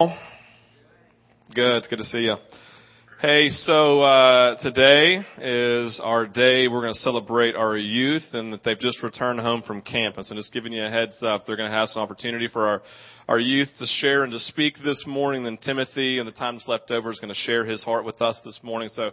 Good. 0.00 1.76
It's 1.76 1.86
good 1.86 1.98
to 1.98 2.04
see 2.04 2.22
you. 2.22 2.34
Hey, 3.20 3.48
so 3.48 4.00
uh, 4.00 4.60
today 4.60 5.20
is 5.38 6.00
our 6.02 6.26
day. 6.26 6.66
We're 6.66 6.80
going 6.80 6.94
to 6.94 6.98
celebrate 6.98 7.54
our 7.54 7.76
youth, 7.76 8.24
and 8.32 8.52
that 8.52 8.64
they've 8.64 8.78
just 8.78 9.04
returned 9.04 9.38
home 9.38 9.62
from 9.62 9.82
campus. 9.82 10.30
And 10.30 10.36
just 10.36 10.52
giving 10.52 10.72
you 10.72 10.84
a 10.84 10.90
heads 10.90 11.22
up, 11.22 11.46
they're 11.46 11.56
going 11.56 11.70
to 11.70 11.76
have 11.76 11.90
some 11.90 12.02
opportunity 12.02 12.48
for 12.48 12.66
our 12.66 12.82
our 13.28 13.38
youth 13.38 13.68
to 13.78 13.86
share 13.86 14.24
and 14.24 14.32
to 14.32 14.40
speak 14.40 14.78
this 14.84 15.04
morning. 15.06 15.44
Then 15.44 15.58
Timothy, 15.58 16.18
and 16.18 16.26
the 16.26 16.32
time 16.32 16.58
left 16.66 16.90
over, 16.90 17.12
is 17.12 17.20
going 17.20 17.32
to 17.32 17.40
share 17.40 17.64
his 17.64 17.84
heart 17.84 18.04
with 18.04 18.20
us 18.20 18.40
this 18.44 18.58
morning. 18.64 18.88
So 18.88 19.12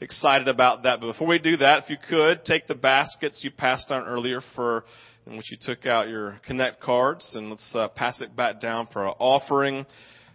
excited 0.00 0.46
about 0.46 0.84
that. 0.84 1.00
But 1.00 1.08
before 1.08 1.26
we 1.26 1.40
do 1.40 1.56
that, 1.56 1.82
if 1.82 1.90
you 1.90 1.96
could 2.08 2.44
take 2.44 2.68
the 2.68 2.76
baskets 2.76 3.40
you 3.42 3.50
passed 3.50 3.90
on 3.90 4.06
earlier 4.06 4.42
for 4.54 4.84
in 5.26 5.36
which 5.36 5.50
you 5.50 5.58
took 5.60 5.86
out 5.86 6.08
your 6.08 6.38
connect 6.46 6.80
cards, 6.80 7.34
and 7.34 7.50
let's 7.50 7.74
uh, 7.74 7.88
pass 7.88 8.20
it 8.20 8.36
back 8.36 8.60
down 8.60 8.86
for 8.92 9.08
our 9.08 9.16
offering 9.18 9.84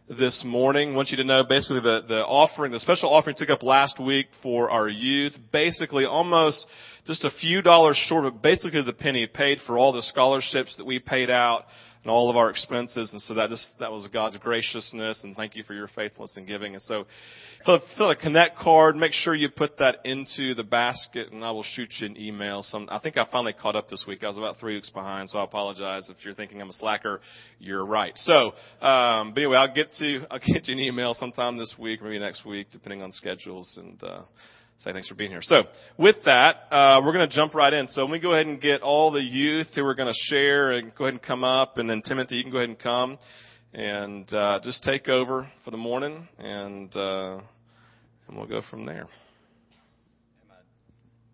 this 0.10 0.44
morning. 0.46 0.94
I 0.94 0.96
want 0.96 1.10
you 1.10 1.18
to 1.18 1.24
know 1.24 1.44
basically 1.44 1.82
the, 1.82 2.04
the 2.08 2.26
offering, 2.26 2.72
the 2.72 2.80
special 2.80 3.12
offering 3.12 3.36
took 3.36 3.50
up 3.50 3.64
last 3.64 4.00
week 4.00 4.28
for 4.44 4.70
our 4.70 4.88
youth. 4.88 5.34
Basically 5.52 6.06
almost 6.06 6.68
just 7.06 7.24
a 7.24 7.32
few 7.32 7.62
dollars 7.62 7.98
short, 8.08 8.24
but 8.24 8.42
basically 8.42 8.84
the 8.84 8.94
penny 8.94 9.28
paid 9.28 9.60
for 9.66 9.78
all 9.78 9.92
the 9.92 10.04
scholarships 10.04 10.76
that 10.78 10.86
we 10.86 11.00
paid 11.00 11.30
out 11.30 11.66
and 12.06 12.12
all 12.12 12.30
of 12.30 12.38
our 12.38 12.52
expenses. 12.52 13.12
And 13.14 13.22
so 13.24 13.34
that 13.34 13.50
just, 13.50 13.68
that 13.80 13.92
was 13.92 14.08
God's 14.14 14.38
graciousness 14.38 15.24
and 15.24 15.36
thank 15.36 15.56
you 15.56 15.64
for 15.64 15.74
your 15.74 15.88
faithfulness 15.88 16.38
in 16.38 16.46
giving. 16.46 16.76
And 16.76 16.82
so 16.84 17.06
fill, 17.66 17.82
fill 17.98 18.12
a 18.12 18.16
connect 18.16 18.60
card, 18.60 18.96
make 18.96 19.12
sure 19.12 19.34
you 19.34 19.50
put 19.50 19.80
that 19.80 19.96
into 20.06 20.54
the 20.54 20.64
basket 20.64 21.32
and 21.32 21.44
I 21.44 21.50
will 21.50 21.64
shoot 21.64 21.92
you 22.00 22.06
an 22.06 22.16
email. 22.16 22.62
Some, 22.62 22.88
I 22.92 23.00
think 23.00 23.18
I 23.18 23.26
finally 23.32 23.54
caught 23.54 23.76
up 23.76 23.90
this 23.90 24.06
week. 24.08 24.24
I 24.24 24.28
was 24.28 24.38
about 24.38 24.58
three 24.60 24.76
weeks 24.76 24.92
behind, 24.92 25.32
so 25.32 25.40
I 25.40 25.44
apologize 25.46 26.08
if 26.12 26.24
you're 26.24 26.36
thinking 26.36 26.62
I'm 26.62 26.70
a 26.70 26.74
slacker. 26.74 27.22
You're 27.58 27.86
right. 27.86 28.16
So, 28.18 28.54
um, 28.86 29.34
but 29.34 29.38
anyway, 29.38 29.58
I'll 29.58 29.74
get 29.74 29.92
to, 29.94 30.28
I'll 30.30 30.38
get 30.54 30.68
you 30.68 30.76
an 30.76 30.80
email 30.80 31.16
sometime 31.16 31.58
this 31.58 31.74
week, 31.80 32.04
maybe 32.04 32.20
next 32.20 32.46
week, 32.46 32.68
depending 32.72 33.02
on 33.02 33.12
schedules 33.12 33.80
and, 33.82 34.04
uh, 34.04 34.22
say 34.78 34.92
thanks 34.92 35.08
for 35.08 35.16
being 35.16 35.32
here. 35.32 35.42
So 35.42 35.64
with 35.98 36.18
that, 36.26 36.56
uh, 36.72 37.02
we're 37.04 37.14
going 37.14 37.28
to 37.28 37.36
jump 37.36 37.56
right 37.56 37.74
in. 37.74 37.88
So 37.88 38.02
let 38.02 38.12
me 38.12 38.20
go 38.20 38.34
ahead 38.34 38.48
and 38.48 38.60
get 38.62 38.82
all 38.82 39.12
the 39.12 39.24
youth 39.24 39.68
who 39.76 39.86
are 39.86 39.96
going 39.96 40.14
to 40.14 40.34
share 40.34 40.74
and 40.74 40.94
go 40.96 41.06
ahead 41.06 41.14
and 41.14 41.24
come 41.24 41.44
up, 41.44 41.78
and 41.78 41.90
then 41.90 42.02
Timothy, 42.02 42.36
you 42.36 42.44
can 42.44 42.52
go 42.52 42.58
ahead 42.60 42.70
and 42.70 42.80
come 42.80 43.18
and 43.74 44.34
uh, 44.34 44.60
just 44.64 44.84
take 44.84 45.10
over 45.10 45.52
for 45.66 45.72
the 45.72 45.78
morning, 45.78 46.28
and 46.40 46.96
uh, 46.96 47.40
and 48.28 48.38
we'll 48.38 48.48
go 48.48 48.62
from 48.70 48.86
there. 48.86 49.04
Am 49.04 49.10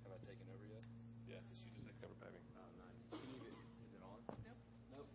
I 0.08 0.17
taking 0.26 0.48
over 0.50 0.66
yet? 0.67 0.81
Yes. 1.30 1.44
Is 1.52 1.61
it 3.94 4.02
on? 4.03 4.17
Nope. 4.92 5.05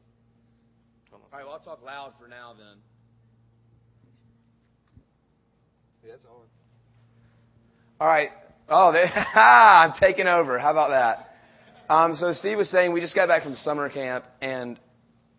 All 1.12 1.18
right, 1.32 1.44
well, 1.44 1.54
I'll 1.54 1.60
talk 1.60 1.82
loud 1.84 2.12
for 2.20 2.28
now 2.28 2.54
then. 2.56 2.78
Yeah, 6.04 6.12
that's 6.12 6.24
on. 6.26 6.55
All 7.98 8.06
right. 8.06 8.28
Oh, 8.68 8.92
they, 8.92 9.04
I'm 9.40 9.94
taking 9.98 10.26
over. 10.26 10.58
How 10.58 10.70
about 10.70 10.90
that? 10.90 11.92
Um, 11.92 12.14
so 12.16 12.32
Steve 12.34 12.58
was 12.58 12.70
saying 12.70 12.92
we 12.92 13.00
just 13.00 13.14
got 13.14 13.26
back 13.26 13.42
from 13.42 13.54
summer 13.54 13.88
camp, 13.88 14.26
and 14.42 14.78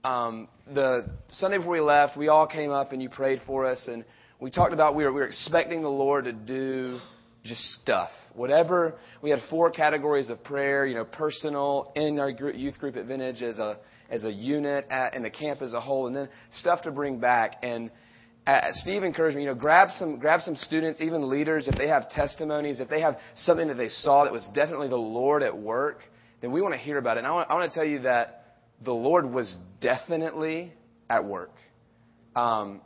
um, 0.04 0.48
the 0.74 1.08
Sunday 1.30 1.58
before 1.58 1.74
we 1.74 1.82
left, 1.82 2.18
we 2.18 2.30
all 2.30 2.48
came 2.48 2.72
up 2.72 2.94
and 2.94 3.02
you 3.02 3.10
prayed 3.10 3.42
for 3.46 3.68
us, 3.68 3.84
and 3.88 4.04
we 4.40 4.50
talked 4.50 4.74
about 4.74 4.96
we 4.96 5.04
were, 5.04 5.14
we 5.14 5.20
were 5.20 5.28
expecting 5.28 5.84
the 5.84 5.90
Lord 5.90 6.26
to 6.26 6.34
do 6.34 7.00
just 7.44 7.62
stuff. 7.84 8.10
Whatever 8.34 8.96
we 9.22 9.30
had 9.30 9.40
four 9.52 9.70
categories 9.70 10.32
of 10.32 10.44
prayer, 10.44 10.88
you 10.88 10.96
know, 10.96 11.06
personal 11.06 11.92
in 11.96 12.18
our 12.18 12.32
group, 12.32 12.56
youth 12.56 12.80
group 12.80 12.96
at 12.96 13.06
Vintage 13.06 13.44
as 13.44 13.60
a 13.60 13.78
as 14.10 14.24
a 14.24 14.32
unit, 14.32 14.88
at, 14.90 15.14
in 15.14 15.22
the 15.22 15.30
camp 15.30 15.62
as 15.62 15.74
a 15.74 15.82
whole, 15.82 16.08
and 16.08 16.16
then 16.16 16.30
stuff 16.56 16.82
to 16.84 16.92
bring 16.92 17.20
back. 17.20 17.58
And 17.62 17.92
uh, 18.48 18.68
Steve 18.72 19.04
encouraged 19.04 19.36
me, 19.36 19.44
you 19.44 19.50
know, 19.50 19.56
grab 19.56 19.90
some, 19.98 20.18
grab 20.18 20.40
some 20.42 20.56
students, 20.56 21.02
even 21.02 21.30
leaders, 21.30 21.68
if 21.68 21.78
they 21.78 21.90
have 21.90 22.10
testimonies, 22.10 22.80
if 22.80 22.88
they 22.88 23.02
have 23.02 23.18
something 23.36 23.68
that 23.68 23.76
they 23.76 23.90
saw 23.90 24.24
that 24.24 24.32
was 24.32 24.50
definitely 24.56 24.88
the 24.88 24.96
Lord 24.96 25.44
at 25.44 25.56
work, 25.56 26.00
then 26.40 26.54
we 26.54 26.62
want 26.62 26.74
to 26.74 26.80
hear 26.80 26.98
about 26.98 27.18
it. 27.18 27.20
And 27.20 27.28
I 27.28 27.32
want, 27.32 27.52
I 27.52 27.56
want 27.56 27.70
to 27.70 27.76
tell 27.76 27.86
you 27.86 28.00
that 28.00 28.46
the 28.86 28.94
Lord 28.94 29.30
was 29.30 29.54
definitely 29.82 30.72
at 31.10 31.26
work. 31.26 31.52
Um, 32.38 32.82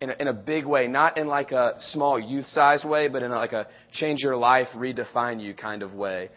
in 0.00 0.10
a, 0.10 0.16
in 0.20 0.28
a 0.28 0.32
big 0.32 0.66
way, 0.66 0.86
not 0.86 1.16
in 1.18 1.26
like 1.26 1.50
a 1.50 1.74
small 1.80 2.18
youth 2.18 2.46
size 2.46 2.84
way, 2.84 3.08
but 3.08 3.22
in 3.22 3.32
a, 3.32 3.36
like 3.36 3.52
a 3.52 3.66
change 3.92 4.20
your 4.20 4.36
life, 4.36 4.68
redefine 4.76 5.42
you 5.42 5.54
kind 5.54 5.82
of 5.82 5.94
way. 5.94 6.28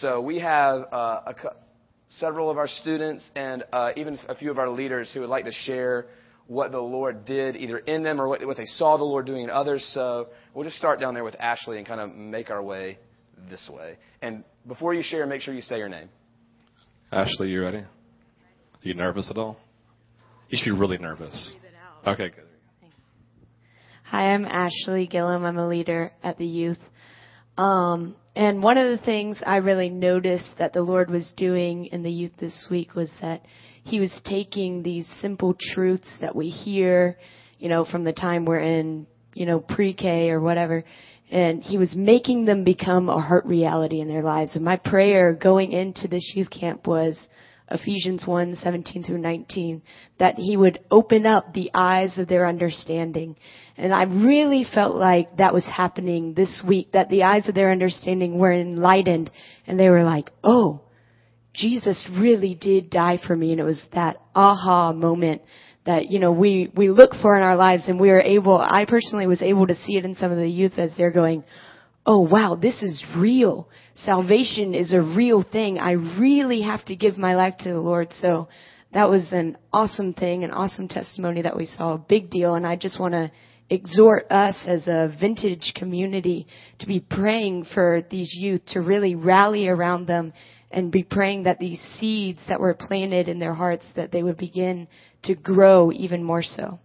So 0.00 0.20
we 0.20 0.38
have 0.40 0.82
uh, 0.92 1.20
a, 1.26 1.34
several 2.18 2.50
of 2.50 2.58
our 2.58 2.68
students 2.68 3.28
and 3.34 3.64
uh, 3.72 3.90
even 3.96 4.18
a 4.28 4.34
few 4.36 4.50
of 4.50 4.58
our 4.58 4.68
leaders 4.68 5.10
who 5.12 5.20
would 5.20 5.28
like 5.28 5.44
to 5.44 5.52
share 5.52 6.06
what 6.46 6.72
the 6.72 6.80
Lord 6.80 7.24
did 7.24 7.56
either 7.56 7.78
in 7.78 8.02
them 8.02 8.20
or 8.20 8.28
what, 8.28 8.44
what 8.46 8.56
they 8.56 8.64
saw 8.64 8.96
the 8.96 9.04
Lord 9.04 9.26
doing 9.26 9.44
in 9.44 9.50
others. 9.50 9.88
So 9.94 10.28
we'll 10.54 10.64
just 10.64 10.76
start 10.76 11.00
down 11.00 11.14
there 11.14 11.24
with 11.24 11.36
Ashley 11.38 11.78
and 11.78 11.86
kind 11.86 12.00
of 12.00 12.14
make 12.14 12.50
our 12.50 12.62
way 12.62 12.98
this 13.48 13.70
way. 13.72 13.96
And 14.20 14.44
before 14.66 14.94
you 14.94 15.02
share, 15.02 15.26
make 15.26 15.40
sure 15.40 15.54
you 15.54 15.62
say 15.62 15.78
your 15.78 15.88
name. 15.88 16.08
Ashley, 17.10 17.50
you 17.50 17.62
ready? 17.62 17.78
Are 17.78 17.88
you 18.82 18.94
nervous 18.94 19.30
at 19.30 19.36
all? 19.36 19.58
You 20.48 20.58
should 20.58 20.74
be 20.74 20.78
really 20.78 20.98
nervous. 20.98 21.54
Okay, 22.06 22.30
good. 22.30 22.44
Hi, 24.04 24.34
I'm 24.34 24.44
Ashley 24.44 25.06
Gillum. 25.06 25.44
I'm 25.44 25.56
a 25.56 25.66
leader 25.66 26.12
at 26.22 26.36
the 26.36 26.44
youth. 26.44 26.78
Um, 27.56 28.16
and 28.34 28.62
one 28.62 28.76
of 28.76 28.98
the 28.98 29.04
things 29.04 29.42
I 29.44 29.56
really 29.56 29.88
noticed 29.88 30.54
that 30.58 30.72
the 30.72 30.82
Lord 30.82 31.10
was 31.10 31.32
doing 31.36 31.86
in 31.86 32.02
the 32.02 32.10
youth 32.10 32.32
this 32.38 32.66
week 32.70 32.94
was 32.94 33.12
that 33.20 33.42
he 33.84 34.00
was 34.00 34.20
taking 34.24 34.82
these 34.82 35.06
simple 35.20 35.56
truths 35.58 36.08
that 36.20 36.34
we 36.34 36.48
hear, 36.48 37.18
you 37.58 37.68
know, 37.68 37.84
from 37.84 38.04
the 38.04 38.12
time 38.12 38.44
we're 38.44 38.60
in, 38.60 39.06
you 39.34 39.46
know, 39.46 39.60
pre-K 39.60 40.30
or 40.30 40.40
whatever, 40.40 40.84
and 41.30 41.62
he 41.62 41.78
was 41.78 41.96
making 41.96 42.44
them 42.44 42.62
become 42.62 43.08
a 43.08 43.20
heart 43.20 43.46
reality 43.46 44.00
in 44.00 44.08
their 44.08 44.22
lives. 44.22 44.54
And 44.54 44.64
my 44.64 44.76
prayer 44.76 45.32
going 45.32 45.72
into 45.72 46.06
this 46.06 46.32
youth 46.34 46.50
camp 46.50 46.86
was 46.86 47.18
Ephesians 47.70 48.26
1, 48.26 48.56
17 48.56 49.02
through 49.02 49.18
19, 49.18 49.82
that 50.18 50.34
he 50.36 50.56
would 50.56 50.80
open 50.90 51.24
up 51.24 51.54
the 51.54 51.70
eyes 51.72 52.18
of 52.18 52.28
their 52.28 52.46
understanding. 52.46 53.36
And 53.78 53.94
I 53.94 54.02
really 54.02 54.64
felt 54.74 54.94
like 54.94 55.38
that 55.38 55.54
was 55.54 55.64
happening 55.64 56.34
this 56.34 56.62
week, 56.66 56.92
that 56.92 57.08
the 57.08 57.22
eyes 57.22 57.48
of 57.48 57.54
their 57.54 57.70
understanding 57.70 58.38
were 58.38 58.52
enlightened 58.52 59.30
and 59.66 59.80
they 59.80 59.88
were 59.88 60.04
like, 60.04 60.30
oh, 60.44 60.82
Jesus 61.54 62.08
really 62.18 62.54
did 62.54 62.90
die 62.90 63.18
for 63.26 63.36
me. 63.36 63.52
And 63.52 63.60
it 63.60 63.64
was 63.64 63.82
that 63.94 64.16
aha 64.34 64.92
moment 64.92 65.42
that, 65.84 66.10
you 66.10 66.18
know, 66.18 66.32
we, 66.32 66.70
we 66.74 66.90
look 66.90 67.12
for 67.20 67.36
in 67.36 67.42
our 67.42 67.56
lives 67.56 67.84
and 67.88 68.00
we 68.00 68.10
are 68.10 68.20
able, 68.20 68.58
I 68.58 68.84
personally 68.86 69.26
was 69.26 69.42
able 69.42 69.66
to 69.66 69.74
see 69.74 69.96
it 69.96 70.04
in 70.04 70.14
some 70.14 70.30
of 70.30 70.38
the 70.38 70.48
youth 70.48 70.74
as 70.78 70.94
they're 70.96 71.10
going, 71.10 71.44
oh 72.06 72.20
wow, 72.20 72.56
this 72.60 72.82
is 72.82 73.04
real. 73.16 73.68
Salvation 74.04 74.74
is 74.74 74.92
a 74.92 75.00
real 75.00 75.42
thing. 75.42 75.78
I 75.78 75.92
really 75.92 76.62
have 76.62 76.84
to 76.86 76.96
give 76.96 77.18
my 77.18 77.34
life 77.34 77.54
to 77.60 77.70
the 77.70 77.80
Lord. 77.80 78.12
So 78.20 78.48
that 78.92 79.08
was 79.08 79.32
an 79.32 79.56
awesome 79.72 80.12
thing, 80.12 80.44
an 80.44 80.50
awesome 80.50 80.88
testimony 80.88 81.42
that 81.42 81.56
we 81.56 81.66
saw, 81.66 81.94
a 81.94 81.98
big 81.98 82.30
deal. 82.30 82.54
And 82.54 82.66
I 82.66 82.76
just 82.76 83.00
want 83.00 83.14
to 83.14 83.30
exhort 83.70 84.30
us 84.30 84.64
as 84.66 84.86
a 84.86 85.14
vintage 85.18 85.72
community 85.74 86.46
to 86.80 86.86
be 86.86 87.00
praying 87.00 87.66
for 87.72 88.02
these 88.10 88.34
youth 88.38 88.60
to 88.66 88.80
really 88.80 89.14
rally 89.14 89.68
around 89.68 90.06
them 90.06 90.32
and 90.72 90.90
be 90.90 91.02
praying 91.02 91.44
that 91.44 91.58
these 91.58 91.80
seeds 91.98 92.40
that 92.48 92.60
were 92.60 92.74
planted 92.74 93.28
in 93.28 93.38
their 93.38 93.54
hearts 93.54 93.84
that 93.96 94.10
they 94.10 94.22
would 94.22 94.36
begin 94.36 94.88
to 95.24 95.34
grow 95.34 95.92
even 95.92 96.24
more 96.24 96.42
so. 96.42 96.78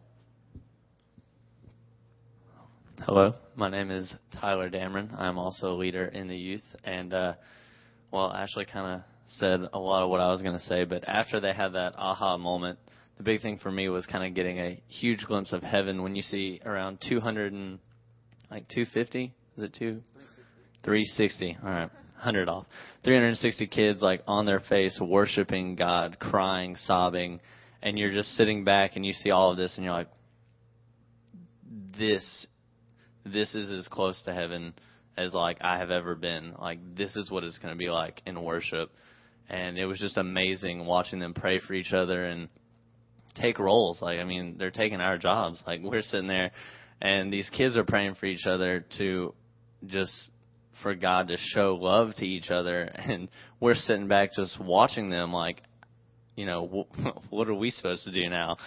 Hello, 3.02 3.34
my 3.56 3.70
name 3.70 3.90
is 3.90 4.14
Tyler 4.40 4.70
Dameron. 4.70 5.18
I'm 5.18 5.38
also 5.38 5.72
a 5.72 5.78
leader 5.78 6.06
in 6.06 6.28
the 6.28 6.36
youth, 6.36 6.64
and 6.84 7.14
uh, 7.14 7.34
well, 8.12 8.32
Ashley 8.34 8.66
kind 8.66 8.96
of 8.96 9.02
said 9.36 9.62
a 9.72 9.80
lot 9.80 10.04
of 10.04 10.10
what 10.10 10.20
I 10.20 10.30
was 10.30 10.42
going 10.42 10.58
to 10.58 10.66
say, 10.66 10.84
but 10.84 11.08
after 11.08 11.40
they 11.40 11.54
had 11.54 11.70
that 11.70 11.94
aha 11.98 12.38
moment, 12.38 12.80
the 13.18 13.24
big 13.24 13.42
thing 13.42 13.58
for 13.58 13.72
me 13.72 13.90
was 13.90 14.06
kind 14.06 14.26
of 14.26 14.36
getting 14.36 14.60
a 14.60 14.82
huge 14.88 15.26
glimpse 15.26 15.54
of 15.54 15.64
heaven 15.64 16.04
when 16.04 16.16
you 16.16 16.22
see 16.22 16.62
around 16.66 17.00
200 17.08 17.54
and 17.54 17.80
like 18.52 18.68
250. 18.70 19.34
Is 19.58 19.64
it 19.64 19.74
two? 19.74 20.02
360. 20.84 21.56
360. 21.56 21.58
All 21.64 21.70
right. 21.70 21.90
100 22.18 22.50
off. 22.50 22.66
360 23.04 23.68
kids 23.68 24.02
like 24.02 24.22
on 24.28 24.46
their 24.46 24.60
face 24.60 25.00
worshiping 25.02 25.76
God, 25.76 26.18
crying, 26.20 26.76
sobbing, 26.76 27.40
and 27.82 27.98
you're 27.98 28.14
just 28.14 28.30
sitting 28.32 28.64
back 28.64 28.96
and 28.96 29.06
you 29.06 29.14
see 29.14 29.32
all 29.32 29.52
of 29.52 29.58
this 29.58 29.76
and 29.76 29.86
you're 29.86 29.94
like 29.94 30.10
this 31.98 32.48
this 33.26 33.56
is 33.56 33.70
as 33.72 33.88
close 33.88 34.22
to 34.24 34.34
heaven 34.34 34.74
as 35.18 35.34
like 35.34 35.58
I 35.62 35.78
have 35.80 35.92
ever 35.92 36.16
been. 36.16 36.54
Like 36.60 36.80
this 36.96 37.16
is 37.16 37.30
what 37.30 37.44
it's 37.44 37.58
going 37.60 37.74
to 37.74 37.78
be 37.78 37.90
like 37.90 38.22
in 38.26 38.42
worship. 38.42 38.92
And 39.50 39.78
it 39.78 39.86
was 39.86 40.00
just 40.00 40.18
amazing 40.18 40.86
watching 40.86 41.20
them 41.20 41.34
pray 41.34 41.60
for 41.60 41.74
each 41.74 41.94
other 41.94 42.26
and 42.26 42.50
take 43.36 43.60
roles. 43.60 44.02
Like 44.02 44.20
I 44.20 44.24
mean, 44.24 44.56
they're 44.58 44.72
taking 44.72 45.02
our 45.02 45.18
jobs. 45.18 45.62
Like 45.66 45.82
we're 45.82 46.02
sitting 46.02 46.28
there 46.28 46.52
and 47.02 47.32
these 47.32 47.50
kids 47.50 47.78
are 47.78 47.84
praying 47.84 48.16
for 48.16 48.26
each 48.26 48.46
other 48.46 48.86
to 48.98 49.34
just 49.86 50.30
for 50.82 50.96
God 50.96 51.30
to 51.30 51.38
show 51.38 51.76
love 51.76 52.16
to 52.18 52.26
each 52.26 52.50
other, 52.50 52.82
and 52.82 53.30
we're 53.60 53.76
sitting 53.76 54.08
back 54.08 54.34
just 54.34 54.60
watching 54.60 55.10
them 55.10 55.34
like, 55.34 55.62
you 56.36 56.46
know, 56.46 56.88
what 57.30 57.48
are 57.48 57.56
we 57.56 57.72
supposed 57.72 58.04
to 58.06 58.12
do 58.12 58.30
now? 58.30 58.58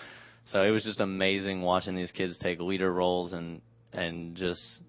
So 0.46 0.62
it 0.62 0.70
was 0.70 0.84
just 0.84 1.00
amazing 1.00 1.62
watching 1.62 1.94
these 1.94 2.10
kids 2.10 2.38
take 2.38 2.60
leader 2.60 2.92
roles 2.92 3.32
and 3.32 3.60
and 3.92 4.36
just 4.36 4.82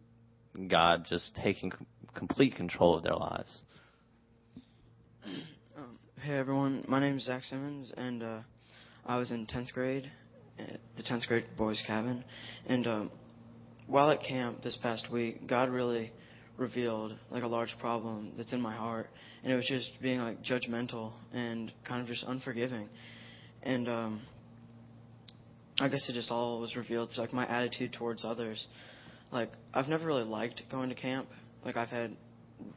God 0.67 1.05
just 1.09 1.35
taking 1.35 1.71
complete 2.13 2.55
control 2.55 2.97
of 2.97 3.03
their 3.03 3.15
lives. 3.15 3.63
Um, 5.77 5.99
hey 6.21 6.37
everyone, 6.37 6.85
my 6.87 6.99
name 6.99 7.17
is 7.17 7.25
Zach 7.25 7.43
Simmons, 7.43 7.93
and 7.95 8.23
uh, 8.23 8.39
I 9.05 9.17
was 9.17 9.31
in 9.31 9.45
10th 9.45 9.71
grade 9.73 10.09
at 10.59 10.79
the 10.97 11.03
10th 11.03 11.27
grade 11.27 11.45
boys' 11.57 11.81
cabin. 11.85 12.23
And 12.67 12.87
um, 12.87 13.11
while 13.87 14.09
at 14.11 14.21
camp 14.21 14.61
this 14.63 14.77
past 14.81 15.11
week, 15.11 15.47
God 15.47 15.69
really 15.69 16.11
revealed 16.61 17.15
like 17.31 17.43
a 17.43 17.47
large 17.47 17.75
problem 17.79 18.31
that's 18.37 18.53
in 18.53 18.61
my 18.61 18.73
heart, 18.73 19.07
and 19.43 19.51
it 19.51 19.55
was 19.55 19.65
just 19.67 19.91
being 20.01 20.19
like 20.19 20.41
judgmental 20.43 21.11
and 21.33 21.73
kind 21.85 22.01
of 22.01 22.07
just 22.07 22.23
unforgiving. 22.23 22.87
And 23.63 23.89
um, 23.89 24.21
I 25.79 25.89
guess 25.89 26.07
it 26.07 26.13
just 26.13 26.31
all 26.31 26.61
was 26.61 26.75
revealed. 26.75 27.09
It's 27.09 27.17
like 27.17 27.33
my 27.33 27.47
attitude 27.49 27.93
towards 27.93 28.23
others. 28.23 28.65
Like 29.31 29.49
I've 29.73 29.87
never 29.87 30.05
really 30.05 30.23
liked 30.23 30.61
going 30.71 30.89
to 30.89 30.95
camp. 30.95 31.27
Like 31.65 31.75
I've 31.75 31.89
had 31.89 32.15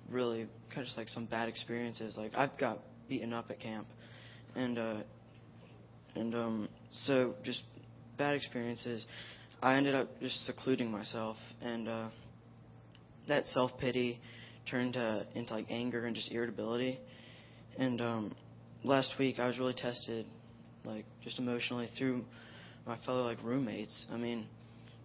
really 0.09 0.49
kind 0.71 0.81
of 0.81 0.85
just 0.87 0.97
like 0.97 1.09
some 1.09 1.27
bad 1.27 1.49
experiences. 1.49 2.17
Like 2.17 2.33
I've 2.35 2.59
got 2.59 2.79
beaten 3.09 3.33
up 3.33 3.51
at 3.51 3.61
camp, 3.61 3.87
and 4.57 4.79
uh, 4.79 5.03
and 6.17 6.35
um, 6.35 6.69
so 6.91 7.35
just 7.45 7.63
bad 8.17 8.35
experiences. 8.35 9.07
I 9.63 9.77
ended 9.77 9.95
up 9.95 10.09
just 10.21 10.45
secluding 10.47 10.91
myself, 10.91 11.37
and 11.63 11.89
uh, 11.89 12.09
that 13.29 13.45
self 13.47 13.73
pity 13.79 14.19
turned 14.71 14.97
uh, 14.97 15.25
into 15.35 15.53
like 15.53 15.67
anger 15.71 16.07
and 16.07 16.15
just 16.15 16.31
irritability. 16.33 16.99
And 17.79 18.01
um, 18.01 18.37
last 18.83 19.13
week 19.19 19.39
I 19.39 19.47
was 19.47 19.59
really 19.59 19.75
tested, 19.75 20.27
like 20.85 21.05
just 21.23 21.39
emotionally 21.39 21.89
through 21.99 22.25
my 22.87 22.97
fellow 23.05 23.25
like 23.25 23.39
roommates. 23.43 24.07
I 24.13 24.17
mean, 24.17 24.47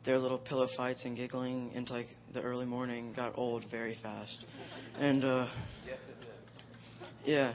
their 0.06 0.18
little 0.18 0.38
pillow 0.38 0.68
fights 0.78 1.04
and 1.06 1.16
giggling 1.16 1.72
into 1.74 1.94
like 1.94 2.08
the 2.34 2.42
early 2.42 2.66
morning 2.66 3.14
got 3.16 3.38
old 3.38 3.66
very 3.70 3.98
fast. 4.02 4.46
And 4.98 5.24
uh, 5.24 5.48
yeah, 7.26 7.54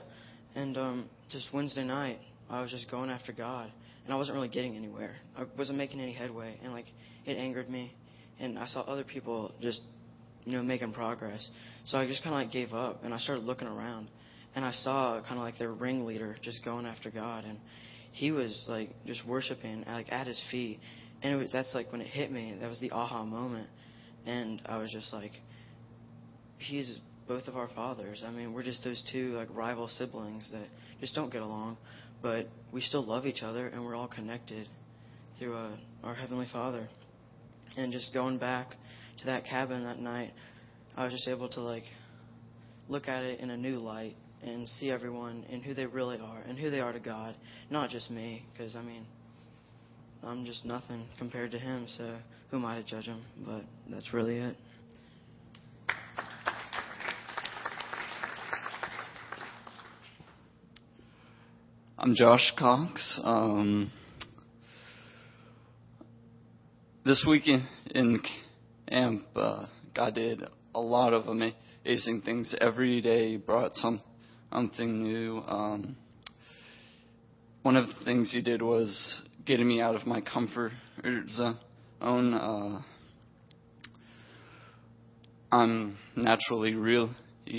and 0.55 0.77
um, 0.77 1.11
just 1.31 1.49
Wednesday 1.53 1.85
night 1.85 2.19
I 2.51 2.61
was 2.63 2.71
just 2.71 2.91
going 2.91 3.11
after 3.11 3.33
God, 3.33 3.71
and 4.05 4.13
I 4.13 4.17
wasn't 4.17 4.37
really 4.37 4.49
getting 4.49 4.77
anywhere. 4.77 5.17
I 5.37 5.45
wasn't 5.57 5.79
making 5.79 6.01
any 6.01 6.13
headway, 6.13 6.59
and 6.63 6.73
like 6.73 6.87
it 7.25 7.37
angered 7.37 7.71
me. 7.71 7.93
And 8.41 8.59
I 8.59 8.67
saw 8.67 8.81
other 8.81 9.05
people 9.05 9.53
just 9.61 9.81
you 10.45 10.53
know 10.53 10.63
making 10.63 10.93
progress, 10.93 11.49
so 11.85 11.99
I 11.99 12.07
just 12.07 12.23
kind 12.23 12.35
of 12.35 12.41
like 12.41 12.53
gave 12.53 12.73
up, 12.73 13.05
and 13.05 13.13
I 13.15 13.19
started 13.19 13.45
looking 13.45 13.69
around, 13.69 14.09
and 14.55 14.65
I 14.65 14.73
saw 14.73 15.21
kind 15.23 15.39
of 15.39 15.45
like 15.45 15.59
their 15.59 15.73
ringleader 15.73 16.37
just 16.43 16.65
going 16.65 16.87
after 16.87 17.11
God, 17.11 17.45
and 17.45 17.59
he 18.13 18.31
was 18.31 18.67
like 18.69 18.91
just 19.07 19.27
worshiping 19.27 19.85
like 19.87 20.11
at 20.13 20.27
his 20.27 20.43
feet. 20.51 20.79
And 21.23 21.35
it 21.35 21.37
was 21.37 21.53
that's 21.53 21.75
like 21.75 21.91
when 21.91 22.01
it 22.01 22.07
hit 22.07 22.31
me 22.31 22.57
that 22.61 22.69
was 22.69 22.81
the 22.81 22.93
aha 22.93 23.25
moment. 23.25 23.69
And 24.27 24.63
i 24.67 24.79
was 24.79 24.91
just 24.91 25.13
like 25.13 25.33
he's 26.59 26.99
both 27.27 27.49
of 27.49 27.57
our 27.57 27.69
fathers. 27.75 28.23
I 28.27 28.31
mean 28.31 28.53
we're 28.53 28.63
just 28.63 28.85
those 28.85 29.03
two 29.11 29.33
like 29.33 29.49
rival 29.53 29.89
siblings 29.89 30.49
that 30.53 30.67
just 31.01 31.15
don't 31.15 31.33
get 31.33 31.43
along 31.43 31.77
but 32.23 32.47
we 32.73 32.81
still 32.81 33.05
love 33.05 33.27
each 33.27 33.43
other 33.43 33.67
and 33.67 33.85
we're 33.85 33.95
all 33.95 34.09
connected 34.09 34.67
through 35.39 35.55
uh, 35.55 35.77
our 36.03 36.15
heavenly 36.15 36.47
father. 36.51 36.89
And 37.77 37.93
just 37.93 38.15
going 38.15 38.39
back 38.39 38.77
to 39.19 39.27
that 39.27 39.45
cabin 39.45 39.85
that 39.85 39.99
night 39.99 40.33
i 40.97 41.05
was 41.05 41.13
just 41.13 41.29
able 41.29 41.49
to 41.49 41.61
like 41.61 41.85
look 42.89 43.09
at 43.09 43.23
it 43.23 43.41
in 43.41 43.51
a 43.51 43.57
new 43.57 43.77
light 43.77 44.17
and 44.43 44.69
see 44.69 44.91
everyone 44.91 45.45
and 45.51 45.63
who 45.63 45.75
they 45.75 45.87
really 45.87 46.19
are 46.19 46.41
and 46.47 46.59
who 46.59 46.71
they 46.71 46.81
are 46.81 46.93
to 46.93 47.01
God, 47.01 47.35
not 47.71 47.91
just 47.91 48.11
me, 48.11 48.45
because 48.53 48.77
I 48.77 48.83
mean, 48.83 49.07
I'm 50.23 50.45
just 50.45 50.65
nothing 50.65 51.07
compared 51.19 51.51
to 51.53 51.59
Him. 51.59 51.87
So 51.89 52.17
who 52.51 52.59
am 52.59 52.65
I 52.65 52.77
to 52.77 52.85
judge 52.85 53.07
Him? 53.07 53.23
But 53.47 53.63
that's 53.91 54.13
really 54.13 54.39
it. 54.39 54.57
I'm 61.99 62.15
Josh 62.15 62.53
Cox. 62.59 63.19
Um, 63.25 63.91
this 67.07 67.25
week 67.27 67.45
in, 67.47 68.21
camp, 68.89 69.27
uh, 69.37 69.67
God 69.95 70.15
did 70.15 70.43
a 70.75 70.81
lot 70.81 71.13
of 71.13 71.27
amazing 71.27 72.23
things. 72.25 72.55
Every 72.61 73.01
day 73.01 73.33
He 73.33 73.37
brought 73.37 73.75
some 73.75 74.01
something 74.53 75.03
new. 75.03 75.39
Um, 75.39 75.97
one 77.63 77.77
of 77.77 77.87
the 77.89 78.05
things 78.05 78.31
he 78.31 78.41
did 78.43 78.63
was 78.63 79.23
getting 79.45 79.67
me 79.67 79.81
out 79.81 79.95
of 79.95 80.07
my 80.07 80.21
comfort 80.21 80.73
zone. 81.29 81.59
Uh, 82.01 82.83
I'm 85.51 85.97
naturally 86.15 86.75
really 86.75 87.11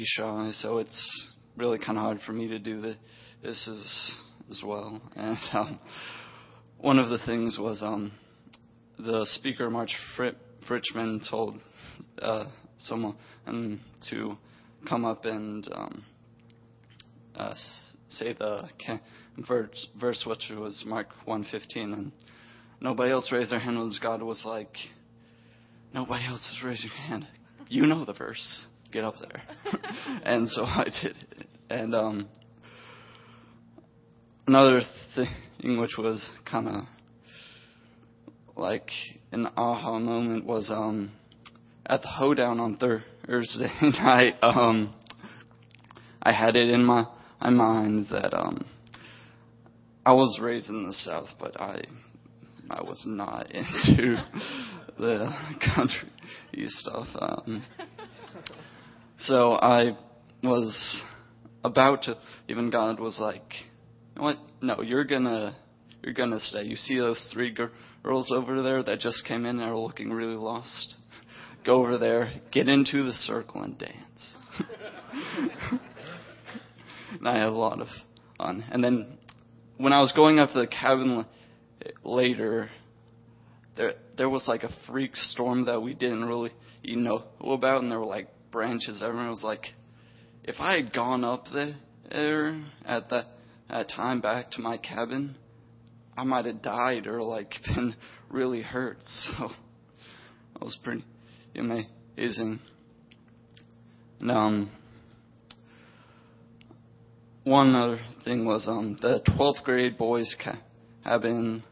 shy, 0.03 0.51
so 0.53 0.77
it's 0.77 1.33
really 1.57 1.79
kind 1.79 1.97
of 1.97 2.03
hard 2.03 2.19
for 2.25 2.33
me 2.33 2.47
to 2.49 2.59
do 2.59 2.79
this 2.81 3.67
as 3.67 4.15
as 4.49 4.63
well. 4.65 5.01
And 5.15 5.37
um, 5.53 5.79
one 6.77 6.99
of 6.99 7.09
the 7.09 7.19
things 7.25 7.57
was 7.59 7.81
um, 7.81 8.11
the 8.97 9.25
speaker, 9.31 9.69
Mark 9.69 9.89
Frit- 10.15 10.37
Fritchman, 10.67 11.21
told 11.29 11.59
uh, 12.21 12.45
someone 12.77 13.15
to 14.09 14.37
come 14.87 15.05
up 15.05 15.25
and 15.25 15.67
um, 15.73 16.05
uh, 17.35 17.53
say 18.09 18.33
the 18.33 18.67
verse, 19.47 19.87
verse 19.99 20.23
which 20.27 20.51
was 20.57 20.83
Mark 20.85 21.07
1:15, 21.27 21.75
and 21.75 22.11
nobody 22.81 23.11
else 23.11 23.31
raised 23.31 23.51
their 23.51 23.59
hand. 23.59 23.77
Was 23.77 23.99
God 24.01 24.21
was 24.21 24.43
like, 24.45 24.75
nobody 25.93 26.25
else 26.25 26.41
is 26.41 26.63
raising 26.63 26.89
your 26.89 27.07
hand. 27.07 27.27
You 27.67 27.85
know 27.85 28.05
the 28.05 28.13
verse. 28.13 28.67
Get 28.91 29.03
up 29.03 29.15
there. 29.19 29.41
and 30.23 30.47
so 30.47 30.63
I 30.63 30.85
did 31.01 31.15
it. 31.17 31.47
And 31.69 31.95
um, 31.95 32.27
another 34.47 34.81
thing 35.15 35.79
which 35.79 35.97
was 35.97 36.29
kind 36.49 36.67
of 36.67 36.83
like 38.55 38.89
an 39.31 39.47
aha 39.57 39.99
moment 39.99 40.45
was 40.45 40.71
um, 40.71 41.11
at 41.85 42.01
the 42.01 42.07
hoedown 42.07 42.59
on 42.59 42.77
Thursday 42.77 43.69
night. 43.81 44.35
Um, 44.41 44.93
I 46.21 46.31
had 46.31 46.55
it 46.55 46.69
in 46.69 46.83
my 46.83 47.05
my 47.41 47.49
mind 47.49 48.07
that 48.11 48.33
um, 48.33 48.65
I 50.05 50.13
was 50.13 50.39
raised 50.41 50.69
in 50.69 50.87
the 50.87 50.93
South, 50.93 51.29
but 51.39 51.59
I 51.59 51.83
I 52.69 52.81
was 52.81 53.03
not 53.05 53.51
into 53.51 54.17
the 54.97 55.33
country 55.75 56.09
stuff. 56.67 57.07
Um, 57.19 57.63
so 59.17 59.53
I 59.53 59.97
was 60.41 61.01
about 61.63 62.03
to. 62.03 62.17
Even 62.47 62.69
God 62.69 62.99
was 62.99 63.19
like, 63.19 63.43
you 64.15 64.21
know 64.21 64.23
"What? 64.23 64.37
No, 64.61 64.81
you're 64.81 65.03
gonna 65.03 65.55
you're 66.01 66.13
gonna 66.13 66.39
stay. 66.39 66.63
You 66.63 66.75
see 66.75 66.97
those 66.97 67.29
three 67.33 67.51
girls 67.51 67.71
over 68.11 68.61
there 68.61 68.83
that 68.83 68.99
just 68.99 69.25
came 69.25 69.45
in 69.45 69.59
and 69.59 69.69
are 69.69 69.77
looking 69.77 70.11
really 70.11 70.35
lost? 70.35 70.95
Go 71.65 71.81
over 71.81 71.97
there, 71.97 72.31
get 72.51 72.67
into 72.67 73.03
the 73.03 73.13
circle, 73.13 73.61
and 73.61 73.77
dance." 73.77 74.37
and 77.19 77.27
I 77.27 77.37
had 77.37 77.47
a 77.47 77.51
lot 77.51 77.81
of 77.81 77.87
fun. 78.37 78.63
And 78.69 78.83
then 78.83 79.17
when 79.77 79.93
I 79.93 80.01
was 80.01 80.11
going 80.13 80.39
up 80.39 80.51
to 80.51 80.59
the 80.59 80.67
cabin 80.67 81.25
later, 82.03 82.69
there 83.77 83.93
there 84.17 84.29
was 84.29 84.47
like 84.47 84.63
a 84.63 84.69
freak 84.87 85.15
storm 85.15 85.65
that 85.65 85.81
we 85.81 85.93
didn't 85.93 86.25
really 86.25 86.51
you 86.83 86.97
know 86.97 87.23
about, 87.41 87.81
and 87.81 87.91
there 87.91 87.99
were 87.99 88.05
like 88.05 88.27
branches 88.51 89.01
everywhere. 89.03 89.27
It 89.27 89.31
was 89.31 89.43
like, 89.43 89.65
if 90.43 90.55
I 90.59 90.75
had 90.75 90.93
gone 90.93 91.23
up 91.23 91.45
there 91.51 91.75
at 92.85 93.09
that 93.09 93.25
at 93.69 93.89
time 93.89 94.21
back 94.21 94.51
to 94.51 94.61
my 94.61 94.77
cabin, 94.77 95.35
I 96.17 96.23
might 96.23 96.45
have 96.45 96.61
died 96.61 97.07
or 97.07 97.21
like 97.21 97.51
been 97.75 97.95
really 98.29 98.61
hurt. 98.61 98.97
So 99.03 99.49
that 100.53 100.61
was 100.61 100.77
pretty 100.83 101.03
amazing. 101.55 102.59
And 104.19 104.31
um 104.31 104.71
one 107.45 107.75
other 107.75 107.99
thing 108.23 108.45
was 108.45 108.67
um, 108.67 108.97
the 109.01 109.21
12th 109.37 109.63
grade 109.63 109.97
boys 109.97 110.35
cabin, 111.03 111.63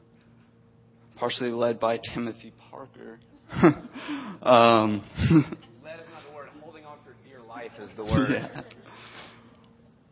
partially 1.16 1.50
led 1.50 1.80
by 1.80 2.00
Timothy 2.14 2.54
Parker. 2.70 3.20
um, 4.44 5.04
led 5.84 6.00
is 6.00 6.06
not 6.12 6.22
the 6.30 6.36
word. 6.36 6.50
Holding 6.62 6.86
on 6.86 6.98
for 7.04 7.16
dear 7.28 7.42
life 7.42 7.72
is 7.80 7.90
the 7.98 8.04
word. 8.04 8.30
Yeah. 8.30 8.62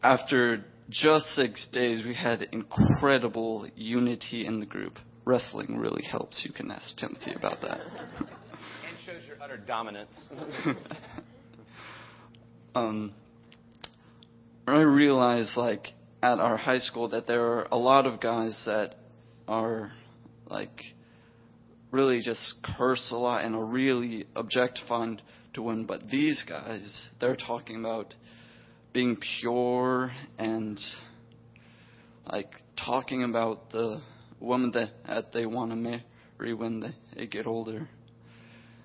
After 0.02 0.66
just 0.91 1.27
six 1.27 1.67
days, 1.71 2.05
we 2.05 2.13
had 2.13 2.48
incredible 2.51 3.67
unity 3.75 4.45
in 4.45 4.60
the 4.60 4.65
group. 4.65 5.00
Wrestling 5.25 5.77
really 5.77 6.03
helps. 6.03 6.45
You 6.45 6.53
can 6.53 6.69
ask 6.69 6.98
Timothy 6.98 7.33
about 7.33 7.62
that. 7.62 7.79
and 8.19 8.98
shows 9.05 9.21
your 9.27 9.38
utter 9.41 9.57
dominance. 9.57 10.13
um, 12.75 13.13
I 14.67 14.81
realized 14.81 15.55
like 15.55 15.88
at 16.21 16.39
our 16.39 16.57
high 16.57 16.79
school 16.79 17.10
that 17.10 17.25
there 17.25 17.43
are 17.43 17.67
a 17.71 17.77
lot 17.77 18.05
of 18.05 18.19
guys 18.19 18.62
that 18.65 18.95
are 19.48 19.91
like 20.48 20.81
really 21.91 22.21
just 22.21 22.55
curse 22.77 23.10
a 23.12 23.17
lot 23.17 23.43
and 23.43 23.55
are 23.55 23.65
really 23.65 24.25
objectifying 24.36 25.19
to 25.53 25.62
women. 25.62 25.86
But 25.86 26.10
these 26.10 26.43
guys, 26.48 27.10
they're 27.19 27.36
talking 27.36 27.79
about 27.79 28.13
being 28.93 29.17
pure 29.39 30.12
and 30.38 30.79
like 32.25 32.51
talking 32.83 33.24
about 33.24 33.69
the 33.71 34.01
woman 34.39 34.71
that, 34.71 34.89
that 35.07 35.31
they 35.33 35.45
want 35.45 35.71
to 35.71 35.75
marry 35.75 36.53
when 36.53 36.79
they, 36.79 36.95
they 37.15 37.27
get 37.27 37.45
older. 37.45 37.88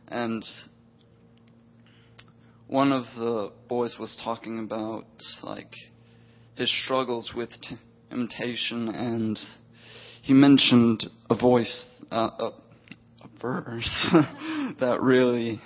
And 0.08 0.44
one 2.68 2.92
of 2.92 3.04
the 3.16 3.52
boys 3.68 3.96
was 3.98 4.20
talking 4.22 4.58
about 4.58 5.06
like 5.42 5.72
his 6.56 6.70
struggles 6.84 7.32
with 7.36 7.50
temptation, 8.10 8.88
and 8.88 9.38
he 10.22 10.32
mentioned 10.32 11.04
a 11.30 11.36
voice, 11.36 12.02
uh, 12.10 12.30
a, 12.38 12.44
a 12.44 13.40
verse 13.40 14.08
that 14.80 14.98
really 15.00 15.60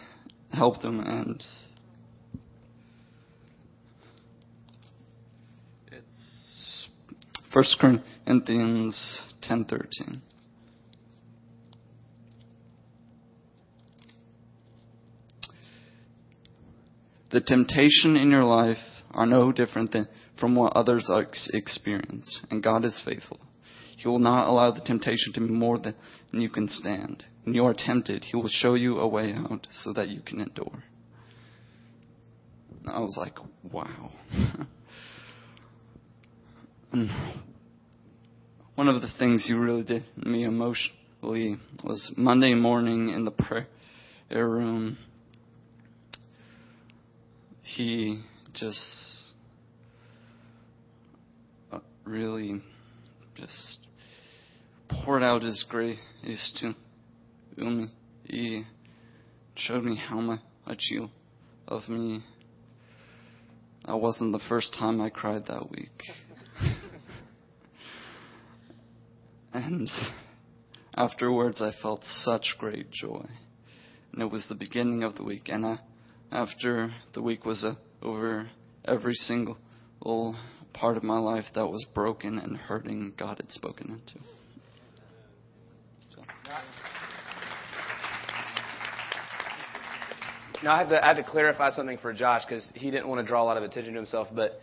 helped 0.53 0.83
him, 0.83 1.01
and 1.01 1.43
1 7.53 7.65
Corinthians 7.81 9.21
10:13. 9.43 10.21
The 17.31 17.41
temptation 17.41 18.17
in 18.17 18.31
your 18.31 18.45
life 18.45 18.79
are 19.11 19.27
no 19.27 19.51
different 19.51 19.93
than 19.93 20.07
from 20.39 20.55
what 20.55 20.75
others 20.75 21.11
experience, 21.53 22.41
and 22.51 22.63
God 22.63 22.85
is 22.85 23.03
faithful. 23.05 23.41
He 23.97 24.09
will 24.09 24.19
not 24.21 24.49
allow 24.49 24.71
the 24.71 24.81
temptation 24.81 25.33
to 25.35 25.41
be 25.41 25.49
more 25.49 25.79
than 25.79 25.95
you 26.33 26.49
can 26.49 26.69
stand. 26.69 27.25
When 27.45 27.55
you 27.55 27.67
are 27.67 27.75
tempted, 27.75 28.25
He 28.25 28.37
will 28.37 28.49
show 28.49 28.75
you 28.75 28.99
a 28.99 29.09
way 29.09 29.35
out 29.35 29.67
so 29.71 29.93
that 29.93 30.09
you 30.09 30.21
can 30.23 30.41
endure. 30.41 30.85
And 32.81 32.91
I 32.91 33.01
was 33.01 33.17
like, 33.19 33.37
wow. 33.63 34.13
and 36.93 37.11
one 38.75 38.89
of 38.89 39.01
the 39.01 39.09
things 39.19 39.47
He 39.47 39.55
really 39.55 39.83
did 39.83 40.05
me 40.17 40.45
emotionally 40.45 41.57
was 41.85 42.13
Monday 42.17 42.55
morning 42.55 43.11
in 43.11 43.25
the 43.25 43.31
prayer 43.31 43.69
room 44.49 44.99
he 47.77 48.21
just 48.53 49.35
uh, 51.71 51.79
really 52.05 52.61
just 53.37 53.87
poured 54.89 55.23
out 55.23 55.43
his 55.43 55.65
grace 55.69 55.99
to 56.61 56.75
me. 57.65 57.89
He 58.25 58.65
showed 59.55 59.85
me 59.85 59.97
how 59.97 60.21
much 60.21 60.41
he 60.79 61.07
loved 61.71 61.89
me. 61.89 62.23
That 63.87 63.97
wasn't 63.97 64.33
the 64.33 64.41
first 64.49 64.75
time 64.79 65.01
I 65.01 65.11
cried 65.11 65.47
that 65.47 65.71
week. 65.71 66.03
And 69.53 69.91
afterwards, 70.97 71.61
I 71.61 71.73
felt 71.83 72.05
such 72.05 72.57
great 72.59 72.91
joy. 72.91 73.27
And 74.13 74.23
it 74.23 74.31
was 74.31 74.47
the 74.49 74.55
beginning 74.55 75.03
of 75.03 75.15
the 75.15 75.25
week, 75.25 75.49
and 75.49 75.65
I 75.65 75.79
after 76.33 76.95
the 77.15 77.23
week 77.23 77.45
was 77.45 77.65
uh, 77.65 77.75
over, 78.03 78.51
every 78.85 79.15
single 79.15 79.59
little 80.01 80.37
part 80.73 80.97
of 80.97 81.03
my 81.03 81.19
life 81.19 81.45
that 81.55 81.67
was 81.67 81.85
broken 81.95 82.39
and 82.39 82.57
hurting, 82.57 83.13
God 83.19 83.39
had 83.39 83.51
spoken 83.51 83.91
into. 83.91 84.25
So. 86.15 86.23
Now 90.63 90.75
I 90.75 90.79
have 90.79 90.89
to 90.91 91.05
I 91.05 91.09
have 91.09 91.17
to 91.17 91.23
clarify 91.25 91.71
something 91.71 91.99
for 91.99 92.13
Josh 92.13 92.43
because 92.45 92.71
he 92.75 92.91
didn't 92.91 93.09
want 93.09 93.25
to 93.25 93.27
draw 93.27 93.43
a 93.43 93.45
lot 93.45 93.57
of 93.57 93.63
attention 93.63 93.95
to 93.95 93.99
himself. 93.99 94.29
But 94.33 94.61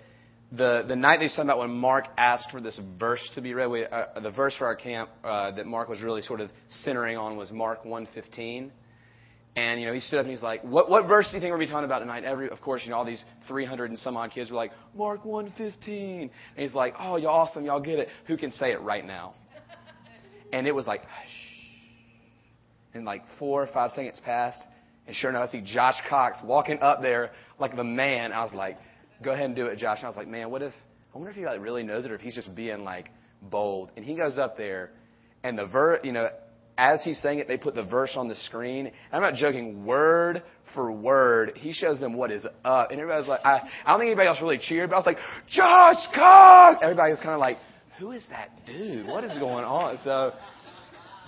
the 0.51 0.85
the 0.87 0.95
night 0.95 1.19
they 1.19 1.27
talking 1.27 1.43
about 1.43 1.59
when 1.59 1.71
Mark 1.71 2.05
asked 2.17 2.51
for 2.51 2.61
this 2.61 2.79
verse 2.97 3.21
to 3.35 3.41
be 3.41 3.53
read, 3.53 3.67
we, 3.67 3.85
uh, 3.85 4.19
the 4.21 4.31
verse 4.31 4.55
for 4.57 4.65
our 4.65 4.75
camp 4.75 5.09
uh, 5.23 5.51
that 5.51 5.65
Mark 5.65 5.89
was 5.89 6.01
really 6.01 6.21
sort 6.21 6.39
of 6.39 6.49
centering 6.69 7.17
on 7.17 7.37
was 7.37 7.51
Mark 7.51 7.83
115. 7.83 8.71
And, 9.57 9.81
you 9.81 9.87
know, 9.87 9.93
he 9.93 9.99
stood 9.99 10.19
up 10.19 10.25
and 10.25 10.29
he's 10.29 10.43
like, 10.43 10.61
what, 10.61 10.87
what 10.87 11.07
verse 11.07 11.27
do 11.31 11.35
you 11.35 11.41
think 11.41 11.49
we're 11.49 11.57
going 11.57 11.67
to 11.67 11.71
be 11.71 11.71
talking 11.71 11.85
about 11.85 11.99
tonight? 11.99 12.23
Every, 12.23 12.47
of 12.47 12.61
course, 12.61 12.83
you 12.85 12.91
know, 12.91 12.97
all 12.97 13.05
these 13.05 13.23
300 13.47 13.89
and 13.89 13.97
some 13.97 14.15
odd 14.15 14.29
kids 14.29 14.51
were 14.51 14.55
like, 14.55 14.71
Mark 14.95 15.25
115. 15.25 16.21
And 16.21 16.31
he's 16.55 16.75
like, 16.75 16.93
oh, 16.99 17.15
y'all 17.15 17.31
awesome. 17.31 17.65
Y'all 17.65 17.81
get 17.81 17.97
it. 17.97 18.07
Who 18.27 18.37
can 18.37 18.51
say 18.51 18.71
it 18.71 18.81
right 18.81 19.03
now? 19.03 19.33
And 20.53 20.65
it 20.65 20.73
was 20.73 20.87
like, 20.87 21.01
shh. 21.01 22.93
And 22.93 23.03
like 23.03 23.23
four 23.37 23.63
or 23.63 23.67
five 23.67 23.91
seconds 23.91 24.21
passed. 24.23 24.61
And 25.05 25.13
sure 25.13 25.29
enough, 25.29 25.49
I 25.49 25.51
see 25.51 25.61
Josh 25.61 25.95
Cox 26.07 26.37
walking 26.41 26.79
up 26.79 27.01
there 27.01 27.31
like 27.59 27.75
the 27.75 27.83
man. 27.83 28.31
I 28.31 28.45
was 28.45 28.53
like, 28.53 28.77
go 29.23 29.31
ahead 29.31 29.45
and 29.45 29.55
do 29.55 29.65
it, 29.67 29.77
Josh. 29.77 29.99
And 29.99 30.05
I 30.05 30.09
was 30.09 30.17
like, 30.17 30.27
man, 30.27 30.49
what 30.49 30.61
if, 30.61 30.73
I 31.13 31.17
wonder 31.17 31.31
if 31.31 31.35
he 31.35 31.45
like 31.45 31.61
really 31.61 31.83
knows 31.83 32.05
it 32.05 32.11
or 32.11 32.15
if 32.15 32.21
he's 32.21 32.35
just 32.35 32.53
being 32.55 32.83
like 32.83 33.09
bold. 33.41 33.91
And 33.95 34.05
he 34.05 34.15
goes 34.15 34.37
up 34.37 34.57
there 34.57 34.91
and 35.43 35.57
the 35.57 35.65
ver, 35.65 35.99
you 36.03 36.11
know, 36.11 36.29
as 36.77 37.03
he's 37.03 37.19
saying 37.21 37.39
it, 37.39 37.47
they 37.47 37.57
put 37.57 37.73
the 37.73 37.83
verse 37.83 38.11
on 38.15 38.27
the 38.27 38.35
screen. 38.35 38.91
I'm 39.11 39.21
not 39.21 39.33
joking, 39.33 39.83
word 39.85 40.43
for 40.75 40.91
word. 40.91 41.53
He 41.55 41.73
shows 41.73 41.99
them 41.99 42.13
what 42.13 42.31
is 42.31 42.45
up. 42.63 42.91
And 42.91 42.99
everybody's 42.99 43.27
like, 43.27 43.39
I, 43.43 43.67
I 43.83 43.91
don't 43.91 43.99
think 43.99 44.09
anybody 44.09 44.27
else 44.27 44.37
really 44.41 44.59
cheered, 44.59 44.91
but 44.91 44.95
I 44.95 44.99
was 44.99 45.05
like, 45.05 45.17
Josh 45.49 46.05
Cox! 46.13 46.79
Everybody 46.83 47.11
was 47.11 47.19
kind 47.19 47.33
of 47.33 47.39
like, 47.39 47.57
who 47.99 48.11
is 48.11 48.27
that 48.29 48.51
dude? 48.67 49.07
What 49.07 49.23
is 49.23 49.35
going 49.39 49.65
on? 49.65 49.97
So, 50.03 50.33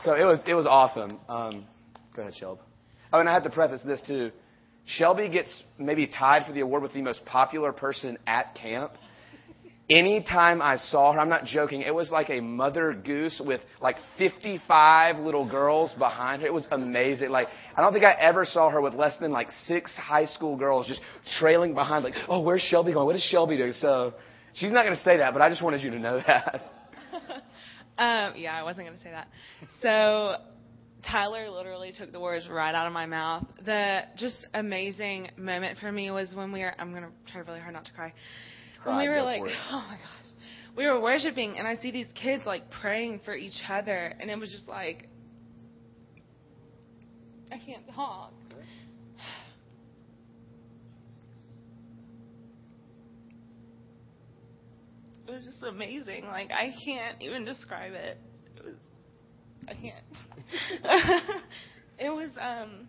so 0.04 0.14
it 0.14 0.24
was, 0.24 0.40
it 0.46 0.54
was 0.54 0.68
awesome. 0.68 1.20
Um, 1.28 1.66
go 2.16 2.22
ahead, 2.22 2.36
Shelby. 2.36 2.62
Oh, 3.12 3.20
and 3.20 3.28
I 3.28 3.34
have 3.34 3.44
to 3.44 3.50
preface 3.50 3.82
this 3.84 4.04
too. 4.06 4.32
Shelby 4.90 5.30
gets 5.30 5.64
maybe 5.78 6.08
tied 6.08 6.46
for 6.48 6.52
the 6.52 6.62
award 6.62 6.82
with 6.82 6.94
the 6.94 7.02
most 7.04 7.24
popular 7.26 7.72
person 7.72 8.18
at 8.26 8.56
camp. 8.56 8.94
Anytime 9.88 10.62
I 10.62 10.78
saw 10.78 11.14
her, 11.14 11.20
I'm 11.20 11.30
not 11.30 11.46
joking, 11.46 11.82
it 11.82 11.94
was 11.94 12.10
like 12.12 12.30
a 12.30 12.42
mother 12.42 12.94
goose 12.94 13.40
with 13.44 13.62
like 13.82 13.98
55 14.18 15.18
little 15.18 15.48
girls 15.48 15.92
behind 15.98 16.42
her. 16.42 16.48
It 16.48 16.54
was 16.54 16.68
amazing. 16.72 17.30
Like, 17.30 17.48
I 17.76 17.82
don't 17.82 17.94
think 17.94 18.04
I 18.04 18.14
ever 18.14 18.46
saw 18.46 18.70
her 18.72 18.82
with 18.82 18.96
less 18.96 19.16
than 19.20 19.32
like 19.32 19.52
six 19.66 19.92
high 19.96 20.26
school 20.26 20.58
girls 20.58 20.88
just 20.88 21.02
trailing 21.40 21.76
behind, 21.76 22.04
like, 22.04 22.16
oh, 22.28 22.42
where's 22.42 22.62
Shelby 22.62 22.94
going? 22.94 23.06
What 23.06 23.16
is 23.16 23.24
Shelby 23.24 23.58
doing? 23.58 23.74
So, 23.74 24.16
she's 24.54 24.72
not 24.72 24.86
going 24.86 24.96
to 24.96 25.04
say 25.04 25.18
that, 25.18 25.34
but 25.34 25.42
I 25.42 25.50
just 25.50 25.64
wanted 25.64 25.82
you 25.82 25.92
to 25.92 26.00
know 26.00 26.20
that. 26.26 26.62
um, 27.98 28.34
yeah, 28.38 28.56
I 28.56 28.64
wasn't 28.64 28.88
going 28.88 28.98
to 28.98 29.04
say 29.04 29.12
that. 29.12 29.28
So, 29.82 30.36
Tyler 31.08 31.50
literally 31.50 31.94
took 31.98 32.12
the 32.12 32.20
words 32.20 32.48
right 32.50 32.76
out 32.76 32.88
of 32.88 32.94
my 32.94 33.06
mouth. 33.06 33.46
The 33.66 34.02
just 34.18 34.48
amazing 34.54 35.30
moment 35.38 35.80
for 35.80 35.92
me 35.92 36.12
was 36.12 36.34
when 36.36 36.52
we 36.52 36.62
were, 36.62 36.74
I'm 36.78 36.92
going 36.92 37.04
to 37.04 37.32
try 37.32 37.42
really 37.42 37.60
hard 37.60 37.74
not 37.74 37.86
to 37.86 37.94
cry 37.94 38.14
when 38.84 38.98
we 38.98 39.08
were 39.08 39.22
like, 39.22 39.42
oh 39.72 39.86
my 39.88 39.96
gosh, 39.96 40.30
we 40.76 40.86
were 40.86 41.02
worshiping, 41.02 41.58
and 41.58 41.68
I 41.68 41.76
see 41.76 41.92
these 41.92 42.08
kids 42.22 42.44
like 42.46 42.70
praying 42.82 43.22
for 43.26 43.36
each 43.36 43.62
other, 43.70 44.14
and 44.20 44.30
it 44.30 44.40
was 44.40 44.52
just 44.52 44.68
like, 44.68 45.08
I 47.52 47.58
can't 47.58 47.84
talk. 47.94 48.34
It 55.28 55.34
was 55.34 55.46
just 55.46 55.62
amazing. 55.62 56.26
Like 56.26 56.50
I 56.50 56.74
can't 56.84 57.22
even 57.22 57.46
describe 57.46 57.94
it. 57.94 58.18
I 59.70 59.74
can't. 59.76 61.32
it 62.00 62.10
was 62.10 62.30
um, 62.40 62.88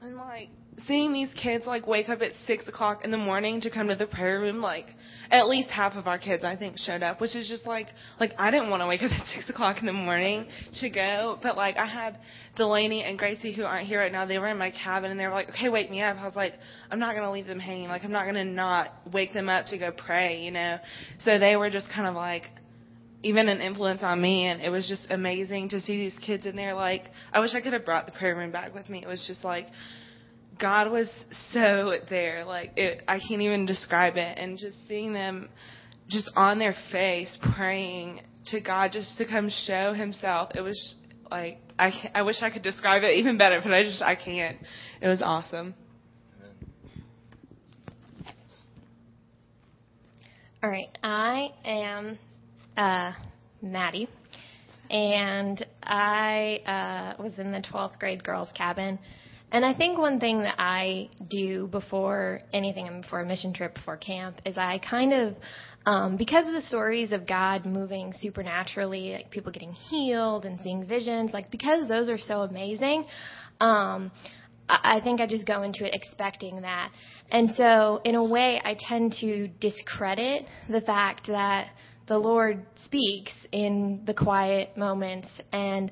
and 0.00 0.16
like 0.16 0.48
seeing 0.86 1.12
these 1.12 1.32
kids 1.40 1.64
like 1.66 1.86
wake 1.86 2.08
up 2.08 2.22
at 2.22 2.32
six 2.46 2.66
o'clock 2.68 3.04
in 3.04 3.10
the 3.10 3.18
morning 3.18 3.60
to 3.60 3.70
come 3.70 3.88
to 3.88 3.94
the 3.96 4.06
prayer 4.06 4.40
room, 4.40 4.60
like 4.60 4.86
at 5.30 5.48
least 5.48 5.70
half 5.70 5.94
of 5.94 6.06
our 6.06 6.18
kids 6.18 6.44
I 6.44 6.56
think 6.56 6.78
showed 6.78 7.02
up, 7.02 7.20
which 7.20 7.34
is 7.36 7.48
just 7.48 7.66
like 7.66 7.88
like 8.20 8.32
I 8.38 8.50
didn't 8.50 8.70
want 8.70 8.82
to 8.82 8.86
wake 8.86 9.02
up 9.02 9.10
at 9.20 9.26
six 9.34 9.50
o'clock 9.50 9.78
in 9.80 9.86
the 9.86 9.92
morning 9.92 10.46
to 10.80 10.90
go, 10.90 11.38
but 11.42 11.56
like 11.56 11.76
I 11.76 11.86
had 11.86 12.18
Delaney 12.56 13.04
and 13.04 13.18
Gracie 13.18 13.54
who 13.54 13.64
aren't 13.64 13.86
here 13.86 14.00
right 14.00 14.12
now. 14.12 14.24
They 14.24 14.38
were 14.38 14.48
in 14.48 14.58
my 14.58 14.70
cabin 14.70 15.10
and 15.10 15.18
they 15.18 15.26
were 15.26 15.32
like, 15.32 15.50
okay, 15.50 15.68
wake 15.68 15.90
me 15.90 16.02
up. 16.02 16.16
I 16.16 16.24
was 16.24 16.36
like, 16.36 16.54
I'm 16.90 16.98
not 16.98 17.14
gonna 17.14 17.32
leave 17.32 17.46
them 17.46 17.60
hanging. 17.60 17.88
Like 17.88 18.04
I'm 18.04 18.12
not 18.12 18.26
gonna 18.26 18.44
not 18.44 18.88
wake 19.12 19.32
them 19.32 19.48
up 19.48 19.66
to 19.66 19.78
go 19.78 19.90
pray, 19.92 20.42
you 20.42 20.50
know. 20.50 20.78
So 21.20 21.38
they 21.38 21.56
were 21.56 21.70
just 21.70 21.86
kind 21.94 22.06
of 22.06 22.14
like 22.14 22.44
even 23.22 23.48
an 23.48 23.60
influence 23.60 24.02
on 24.02 24.20
me 24.20 24.46
and 24.46 24.60
it 24.60 24.68
was 24.68 24.88
just 24.88 25.10
amazing 25.10 25.68
to 25.68 25.80
see 25.80 25.96
these 25.96 26.18
kids 26.24 26.44
in 26.46 26.56
there 26.56 26.74
like 26.74 27.04
I 27.32 27.40
wish 27.40 27.54
I 27.54 27.60
could 27.60 27.72
have 27.72 27.84
brought 27.84 28.06
the 28.06 28.12
prayer 28.12 28.36
room 28.36 28.50
back 28.50 28.74
with 28.74 28.88
me. 28.88 29.02
It 29.02 29.08
was 29.08 29.24
just 29.26 29.44
like 29.44 29.68
God 30.60 30.90
was 30.90 31.10
so 31.50 31.94
there. 32.10 32.44
Like 32.44 32.72
it, 32.76 33.02
I 33.08 33.18
can't 33.18 33.42
even 33.42 33.66
describe 33.66 34.16
it. 34.16 34.38
And 34.38 34.58
just 34.58 34.76
seeing 34.88 35.12
them 35.12 35.48
just 36.08 36.30
on 36.36 36.58
their 36.58 36.74
face 36.90 37.36
praying 37.56 38.22
to 38.46 38.60
God 38.60 38.92
just 38.92 39.16
to 39.18 39.26
come 39.26 39.50
show 39.66 39.94
himself. 39.94 40.50
It 40.54 40.60
was 40.60 40.94
like, 41.30 41.58
I, 41.78 41.92
I 42.14 42.22
wish 42.22 42.36
I 42.42 42.50
could 42.50 42.62
describe 42.62 43.02
it 43.02 43.16
even 43.16 43.38
better, 43.38 43.60
but 43.62 43.72
I 43.72 43.82
just, 43.82 44.02
I 44.02 44.14
can't. 44.14 44.58
It 45.00 45.08
was 45.08 45.22
awesome. 45.22 45.74
All 50.62 50.70
right. 50.70 50.96
I 51.02 51.48
am, 51.64 52.18
uh, 52.76 53.12
Maddie. 53.60 54.08
and 54.90 55.64
I 55.82 57.14
uh, 57.18 57.22
was 57.22 57.38
in 57.38 57.52
the 57.52 57.60
12th 57.60 57.98
grade 57.98 58.24
girls' 58.24 58.50
cabin. 58.56 58.98
And 59.50 59.66
I 59.66 59.74
think 59.74 59.98
one 59.98 60.18
thing 60.18 60.42
that 60.42 60.54
I 60.58 61.10
do 61.30 61.66
before 61.66 62.40
anything, 62.54 63.02
before 63.02 63.20
a 63.20 63.26
mission 63.26 63.52
trip, 63.52 63.74
before 63.74 63.98
camp, 63.98 64.40
is 64.46 64.56
I 64.56 64.78
kind 64.78 65.12
of, 65.12 65.34
um, 65.84 66.16
because 66.16 66.46
of 66.46 66.54
the 66.54 66.62
stories 66.62 67.12
of 67.12 67.26
God 67.26 67.66
moving 67.66 68.14
supernaturally, 68.18 69.12
like 69.12 69.30
people 69.30 69.52
getting 69.52 69.72
healed 69.72 70.46
and 70.46 70.58
seeing 70.62 70.86
visions, 70.86 71.32
like 71.34 71.50
because 71.50 71.86
those 71.86 72.08
are 72.08 72.18
so 72.18 72.40
amazing, 72.40 73.04
um, 73.60 74.10
I 74.68 75.00
think 75.04 75.20
I 75.20 75.26
just 75.26 75.46
go 75.46 75.62
into 75.62 75.84
it 75.84 75.94
expecting 75.94 76.62
that. 76.62 76.90
And 77.30 77.50
so, 77.56 78.00
in 78.04 78.14
a 78.14 78.24
way, 78.24 78.60
I 78.64 78.76
tend 78.88 79.12
to 79.20 79.48
discredit 79.48 80.46
the 80.68 80.80
fact 80.80 81.26
that 81.26 81.68
the 82.06 82.18
Lord 82.18 82.64
speaks 82.84 83.32
in 83.52 84.02
the 84.06 84.14
quiet 84.14 84.76
moments 84.76 85.28
and 85.52 85.90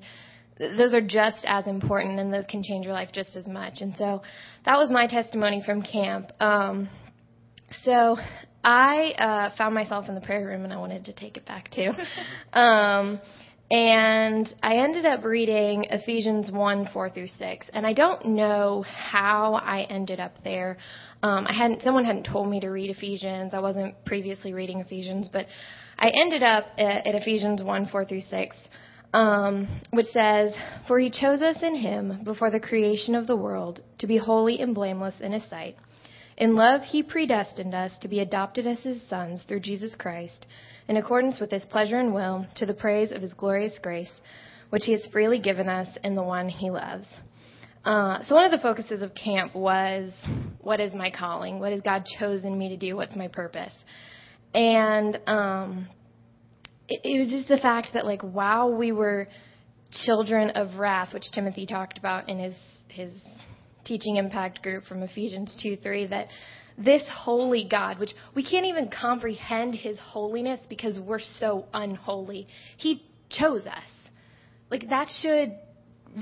those 0.59 0.93
are 0.93 1.01
just 1.01 1.39
as 1.47 1.67
important 1.67 2.19
and 2.19 2.33
those 2.33 2.45
can 2.47 2.63
change 2.63 2.85
your 2.85 2.95
life 2.95 3.09
just 3.13 3.35
as 3.35 3.47
much. 3.47 3.81
And 3.81 3.95
so 3.97 4.23
that 4.67 4.77
was 4.77 4.91
my 4.91 5.07
testimony 5.07 5.63
from 5.65 5.83
camp. 5.83 6.31
Um, 6.39 6.89
so 7.83 8.19
I 8.63 9.13
uh, 9.19 9.57
found 9.57 9.75
myself 9.75 10.09
in 10.09 10.15
the 10.15 10.21
prayer 10.21 10.47
room 10.47 10.65
and 10.65 10.73
I 10.73 10.77
wanted 10.77 11.07
to 11.07 11.15
take 11.15 11.39
it 11.39 11.47
back 11.47 11.71
too. 11.71 11.93
um, 12.59 13.21
and 13.71 14.53
I 14.65 14.79
ended 14.79 15.07
up 15.07 15.25
reading 15.25 15.87
Ephesians 15.91 16.51
1 16.51 16.89
4 16.93 17.11
through 17.11 17.29
6. 17.29 17.71
And 17.73 17.87
I 17.87 17.93
don't 17.93 18.27
know 18.27 18.83
how 18.83 19.55
I 19.55 19.83
ended 19.83 20.19
up 20.19 20.33
there. 20.43 20.77
Um, 21.23 21.47
I 21.47 21.55
hadn't, 21.55 21.83
someone 21.83 22.05
hadn't 22.05 22.25
told 22.25 22.49
me 22.51 22.61
to 22.61 22.69
read 22.69 22.91
Ephesians. 22.91 23.55
I 23.55 23.61
wasn't 23.61 24.05
previously 24.05 24.53
reading 24.55 24.81
Ephesians, 24.81 25.29
but 25.33 25.47
I 26.01 26.09
ended 26.09 26.43
up 26.43 26.65
at, 26.79 27.07
at 27.07 27.15
Ephesians 27.15 27.63
1 27.63 27.89
4 27.89 28.05
through 28.05 28.23
6 28.23 28.57
um, 29.13 29.81
which 29.93 30.07
says, 30.07 30.55
For 30.87 30.99
he 30.99 31.11
chose 31.11 31.41
us 31.43 31.63
in 31.63 31.77
him 31.77 32.23
before 32.25 32.51
the 32.51 32.61
creation 32.61 33.15
of 33.15 33.27
the 33.27 33.37
world 33.37 33.81
to 33.99 34.07
be 34.07 34.17
holy 34.17 34.61
and 34.61 34.75
blameless 34.75 35.15
in 35.21 35.33
his 35.33 35.49
sight. 35.49 35.77
In 36.37 36.55
love, 36.55 36.83
he 36.83 37.03
predestined 37.03 37.75
us 37.75 37.93
to 38.01 38.09
be 38.09 38.21
adopted 38.21 38.67
as 38.67 38.81
his 38.81 39.07
sons 39.09 39.43
through 39.47 39.61
Jesus 39.61 39.95
Christ, 39.95 40.47
in 40.89 40.97
accordance 40.97 41.39
with 41.39 41.51
his 41.51 41.65
pleasure 41.67 41.99
and 41.99 42.15
will, 42.15 42.47
to 42.57 42.67
the 42.67 42.75
praise 42.75 43.13
of 43.13 43.21
his 43.21 43.35
glorious 43.35 43.79
grace, 43.83 44.13
which 44.71 44.85
he 44.85 44.93
has 44.93 45.07
freely 45.13 45.39
given 45.39 45.69
us 45.69 45.89
in 46.03 46.15
the 46.15 46.23
one 46.23 46.49
he 46.49 46.71
loves. 46.71 47.07
Uh, 47.85 48.23
so 48.27 48.35
one 48.35 48.45
of 48.45 48.53
the 48.53 48.63
focuses 48.63 49.03
of 49.03 49.15
camp 49.15 49.55
was, 49.55 50.13
what 50.61 50.81
is 50.81 50.95
my 50.95 51.11
calling? 51.11 51.59
What 51.59 51.73
has 51.73 51.81
God 51.81 52.05
chosen 52.19 52.57
me 52.57 52.69
to 52.71 52.77
do? 52.77 52.97
What's 52.97 53.17
my 53.17 53.29
purpose? 53.29 53.75
And 54.55 55.19
um, 55.27 55.89
it, 56.89 57.01
it 57.05 57.19
was 57.19 57.29
just 57.31 57.49
the 57.49 57.59
fact 57.59 57.89
that 57.95 58.05
like 58.05 58.23
while 58.23 58.75
we 58.77 58.93
were 58.93 59.29
children 60.05 60.51
of 60.51 60.79
wrath, 60.79 61.13
which 61.13 61.31
Timothy 61.33 61.67
talked 61.67 61.99
about 61.99 62.29
in 62.29 62.39
his 62.39 62.55
his 62.89 63.13
teaching 63.85 64.17
impact 64.17 64.63
group 64.63 64.85
from 64.85 65.03
Ephesians 65.03 65.57
2 65.63 65.77
3, 65.77 66.07
that 66.09 66.29
this 66.77 67.03
holy 67.13 67.67
God, 67.71 67.99
which 67.99 68.11
we 68.35 68.43
can't 68.43 68.67
even 68.67 68.89
comprehend 68.89 69.75
his 69.75 69.99
holiness 70.01 70.61
because 70.69 70.99
we're 70.99 71.21
so 71.21 71.67
unholy, 71.73 72.49
he 72.77 73.03
chose 73.29 73.67
us. 73.67 74.11
Like 74.71 74.89
that 74.89 75.09
should 75.23 75.53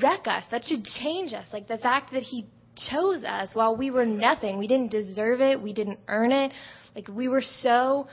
wreck 0.03 0.27
us. 0.27 0.45
That 0.51 0.65
should 0.65 0.85
change 0.85 1.33
us. 1.33 1.47
Like 1.53 1.69
the 1.69 1.79
fact 1.79 2.13
that 2.13 2.23
he 2.23 2.47
chose 2.91 3.25
us 3.25 3.51
while 3.55 3.77
we 3.77 3.91
were 3.91 4.07
nothing. 4.07 4.59
We 4.59 4.67
didn't 4.67 4.91
deserve 4.91 5.41
it. 5.41 5.61
We 5.63 5.73
didn't 5.73 6.01
earn 6.09 6.33
it. 6.33 6.53
Like 6.99 7.07
we 7.07 7.29
were 7.29 7.43
so 7.43 8.09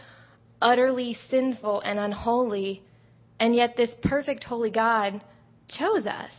utterly 0.61 1.17
sinful 1.31 1.81
and 1.81 1.97
unholy, 1.97 2.83
and 3.39 3.55
yet 3.55 3.75
this 3.75 3.89
perfect 4.03 4.43
holy 4.43 4.69
God 4.69 5.23
chose 5.67 6.05
us. 6.05 6.29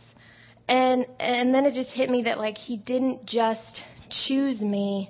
And 0.69 1.05
and 1.19 1.53
then 1.53 1.65
it 1.65 1.73
just 1.73 1.89
hit 1.89 2.09
me 2.09 2.23
that 2.23 2.37
like 2.37 2.57
he 2.57 2.77
didn't 2.77 3.25
just 3.25 3.81
choose 4.25 4.61
me 4.61 5.09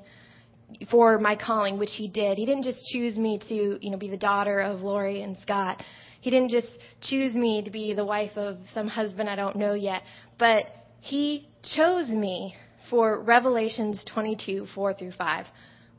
for 0.89 1.19
my 1.19 1.35
calling, 1.35 1.77
which 1.77 1.91
he 1.95 2.07
did. 2.07 2.39
He 2.39 2.45
didn't 2.47 2.63
just 2.63 2.83
choose 2.91 3.17
me 3.17 3.39
to, 3.49 3.77
you 3.85 3.91
know, 3.91 3.97
be 3.97 4.09
the 4.09 4.17
daughter 4.17 4.59
of 4.59 4.81
Lori 4.81 5.21
and 5.21 5.37
Scott. 5.37 5.83
He 6.21 6.31
didn't 6.31 6.49
just 6.49 6.69
choose 7.01 7.35
me 7.35 7.61
to 7.61 7.69
be 7.69 7.93
the 7.93 8.03
wife 8.03 8.35
of 8.35 8.57
some 8.73 8.87
husband 8.87 9.29
I 9.29 9.35
don't 9.35 9.57
know 9.57 9.75
yet, 9.75 10.01
but 10.39 10.63
he 11.01 11.47
chose 11.61 12.09
me 12.09 12.55
for 12.89 13.21
Revelations 13.21 14.03
22, 14.11 14.65
4 14.73 14.93
through 14.95 15.11
5, 15.11 15.45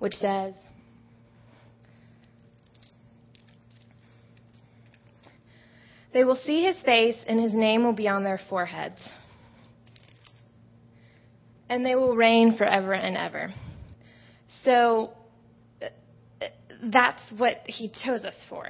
which 0.00 0.14
says, 0.14 0.54
They 6.12 6.24
will 6.24 6.36
see 6.36 6.64
his 6.64 6.76
face, 6.84 7.16
and 7.26 7.38
his 7.40 7.52
name 7.52 7.84
will 7.84 7.94
be 7.94 8.08
on 8.08 8.24
their 8.24 8.40
foreheads. 8.48 8.96
And 11.68 11.84
they 11.84 11.94
will 11.94 12.16
reign 12.16 12.56
forever 12.56 12.94
and 12.94 13.16
ever. 13.16 13.52
So 14.64 15.12
that's 16.82 17.20
what 17.36 17.56
he 17.66 17.90
chose 18.04 18.24
us 18.24 18.36
for. 18.48 18.68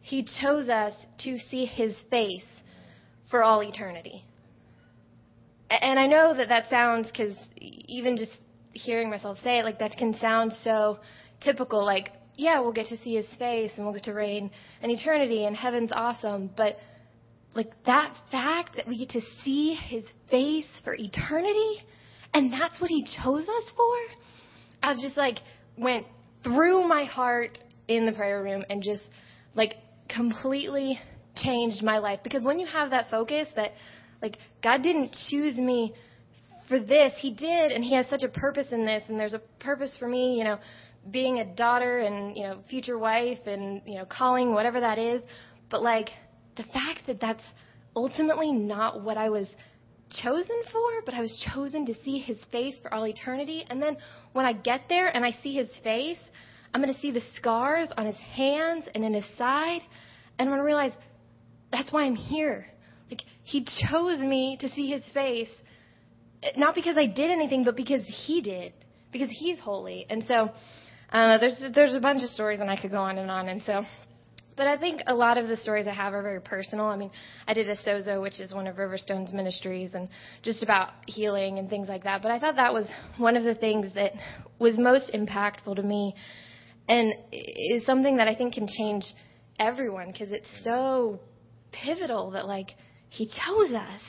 He 0.00 0.26
chose 0.40 0.68
us 0.68 0.94
to 1.20 1.38
see 1.50 1.66
his 1.66 1.94
face 2.10 2.46
for 3.30 3.44
all 3.44 3.62
eternity. 3.62 4.24
And 5.70 6.00
I 6.00 6.06
know 6.06 6.34
that 6.36 6.48
that 6.48 6.68
sounds, 6.68 7.06
because 7.06 7.36
even 7.60 8.16
just 8.16 8.32
hearing 8.72 9.08
myself 9.10 9.38
say 9.38 9.60
it, 9.60 9.64
like 9.64 9.78
that 9.78 9.96
can 9.96 10.18
sound 10.18 10.52
so 10.64 10.98
typical, 11.40 11.84
like, 11.84 12.10
yeah, 12.36 12.60
we'll 12.60 12.72
get 12.72 12.88
to 12.88 12.96
see 12.98 13.14
his 13.14 13.28
face 13.38 13.72
and 13.76 13.84
we'll 13.84 13.94
get 13.94 14.04
to 14.04 14.12
reign 14.12 14.50
in 14.82 14.90
eternity 14.90 15.44
and 15.44 15.56
heaven's 15.56 15.92
awesome. 15.92 16.50
But 16.56 16.76
like 17.54 17.70
that 17.86 18.14
fact 18.30 18.76
that 18.76 18.86
we 18.86 18.98
get 18.98 19.10
to 19.10 19.20
see 19.44 19.74
his 19.74 20.04
face 20.30 20.68
for 20.84 20.94
eternity 20.94 21.82
and 22.32 22.52
that's 22.52 22.80
what 22.80 22.90
he 22.90 23.04
chose 23.22 23.42
us 23.42 23.72
for, 23.76 23.96
I 24.82 24.94
just 24.94 25.16
like 25.16 25.38
went 25.76 26.06
through 26.44 26.86
my 26.86 27.04
heart 27.04 27.58
in 27.88 28.06
the 28.06 28.12
prayer 28.12 28.42
room 28.42 28.64
and 28.70 28.82
just 28.82 29.02
like 29.54 29.74
completely 30.08 30.98
changed 31.36 31.82
my 31.82 31.98
life. 31.98 32.20
Because 32.22 32.44
when 32.44 32.58
you 32.58 32.66
have 32.66 32.90
that 32.90 33.10
focus 33.10 33.48
that 33.56 33.72
like 34.22 34.36
God 34.62 34.82
didn't 34.82 35.14
choose 35.28 35.56
me 35.56 35.94
for 36.68 36.78
this, 36.78 37.12
He 37.18 37.32
did, 37.32 37.72
and 37.72 37.82
He 37.84 37.94
has 37.94 38.06
such 38.08 38.22
a 38.22 38.28
purpose 38.28 38.68
in 38.70 38.86
this, 38.86 39.02
and 39.08 39.18
there's 39.18 39.34
a 39.34 39.42
purpose 39.58 39.96
for 39.98 40.08
me, 40.08 40.38
you 40.38 40.44
know, 40.44 40.58
being 41.10 41.38
a 41.38 41.54
daughter 41.54 42.00
and 42.00 42.36
you 42.36 42.44
know 42.44 42.60
future 42.68 42.98
wife 42.98 43.38
and 43.46 43.82
you 43.86 43.98
know 43.98 44.04
calling 44.04 44.52
whatever 44.52 44.80
that 44.80 44.98
is. 44.98 45.22
But 45.70 45.82
like 45.82 46.10
the 46.56 46.64
fact 46.64 47.06
that 47.06 47.20
that's 47.20 47.42
ultimately 47.96 48.52
not 48.52 49.02
what 49.02 49.16
I 49.16 49.30
was 49.30 49.48
chosen 50.22 50.62
for 50.72 51.02
but 51.04 51.14
I 51.14 51.20
was 51.20 51.46
chosen 51.54 51.86
to 51.86 51.94
see 52.02 52.18
his 52.18 52.38
face 52.50 52.76
for 52.82 52.92
all 52.92 53.06
eternity. 53.06 53.64
And 53.68 53.80
then 53.80 53.96
when 54.32 54.44
I 54.44 54.52
get 54.52 54.82
there 54.88 55.08
and 55.08 55.24
I 55.24 55.32
see 55.42 55.54
his 55.54 55.70
face 55.82 56.18
I'm 56.72 56.82
going 56.82 56.94
to 56.94 57.00
see 57.00 57.10
the 57.10 57.22
scars 57.34 57.88
on 57.96 58.06
his 58.06 58.16
hands 58.16 58.84
and 58.94 59.04
in 59.04 59.14
his 59.14 59.24
side. 59.36 59.82
And 60.38 60.48
I'm 60.48 60.54
going 60.54 60.60
to 60.60 60.64
realize 60.64 60.92
that's 61.72 61.92
why 61.92 62.04
I'm 62.04 62.14
here. 62.14 62.66
Like 63.10 63.22
he 63.42 63.64
chose 63.64 64.18
me 64.18 64.56
to 64.60 64.68
see 64.70 64.88
his 64.88 65.08
face 65.12 65.50
not 66.56 66.74
because 66.74 66.96
I 66.96 67.06
did 67.06 67.30
anything 67.30 67.64
but 67.64 67.76
because 67.76 68.02
he 68.06 68.40
did 68.40 68.72
because 69.12 69.28
he's 69.30 69.58
holy. 69.58 70.06
And 70.08 70.24
so 70.26 70.50
uh, 71.12 71.38
there's 71.38 71.56
there's 71.74 71.94
a 71.94 72.00
bunch 72.00 72.22
of 72.22 72.28
stories, 72.28 72.60
and 72.60 72.70
I 72.70 72.80
could 72.80 72.90
go 72.90 72.98
on 72.98 73.18
and 73.18 73.30
on. 73.30 73.48
And 73.48 73.62
so, 73.66 73.82
but 74.56 74.66
I 74.66 74.78
think 74.78 75.00
a 75.06 75.14
lot 75.14 75.38
of 75.38 75.48
the 75.48 75.56
stories 75.56 75.86
I 75.88 75.92
have 75.92 76.12
are 76.14 76.22
very 76.22 76.40
personal. 76.40 76.86
I 76.86 76.96
mean, 76.96 77.10
I 77.48 77.54
did 77.54 77.68
a 77.68 77.76
sozo, 77.76 78.22
which 78.22 78.38
is 78.38 78.54
one 78.54 78.68
of 78.68 78.78
Riverstone's 78.78 79.32
ministries, 79.32 79.94
and 79.94 80.08
just 80.42 80.62
about 80.62 80.92
healing 81.06 81.58
and 81.58 81.68
things 81.68 81.88
like 81.88 82.04
that. 82.04 82.22
But 82.22 82.30
I 82.30 82.38
thought 82.38 82.56
that 82.56 82.72
was 82.72 82.88
one 83.18 83.36
of 83.36 83.42
the 83.42 83.54
things 83.56 83.92
that 83.94 84.12
was 84.58 84.78
most 84.78 85.10
impactful 85.12 85.74
to 85.76 85.82
me, 85.82 86.14
and 86.88 87.12
is 87.32 87.84
something 87.84 88.16
that 88.18 88.28
I 88.28 88.34
think 88.36 88.54
can 88.54 88.68
change 88.68 89.04
everyone 89.58 90.12
because 90.12 90.30
it's 90.30 90.48
so 90.62 91.18
pivotal 91.72 92.30
that 92.32 92.46
like 92.46 92.68
he 93.08 93.26
chose 93.26 93.72
us, 93.72 94.02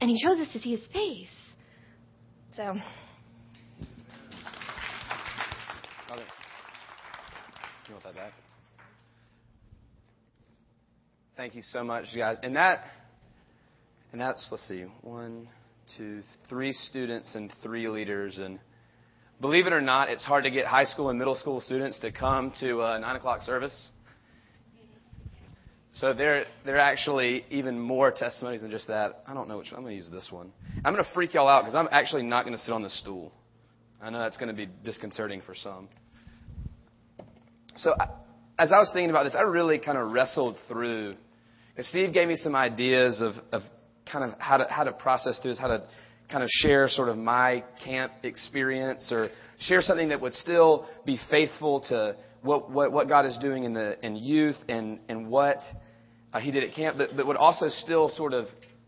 and 0.00 0.10
he 0.10 0.22
chose 0.22 0.38
us 0.40 0.52
to 0.52 0.58
see 0.60 0.72
his 0.76 0.86
face. 0.92 1.28
So. 2.54 2.74
You 7.88 7.94
want 7.94 8.04
that 8.04 8.14
back? 8.14 8.32
Thank 11.36 11.56
you 11.56 11.62
so 11.62 11.82
much, 11.82 12.06
guys. 12.16 12.36
And 12.42 12.54
that, 12.54 12.84
and 14.12 14.20
that's 14.20 14.46
let's 14.50 14.66
see, 14.68 14.84
one, 15.00 15.48
two, 15.96 16.22
three 16.48 16.72
students 16.72 17.34
and 17.34 17.52
three 17.62 17.88
leaders. 17.88 18.38
And 18.38 18.60
believe 19.40 19.66
it 19.66 19.72
or 19.72 19.80
not, 19.80 20.10
it's 20.10 20.24
hard 20.24 20.44
to 20.44 20.50
get 20.50 20.66
high 20.66 20.84
school 20.84 21.10
and 21.10 21.18
middle 21.18 21.34
school 21.34 21.60
students 21.60 21.98
to 22.00 22.12
come 22.12 22.52
to 22.60 22.82
a 22.82 23.00
nine 23.00 23.16
o'clock 23.16 23.42
service. 23.42 23.74
So 25.94 26.14
there, 26.14 26.44
there 26.64 26.76
are 26.76 26.80
actually 26.80 27.44
even 27.50 27.78
more 27.78 28.12
testimonies 28.12 28.62
than 28.62 28.70
just 28.70 28.86
that. 28.86 29.24
I 29.26 29.34
don't 29.34 29.48
know 29.48 29.58
which 29.58 29.72
one. 29.72 29.78
I'm 29.78 29.84
going 29.84 29.92
to 29.92 29.96
use 29.96 30.10
this 30.10 30.28
one. 30.30 30.52
I'm 30.84 30.94
going 30.94 31.04
to 31.04 31.10
freak 31.12 31.34
y'all 31.34 31.48
out 31.48 31.62
because 31.62 31.74
I'm 31.74 31.88
actually 31.90 32.22
not 32.22 32.44
going 32.44 32.56
to 32.56 32.62
sit 32.62 32.72
on 32.72 32.82
the 32.82 32.88
stool. 32.88 33.32
I 34.00 34.08
know 34.10 34.20
that's 34.20 34.36
going 34.36 34.48
to 34.48 34.54
be 34.54 34.68
disconcerting 34.84 35.42
for 35.44 35.54
some. 35.54 35.88
So 37.76 37.94
as 38.58 38.72
I 38.72 38.78
was 38.78 38.90
thinking 38.92 39.10
about 39.10 39.24
this, 39.24 39.34
I 39.36 39.42
really 39.42 39.78
kind 39.78 39.98
of 39.98 40.10
wrestled 40.10 40.56
through 40.68 41.16
And 41.76 41.86
Steve 41.86 42.12
gave 42.12 42.28
me 42.28 42.36
some 42.36 42.54
ideas 42.54 43.20
of, 43.20 43.34
of 43.50 43.62
kind 44.10 44.30
of 44.30 44.38
how 44.38 44.58
to, 44.58 44.64
how 44.68 44.84
to 44.84 44.92
process 44.92 45.38
through 45.40 45.52
this, 45.52 45.58
how 45.58 45.68
to 45.68 45.84
kind 46.30 46.42
of 46.42 46.50
share 46.50 46.88
sort 46.88 47.08
of 47.08 47.16
my 47.16 47.64
camp 47.84 48.12
experience 48.22 49.10
or 49.10 49.28
share 49.58 49.80
something 49.80 50.08
that 50.08 50.20
would 50.20 50.34
still 50.34 50.86
be 51.06 51.18
faithful 51.30 51.80
to 51.88 52.16
what, 52.42 52.70
what, 52.70 52.92
what 52.92 53.08
God 53.08 53.24
is 53.26 53.38
doing 53.38 53.64
in 53.64 53.72
the 53.72 54.04
in 54.04 54.16
youth 54.16 54.56
and, 54.68 55.00
and 55.08 55.28
what 55.28 55.58
uh, 56.32 56.40
he 56.40 56.50
did 56.50 56.64
at 56.64 56.74
camp, 56.74 56.96
but, 56.98 57.10
but 57.16 57.26
would 57.26 57.36
also 57.36 57.68
still 57.68 58.08
sort 58.10 58.34
of 58.34 58.46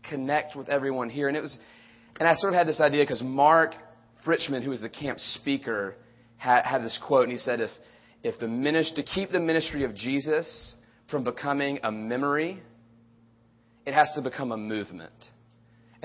connect 0.09 0.55
with 0.55 0.69
everyone 0.69 1.09
here. 1.09 1.27
And 1.27 1.37
it 1.37 1.41
was, 1.41 1.57
and 2.19 2.27
I 2.27 2.35
sort 2.35 2.53
of 2.53 2.57
had 2.57 2.67
this 2.67 2.81
idea 2.81 3.03
because 3.03 3.23
Mark 3.23 3.73
Fritchman, 4.25 4.63
who 4.63 4.71
was 4.71 4.81
the 4.81 4.89
camp 4.89 5.19
speaker, 5.19 5.95
had, 6.37 6.63
had 6.63 6.83
this 6.83 6.99
quote, 7.05 7.23
and 7.23 7.31
he 7.31 7.37
said, 7.37 7.61
if, 7.61 7.69
if 8.25 8.39
the 8.39 8.47
ministry, 8.47 9.03
to 9.03 9.11
keep 9.11 9.29
the 9.29 9.39
ministry 9.39 9.83
of 9.83 9.93
Jesus 9.93 10.73
from 11.11 11.23
becoming 11.23 11.79
a 11.83 11.91
memory, 11.91 12.59
it 13.85 13.93
has 13.93 14.11
to 14.15 14.21
become 14.23 14.51
a 14.51 14.57
movement. 14.57 15.13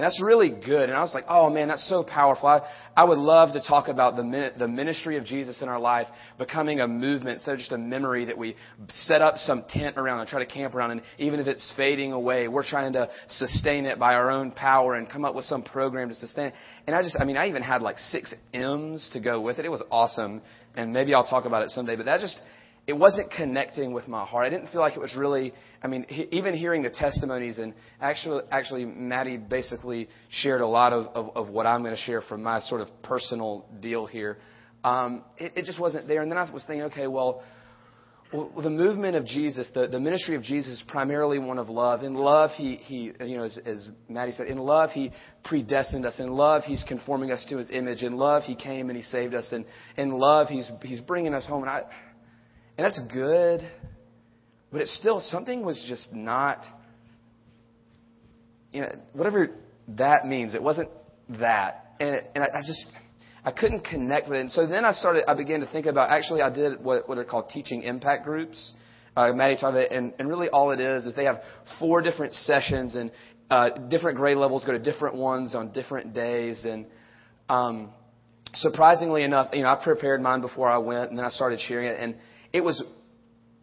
And 0.01 0.07
that's 0.07 0.23
really 0.23 0.49
good. 0.49 0.89
And 0.89 0.95
I 0.95 1.03
was 1.03 1.13
like, 1.13 1.27
oh 1.29 1.51
man, 1.51 1.69
that's 1.69 1.87
so 1.87 2.03
powerful. 2.03 2.49
I, 2.49 2.63
I 2.97 3.05
would 3.05 3.19
love 3.19 3.53
to 3.53 3.61
talk 3.61 3.89
about 3.89 4.17
the, 4.17 4.51
the 4.59 4.67
ministry 4.67 5.19
of 5.19 5.27
Jesus 5.27 5.61
in 5.61 5.69
our 5.69 5.79
life 5.79 6.07
becoming 6.39 6.81
a 6.81 6.89
movement 6.89 7.35
instead 7.35 7.53
of 7.53 7.59
just 7.59 7.73
a 7.73 7.77
memory 7.77 8.25
that 8.25 8.39
we 8.39 8.57
set 8.89 9.21
up 9.21 9.37
some 9.37 9.63
tent 9.69 9.99
around 9.99 10.21
and 10.21 10.27
try 10.27 10.43
to 10.43 10.51
camp 10.51 10.75
around. 10.75 10.93
And 10.93 11.03
even 11.19 11.39
if 11.39 11.47
it's 11.47 11.71
fading 11.77 12.13
away, 12.13 12.49
we're 12.49 12.67
trying 12.67 12.95
to 12.95 13.11
sustain 13.29 13.85
it 13.85 13.99
by 13.99 14.15
our 14.15 14.31
own 14.31 14.53
power 14.53 14.95
and 14.95 15.07
come 15.07 15.27
up 15.27 15.35
with 15.35 15.45
some 15.45 15.63
program 15.63 16.09
to 16.09 16.15
sustain 16.15 16.47
it. 16.47 16.55
And 16.87 16.97
I 16.97 17.03
just, 17.03 17.19
I 17.21 17.25
mean, 17.25 17.37
I 17.37 17.49
even 17.49 17.61
had 17.61 17.83
like 17.83 17.99
six 17.99 18.35
M's 18.55 19.11
to 19.13 19.21
go 19.21 19.43
with 19.43 19.59
it. 19.59 19.67
It 19.67 19.71
was 19.71 19.83
awesome. 19.91 20.41
And 20.77 20.95
maybe 20.95 21.13
I'll 21.13 21.29
talk 21.29 21.45
about 21.45 21.63
it 21.63 21.69
someday. 21.69 21.97
But 21.97 22.07
that 22.07 22.21
just, 22.21 22.41
it 22.91 22.99
wasn't 22.99 23.31
connecting 23.31 23.93
with 23.93 24.09
my 24.09 24.25
heart. 24.27 24.45
I 24.47 24.51
didn't 24.51 24.71
feel 24.73 24.81
like 24.81 24.97
it 24.97 25.01
was 25.01 25.15
really. 25.17 25.55
I 25.81 25.87
mean, 25.87 26.05
he, 26.09 26.27
even 26.33 26.55
hearing 26.55 26.83
the 26.83 26.91
testimonies 26.91 27.59
and 27.59 27.73
actually, 28.01 28.43
actually, 28.51 28.85
Maddie 28.85 29.37
basically 29.37 30.09
shared 30.29 30.61
a 30.61 30.67
lot 30.67 30.93
of, 30.93 31.07
of, 31.15 31.37
of 31.37 31.49
what 31.49 31.67
I'm 31.67 31.83
going 31.83 31.95
to 31.95 32.03
share 32.03 32.21
from 32.21 32.43
my 32.43 32.59
sort 32.61 32.81
of 32.81 32.89
personal 33.03 33.65
deal 33.81 34.07
here. 34.07 34.39
Um, 34.83 35.23
it, 35.39 35.53
it 35.55 35.65
just 35.67 35.79
wasn't 35.79 36.09
there. 36.09 36.21
And 36.21 36.31
then 36.31 36.37
I 36.37 36.51
was 36.53 36.65
thinking, 36.67 36.83
okay, 36.87 37.07
well, 37.07 37.45
well, 38.33 38.51
the 38.61 38.71
movement 38.71 39.15
of 39.17 39.25
Jesus, 39.25 39.71
the, 39.73 39.87
the 39.87 40.01
ministry 40.01 40.35
of 40.35 40.43
Jesus 40.43 40.75
is 40.75 40.85
primarily 40.89 41.39
one 41.39 41.59
of 41.59 41.69
love. 41.69 42.03
In 42.03 42.15
love, 42.15 42.51
he, 42.57 42.77
he 42.77 43.13
you 43.21 43.37
know, 43.37 43.45
as, 43.45 43.59
as 43.65 43.89
Maddie 44.09 44.33
said, 44.33 44.49
in 44.49 44.59
love, 44.59 44.91
he 44.91 45.13
predestined 45.45 46.05
us. 46.07 46.19
In 46.19 46.29
love, 46.29 46.65
he's 46.65 46.85
conforming 46.89 47.31
us 47.31 47.45
to 47.51 47.57
his 47.57 47.71
image. 47.71 48.03
In 48.03 48.17
love, 48.17 48.43
he 48.43 48.57
came 48.57 48.89
and 48.89 48.97
he 48.97 49.03
saved 49.03 49.35
us. 49.35 49.53
And 49.53 49.65
in 49.97 50.11
love, 50.11 50.49
he's, 50.49 50.71
he's 50.83 51.01
bringing 51.01 51.35
us 51.35 51.47
home. 51.47 51.63
And 51.63 51.71
I, 51.71 51.83
and 52.77 52.85
that's 52.85 53.01
good, 53.13 53.61
but 54.73 54.81
it's 54.81 54.97
still, 54.97 55.21
something 55.21 55.65
was 55.65 55.85
just 55.89 56.13
not, 56.15 56.59
you 58.73 58.83
know, 58.83 58.93
whatever 59.13 59.51
that 59.89 60.27
means, 60.27 60.55
it 60.55 60.63
wasn't 60.63 60.89
that. 61.41 61.95
And, 61.99 62.23
and 62.35 62.45
I, 62.45 62.59
I 62.59 62.61
just, 62.61 62.95
I 63.45 63.51
couldn't 63.51 63.85
connect 63.85 64.29
with 64.29 64.39
it. 64.39 64.41
And 64.43 64.51
so 64.51 64.67
then 64.67 64.85
I 64.85 64.93
started, 64.93 65.25
I 65.29 65.35
began 65.35 65.61
to 65.61 65.67
think 65.67 65.87
about, 65.87 66.11
actually, 66.11 66.43
I 66.43 66.51
did 66.51 66.83
what, 66.83 67.09
what 67.09 67.19
are 67.19 67.25
called 67.25 67.49
teaching 67.49 67.83
impact 67.83 68.25
groups. 68.25 68.73
Uh, 69.17 69.33
Maddie 69.33 69.55
talked 69.55 69.73
about 69.75 69.83
it, 69.83 69.93
and, 69.93 70.15
and 70.19 70.29
really 70.29 70.49
all 70.49 70.71
it 70.71 70.81
is 70.81 71.05
is 71.05 71.15
they 71.17 71.25
have 71.25 71.41
four 71.79 72.01
different 72.01 72.33
sessions, 72.33 72.95
and 72.95 73.11
uh, 73.51 73.71
different 73.89 74.17
grade 74.17 74.37
levels 74.37 74.65
go 74.65 74.73
to 74.73 74.79
different 74.79 75.17
ones 75.17 75.55
on 75.55 75.73
different 75.73 76.15
days. 76.15 76.65
And 76.65 76.87
um, 77.49 77.91
surprisingly 78.55 79.25
enough, 79.25 79.49
you 79.53 79.63
know, 79.63 79.69
I 79.69 79.83
prepared 79.83 80.23
mine 80.23 80.41
before 80.41 80.71
I 80.71 80.79
went, 80.79 81.11
and 81.11 81.19
then 81.19 81.27
I 81.27 81.31
started 81.31 81.59
sharing 81.59 81.89
it. 81.89 81.99
And 81.99 82.15
it 82.53 82.63
was 82.63 82.83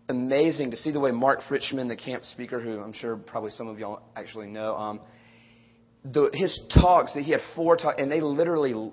amazing 0.09 0.71
to 0.71 0.77
see 0.77 0.91
the 0.91 0.99
way 0.99 1.11
Mark 1.11 1.41
Fritchman, 1.49 1.87
the 1.87 1.95
camp 1.95 2.23
speaker, 2.23 2.59
who 2.59 2.79
I'm 2.79 2.93
sure 2.93 3.17
probably 3.17 3.51
some 3.51 3.67
of 3.67 3.77
y'all 3.77 4.01
actually 4.15 4.47
know, 4.47 4.75
um, 4.75 5.01
the, 6.05 6.29
his 6.33 6.59
talks 6.73 7.13
that 7.13 7.23
he 7.23 7.31
had 7.31 7.41
four 7.55 7.75
talks, 7.75 8.01
and 8.01 8.09
they 8.09 8.21
literally 8.21 8.91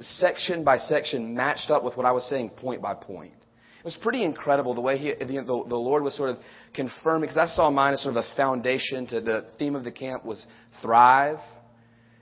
section 0.00 0.64
by 0.64 0.78
section 0.78 1.34
matched 1.34 1.70
up 1.70 1.84
with 1.84 1.96
what 1.96 2.06
I 2.06 2.12
was 2.12 2.28
saying 2.28 2.50
point 2.50 2.80
by 2.80 2.94
point. 2.94 3.32
It 3.78 3.84
was 3.84 3.98
pretty 4.02 4.24
incredible 4.24 4.74
the 4.74 4.80
way 4.80 4.98
he, 4.98 5.14
the, 5.14 5.24
the, 5.26 5.44
the 5.44 5.76
Lord 5.76 6.02
was 6.02 6.16
sort 6.16 6.30
of 6.30 6.38
confirming, 6.74 7.22
because 7.28 7.36
I 7.36 7.46
saw 7.46 7.70
mine 7.70 7.94
as 7.94 8.02
sort 8.02 8.16
of 8.16 8.24
a 8.24 8.36
foundation 8.36 9.06
to 9.08 9.20
the 9.20 9.46
theme 9.58 9.76
of 9.76 9.84
the 9.84 9.92
camp 9.92 10.24
was 10.24 10.44
thrive. 10.82 11.38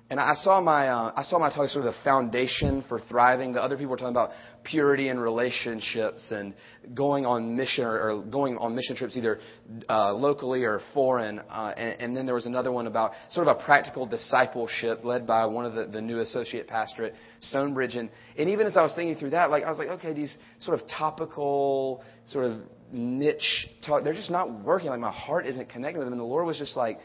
And 0.09 0.21
I 0.21 0.35
saw 0.35 0.61
my 0.61 0.87
uh, 0.89 1.13
I 1.17 1.25
saw 1.25 1.41
my 1.41 1.49
talk 1.49 1.69
sort 1.69 1.85
of 1.85 1.93
the 1.93 2.01
foundation 2.05 2.85
for 2.89 3.01
thriving. 3.01 3.53
The 3.53 3.61
other 3.61 3.77
people 3.77 3.91
were 3.91 3.97
talking 3.97 4.13
about 4.13 4.31
purity 4.63 5.09
in 5.09 5.19
relationships 5.19 6.31
and 6.31 6.55
going 6.95 7.27
on 7.27 7.57
mission 7.57 7.85
or, 7.85 8.11
or 8.11 8.23
going 8.23 8.57
on 8.59 8.77
mission 8.77 8.95
trips 8.95 9.17
either 9.17 9.41
uh, 9.89 10.13
locally 10.13 10.63
or 10.63 10.81
foreign. 10.95 11.41
Uh, 11.41 11.73
and, 11.77 12.01
and 12.01 12.17
then 12.17 12.25
there 12.25 12.37
was 12.37 12.47
another 12.47 12.71
one 12.71 12.87
about 12.87 13.13
sort 13.31 13.49
of 13.49 13.57
a 13.57 13.65
practical 13.65 14.07
discipleship 14.07 15.01
led 15.03 15.27
by 15.27 15.45
one 15.45 15.65
of 15.65 15.75
the, 15.75 15.87
the 15.87 16.01
new 16.01 16.21
associate 16.21 16.69
pastor 16.69 17.07
at 17.07 17.13
Stonebridge. 17.41 17.97
And, 17.97 18.09
and 18.39 18.49
even 18.49 18.69
as 18.69 18.77
I 18.77 18.83
was 18.83 18.95
thinking 18.95 19.17
through 19.17 19.31
that, 19.31 19.51
like 19.51 19.65
I 19.65 19.71
was 19.71 19.79
like, 19.79 19.89
okay, 19.89 20.13
these 20.13 20.37
sort 20.61 20.81
of 20.81 20.87
topical 20.89 22.05
sort 22.27 22.45
of 22.45 22.61
niche 22.93 23.69
talk, 23.85 24.05
they're 24.05 24.13
just 24.13 24.31
not 24.31 24.63
working. 24.63 24.89
Like 24.89 25.01
my 25.01 25.11
heart 25.11 25.47
isn't 25.47 25.69
connecting 25.69 25.99
with 25.99 26.07
them. 26.07 26.13
And 26.13 26.21
the 26.21 26.25
Lord 26.25 26.47
was 26.47 26.59
just 26.59 26.77
like 26.77 26.99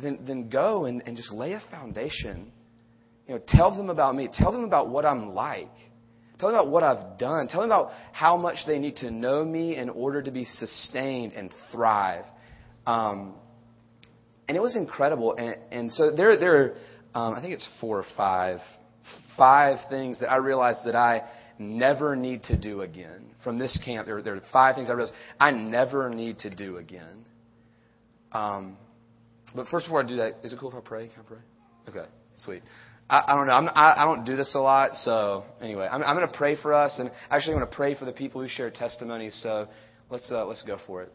then, 0.00 0.20
then 0.26 0.48
go 0.48 0.84
and, 0.84 1.02
and 1.06 1.16
just 1.16 1.32
lay 1.32 1.52
a 1.52 1.62
foundation. 1.70 2.52
You 3.26 3.34
know, 3.34 3.40
tell 3.46 3.74
them 3.74 3.90
about 3.90 4.14
me. 4.14 4.28
Tell 4.32 4.52
them 4.52 4.64
about 4.64 4.88
what 4.88 5.04
I'm 5.04 5.34
like. 5.34 5.70
Tell 6.38 6.50
them 6.50 6.58
about 6.58 6.70
what 6.70 6.82
I've 6.82 7.18
done. 7.18 7.48
Tell 7.48 7.62
them 7.62 7.70
about 7.70 7.92
how 8.12 8.36
much 8.36 8.58
they 8.66 8.78
need 8.78 8.96
to 8.96 9.10
know 9.10 9.44
me 9.44 9.76
in 9.76 9.88
order 9.88 10.22
to 10.22 10.30
be 10.30 10.44
sustained 10.44 11.32
and 11.32 11.50
thrive. 11.72 12.24
Um, 12.86 13.34
and 14.48 14.56
it 14.56 14.60
was 14.60 14.76
incredible. 14.76 15.34
And, 15.36 15.56
and 15.72 15.92
so 15.92 16.14
there, 16.14 16.38
there, 16.38 16.74
um, 17.14 17.34
I 17.34 17.40
think 17.40 17.54
it's 17.54 17.66
four 17.80 17.98
or 17.98 18.04
five, 18.16 18.60
five 19.36 19.78
things 19.88 20.20
that 20.20 20.30
I 20.30 20.36
realized 20.36 20.80
that 20.84 20.94
I 20.94 21.22
never 21.58 22.14
need 22.14 22.42
to 22.44 22.56
do 22.56 22.82
again 22.82 23.30
from 23.42 23.58
this 23.58 23.80
camp. 23.84 24.06
There, 24.06 24.22
there 24.22 24.34
are 24.34 24.42
five 24.52 24.74
things 24.74 24.90
I 24.90 24.92
realized 24.92 25.16
I 25.40 25.50
never 25.52 26.10
need 26.10 26.40
to 26.40 26.54
do 26.54 26.76
again. 26.76 27.24
Um, 28.32 28.76
but 29.56 29.66
first, 29.68 29.86
before 29.86 30.02
I 30.02 30.06
do 30.06 30.16
that, 30.16 30.34
is 30.44 30.52
it 30.52 30.58
cool 30.60 30.70
if 30.70 30.76
I 30.76 30.80
pray? 30.80 31.08
Can 31.08 31.20
I 31.20 31.28
pray? 31.28 31.38
Okay, 31.88 32.08
sweet. 32.34 32.62
I, 33.08 33.22
I 33.28 33.34
don't 33.36 33.46
know. 33.46 33.52
I'm, 33.52 33.68
I, 33.68 34.02
I 34.02 34.04
don't 34.04 34.24
do 34.24 34.36
this 34.36 34.54
a 34.54 34.58
lot, 34.58 34.94
so 34.94 35.44
anyway, 35.60 35.88
I'm, 35.90 36.02
I'm 36.02 36.16
going 36.16 36.28
to 36.28 36.36
pray 36.36 36.56
for 36.60 36.72
us, 36.72 36.96
and 36.98 37.10
actually, 37.30 37.54
I'm 37.54 37.60
going 37.60 37.70
to 37.70 37.76
pray 37.76 37.94
for 37.94 38.04
the 38.04 38.12
people 38.12 38.42
who 38.42 38.48
share 38.48 38.70
testimonies. 38.70 39.38
So 39.42 39.68
let's 40.10 40.30
uh, 40.30 40.44
let's 40.44 40.62
go 40.62 40.78
for 40.86 41.02
it. 41.02 41.12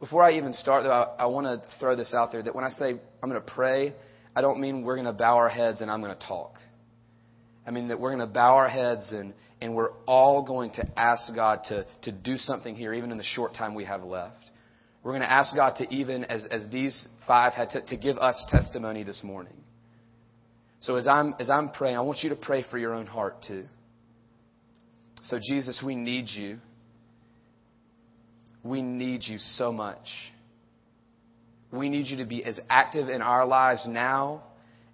Before 0.00 0.22
I 0.22 0.34
even 0.34 0.52
start, 0.52 0.84
though, 0.84 0.92
I, 0.92 1.24
I 1.24 1.26
want 1.26 1.46
to 1.46 1.62
throw 1.80 1.96
this 1.96 2.14
out 2.14 2.30
there 2.30 2.42
that 2.42 2.54
when 2.54 2.64
I 2.64 2.70
say 2.70 2.90
I'm 2.90 3.28
going 3.28 3.42
to 3.42 3.52
pray, 3.52 3.94
I 4.34 4.40
don't 4.40 4.60
mean 4.60 4.84
we're 4.84 4.94
going 4.94 5.06
to 5.06 5.12
bow 5.12 5.36
our 5.36 5.48
heads 5.48 5.80
and 5.80 5.90
I'm 5.90 6.00
going 6.00 6.16
to 6.16 6.26
talk. 6.26 6.54
I 7.66 7.72
mean 7.72 7.88
that 7.88 7.98
we're 7.98 8.14
going 8.14 8.26
to 8.26 8.32
bow 8.32 8.54
our 8.54 8.68
heads 8.68 9.10
and, 9.12 9.34
and 9.60 9.74
we're 9.74 9.90
all 10.06 10.44
going 10.44 10.70
to 10.72 10.86
ask 10.98 11.34
God 11.34 11.60
to, 11.64 11.84
to 12.02 12.12
do 12.12 12.36
something 12.36 12.76
here, 12.76 12.94
even 12.94 13.10
in 13.10 13.18
the 13.18 13.24
short 13.24 13.54
time 13.54 13.74
we 13.74 13.84
have 13.84 14.02
left. 14.02 14.50
We're 15.02 15.12
going 15.12 15.22
to 15.22 15.30
ask 15.30 15.54
God 15.54 15.76
to 15.76 15.94
even, 15.94 16.24
as, 16.24 16.44
as 16.50 16.66
these 16.70 17.08
five 17.26 17.52
had 17.52 17.70
to, 17.70 17.82
to 17.86 17.96
give 17.96 18.18
us 18.18 18.44
testimony 18.50 19.04
this 19.04 19.22
morning. 19.22 19.54
So 20.80 20.96
as 20.96 21.08
I'm, 21.08 21.34
as 21.40 21.50
I'm 21.50 21.70
praying, 21.70 21.96
I 21.96 22.00
want 22.00 22.20
you 22.22 22.30
to 22.30 22.36
pray 22.36 22.64
for 22.70 22.78
your 22.78 22.94
own 22.94 23.06
heart 23.06 23.44
too. 23.46 23.64
So, 25.22 25.38
Jesus, 25.38 25.82
we 25.84 25.96
need 25.96 26.26
you. 26.28 26.58
We 28.62 28.82
need 28.82 29.24
you 29.24 29.38
so 29.38 29.72
much. 29.72 30.06
We 31.72 31.88
need 31.88 32.06
you 32.06 32.18
to 32.18 32.24
be 32.24 32.44
as 32.44 32.60
active 32.70 33.08
in 33.08 33.20
our 33.20 33.44
lives 33.44 33.86
now 33.88 34.42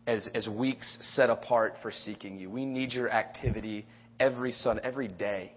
as, 0.07 0.29
as 0.35 0.48
weeks 0.48 0.96
set 1.00 1.31
apart 1.31 1.74
for 1.83 1.90
seeking 1.90 2.38
you. 2.38 2.50
We 2.50 2.64
need 2.64 2.92
your 2.92 3.11
activity 3.11 3.87
every 4.20 4.53
son, 4.53 4.81
every 4.83 5.09
day. 5.09 5.53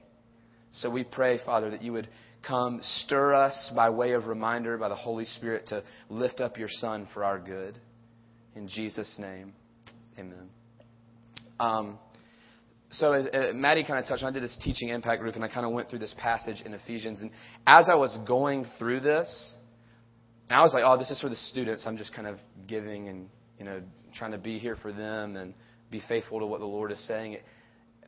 So 0.71 0.89
we 0.89 1.03
pray, 1.03 1.39
Father, 1.45 1.71
that 1.71 1.81
you 1.81 1.93
would 1.93 2.07
come 2.47 2.79
stir 2.81 3.33
us 3.33 3.71
by 3.75 3.89
way 3.89 4.11
of 4.11 4.27
reminder 4.27 4.77
by 4.77 4.89
the 4.89 4.95
Holy 4.95 5.25
Spirit 5.25 5.67
to 5.67 5.83
lift 6.09 6.39
up 6.39 6.57
your 6.57 6.69
Son 6.69 7.07
for 7.13 7.23
our 7.23 7.39
good. 7.39 7.79
In 8.55 8.67
Jesus' 8.67 9.17
name, 9.19 9.53
amen. 10.17 10.49
Um, 11.59 11.99
so 12.89 13.11
as, 13.11 13.27
uh, 13.27 13.51
Maddie 13.53 13.83
kind 13.83 13.99
of 13.99 14.07
touched 14.07 14.23
on, 14.23 14.29
I 14.29 14.33
did 14.33 14.43
this 14.43 14.57
teaching 14.63 14.89
impact 14.89 15.21
group, 15.21 15.35
and 15.35 15.43
I 15.43 15.47
kind 15.47 15.65
of 15.65 15.73
went 15.73 15.89
through 15.89 15.99
this 15.99 16.15
passage 16.17 16.61
in 16.65 16.73
Ephesians. 16.73 17.21
And 17.21 17.31
as 17.65 17.89
I 17.89 17.95
was 17.95 18.17
going 18.25 18.65
through 18.79 19.01
this, 19.01 19.55
I 20.49 20.61
was 20.61 20.73
like, 20.73 20.83
oh, 20.85 20.97
this 20.97 21.11
is 21.11 21.19
for 21.19 21.29
the 21.29 21.35
students. 21.35 21.85
I'm 21.85 21.97
just 21.97 22.13
kind 22.13 22.27
of 22.27 22.37
giving 22.67 23.09
and 23.09 23.29
you 23.59 23.65
know 23.65 23.81
trying 24.15 24.31
to 24.31 24.37
be 24.37 24.57
here 24.57 24.77
for 24.81 24.93
them 24.93 25.35
and 25.35 25.53
be 25.91 26.01
faithful 26.07 26.39
to 26.39 26.45
what 26.45 26.59
the 26.59 26.65
Lord 26.65 26.91
is 26.91 27.05
saying. 27.07 27.37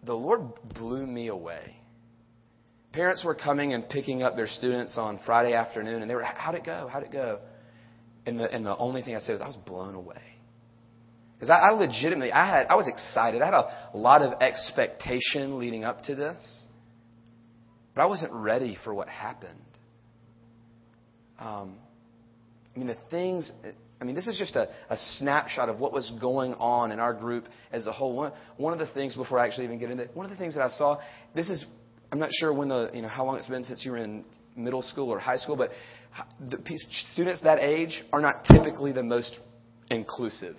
The 0.03 0.13
Lord 0.13 0.41
blew 0.73 1.05
me 1.05 1.27
away. 1.27 1.75
Parents 2.93 3.23
were 3.23 3.35
coming 3.35 3.73
and 3.73 3.87
picking 3.87 4.23
up 4.23 4.35
their 4.35 4.47
students 4.47 4.97
on 4.97 5.19
Friday 5.25 5.53
afternoon, 5.53 6.01
and 6.01 6.09
they 6.09 6.15
were, 6.15 6.23
How'd 6.23 6.55
it 6.55 6.65
go? 6.65 6.89
How'd 6.91 7.03
it 7.03 7.11
go? 7.11 7.39
And 8.25 8.39
the, 8.39 8.51
and 8.51 8.65
the 8.65 8.75
only 8.77 9.01
thing 9.01 9.15
I 9.15 9.19
said 9.19 9.33
was, 9.33 9.41
I 9.41 9.47
was 9.47 9.55
blown 9.57 9.95
away. 9.95 10.21
Because 11.35 11.51
I, 11.51 11.69
I 11.69 11.71
legitimately, 11.71 12.31
I 12.31 12.45
had, 12.45 12.67
I 12.67 12.75
was 12.75 12.87
excited. 12.87 13.41
I 13.41 13.45
had 13.45 13.53
a 13.53 13.97
lot 13.97 14.21
of 14.21 14.41
expectation 14.41 15.57
leading 15.57 15.83
up 15.85 16.03
to 16.03 16.15
this, 16.15 16.65
but 17.95 18.01
I 18.01 18.05
wasn't 18.07 18.33
ready 18.33 18.77
for 18.83 18.93
what 18.93 19.07
happened. 19.07 19.59
um, 21.39 21.77
I 22.75 22.79
mean, 22.79 22.87
the 22.87 22.97
things, 23.09 23.51
I 24.01 24.05
mean, 24.05 24.15
this 24.15 24.27
is 24.27 24.37
just 24.37 24.55
a, 24.55 24.69
a 24.89 24.97
snapshot 25.17 25.67
of 25.67 25.79
what 25.79 25.91
was 25.91 26.11
going 26.21 26.53
on 26.53 26.91
in 26.91 26.99
our 26.99 27.13
group 27.13 27.45
as 27.71 27.85
a 27.85 27.91
whole. 27.91 28.15
One, 28.15 28.31
one 28.57 28.71
of 28.71 28.79
the 28.79 28.87
things, 28.93 29.15
before 29.15 29.39
I 29.39 29.45
actually 29.45 29.65
even 29.65 29.77
get 29.77 29.91
into 29.91 30.03
it, 30.03 30.11
one 30.13 30.25
of 30.25 30.31
the 30.31 30.37
things 30.37 30.55
that 30.55 30.63
I 30.63 30.69
saw, 30.69 30.99
this 31.35 31.49
is, 31.49 31.65
I'm 32.11 32.19
not 32.19 32.29
sure 32.39 32.53
when 32.53 32.69
the, 32.69 32.91
you 32.93 33.01
know, 33.01 33.09
how 33.09 33.25
long 33.25 33.35
it's 33.35 33.47
been 33.47 33.63
since 33.63 33.83
you 33.83 33.91
were 33.91 33.97
in 33.97 34.23
middle 34.55 34.81
school 34.81 35.09
or 35.09 35.19
high 35.19 35.37
school, 35.37 35.57
but 35.57 35.71
the 36.39 36.59
students 37.11 37.41
that 37.41 37.59
age 37.59 38.03
are 38.13 38.21
not 38.21 38.45
typically 38.45 38.93
the 38.93 39.03
most 39.03 39.37
inclusive. 39.91 40.55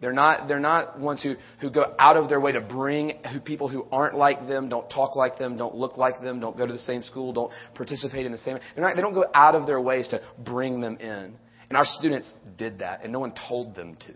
They're 0.00 0.12
not, 0.12 0.46
they're 0.46 0.60
not 0.60 1.00
ones 1.00 1.22
who, 1.22 1.34
who 1.60 1.70
go 1.70 1.94
out 1.98 2.16
of 2.16 2.28
their 2.28 2.40
way 2.40 2.52
to 2.52 2.60
bring 2.60 3.20
who, 3.32 3.40
people 3.40 3.68
who 3.68 3.86
aren't 3.90 4.16
like 4.16 4.46
them, 4.46 4.68
don't 4.68 4.88
talk 4.88 5.16
like 5.16 5.38
them, 5.38 5.56
don't 5.56 5.74
look 5.74 5.96
like 5.96 6.20
them, 6.20 6.38
don't 6.38 6.56
go 6.56 6.66
to 6.66 6.72
the 6.72 6.78
same 6.78 7.02
school, 7.02 7.32
don't 7.32 7.52
participate 7.74 8.24
in 8.24 8.30
the 8.30 8.38
same. 8.38 8.58
They're 8.74 8.84
not, 8.84 8.94
they 8.94 9.02
don't 9.02 9.14
go 9.14 9.26
out 9.34 9.56
of 9.56 9.66
their 9.66 9.80
ways 9.80 10.06
to 10.08 10.20
bring 10.44 10.80
them 10.80 10.98
in. 10.98 11.34
And 11.68 11.76
our 11.76 11.84
students 11.84 12.32
did 12.56 12.78
that, 12.78 13.02
and 13.02 13.12
no 13.12 13.20
one 13.20 13.34
told 13.48 13.74
them 13.74 13.96
to. 14.06 14.12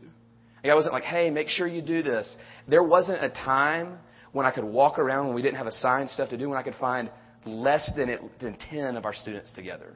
Like 0.63 0.73
I 0.73 0.75
wasn't 0.75 0.95
like, 0.95 1.05
hey, 1.05 1.31
make 1.31 1.49
sure 1.49 1.67
you 1.67 1.83
do 1.83 2.03
this. 2.03 2.35
There 2.69 2.83
wasn't 2.83 3.23
a 3.23 3.29
time 3.29 3.99
when 4.33 4.47
I 4.47 4.51
could 4.51 4.65
walk 4.65 4.99
around 4.99 5.27
when 5.27 5.35
we 5.35 5.43
didn't 5.43 5.59
have 5.59 5.67
assigned 5.67 6.09
stuff 6.09 6.31
to 6.31 6.39
do, 6.39 6.49
when 6.49 6.59
I 6.59 6.63
could 6.63 6.77
find 6.77 7.11
less 7.45 7.91
than, 7.97 8.09
it, 8.09 8.21
than 8.41 8.57
10 8.71 8.97
of 8.97 9.05
our 9.05 9.13
students 9.13 9.53
together. 9.53 9.95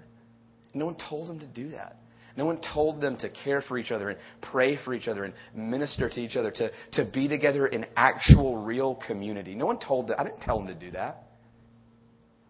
No 0.74 0.86
one 0.86 0.96
told 1.08 1.28
them 1.28 1.38
to 1.40 1.46
do 1.46 1.70
that. 1.70 1.96
No 2.36 2.44
one 2.44 2.60
told 2.74 3.00
them 3.00 3.16
to 3.18 3.30
care 3.30 3.62
for 3.62 3.78
each 3.78 3.90
other 3.90 4.10
and 4.10 4.18
pray 4.42 4.76
for 4.84 4.92
each 4.92 5.08
other 5.08 5.24
and 5.24 5.32
minister 5.54 6.10
to 6.10 6.20
each 6.20 6.36
other, 6.36 6.50
to, 6.50 6.70
to 6.92 7.10
be 7.10 7.28
together 7.28 7.66
in 7.66 7.86
actual, 7.96 8.58
real 8.58 9.00
community. 9.06 9.54
No 9.54 9.64
one 9.64 9.78
told 9.78 10.08
them. 10.08 10.16
I 10.18 10.24
didn't 10.24 10.40
tell 10.40 10.58
them 10.58 10.66
to 10.66 10.74
do 10.74 10.90
that. 10.90 11.22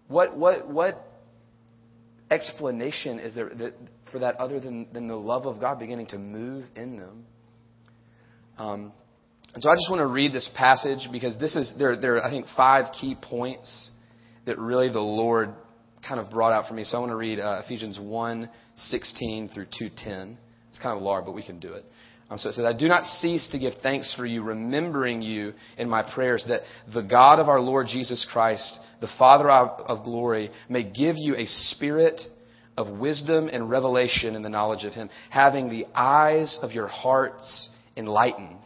What, 0.09 0.37
what, 0.37 0.69
what 0.69 1.07
explanation 2.31 3.21
is 3.21 3.35
there 3.37 3.51
that, 3.51 3.75
for 4.11 4.21
that 4.21 4.37
other 4.37 4.61
than, 4.61 4.89
than 4.93 5.09
the 5.09 5.17
love 5.17 5.47
of 5.47 5.61
God 5.61 5.79
beginning 5.79 6.07
to 6.09 6.19
move 6.19 6.65
in 6.75 6.97
them? 6.97 7.25
Um, 8.59 8.93
and 9.55 9.63
so 9.63 9.71
I 9.71 9.75
just 9.75 9.91
want 9.91 10.01
to 10.01 10.07
read 10.07 10.33
this 10.33 10.49
passage 10.55 11.09
because 11.11 11.39
this 11.39 11.57
is 11.57 11.73
there. 11.79 11.99
There 11.99 12.17
are 12.17 12.25
I 12.25 12.31
think 12.31 12.47
five 12.57 12.93
key 13.01 13.17
points 13.21 13.91
that 14.45 14.59
really 14.59 14.91
the 14.91 15.01
Lord 15.01 15.55
kind 16.07 16.21
of 16.21 16.31
brought 16.31 16.53
out 16.53 16.69
for 16.69 16.75
me. 16.75 16.85
So 16.85 16.97
I 16.97 17.01
want 17.01 17.11
to 17.11 17.17
read 17.17 17.41
uh, 17.41 17.63
Ephesians 17.65 17.99
1 17.99 18.51
16 18.77 19.51
through 19.55 19.67
2:10. 19.81 20.37
It's 20.71 20.79
kind 20.79 20.97
of 20.97 21.03
large, 21.03 21.25
but 21.25 21.33
we 21.33 21.43
can 21.43 21.59
do 21.59 21.73
it. 21.73 21.85
Um, 22.29 22.39
so 22.39 22.49
it 22.49 22.53
says, 22.53 22.65
I 22.65 22.77
do 22.77 22.89
not 22.89 23.05
cease 23.05 23.49
to 23.53 23.59
give 23.59 23.75
thanks 23.83 24.13
for 24.17 24.27
you, 24.27 24.43
remembering 24.43 25.23
you 25.23 25.53
in 25.79 25.89
my 25.89 26.03
prayers, 26.03 26.45
that 26.49 26.63
the 26.93 27.03
God 27.03 27.39
of 27.39 27.49
our 27.49 27.61
Lord 27.61 27.87
Jesus 27.87 28.27
Christ, 28.33 28.81
the 29.01 29.09
Father 29.17 29.49
of, 29.49 29.81
of 29.87 30.05
glory, 30.05 30.51
may 30.69 30.83
give 30.83 31.15
you 31.17 31.37
a 31.37 31.47
spirit 31.47 32.21
of 32.77 32.89
wisdom 32.89 33.49
and 33.53 33.71
revelation 33.71 34.35
in 34.35 34.43
the 34.43 34.49
knowledge 34.49 34.85
of 34.85 34.93
him, 34.93 35.11
having 35.31 35.69
the 35.69 35.87
eyes 35.95 36.59
of 36.63 36.73
your 36.73 36.87
hearts 36.87 37.69
enlightened 37.97 38.59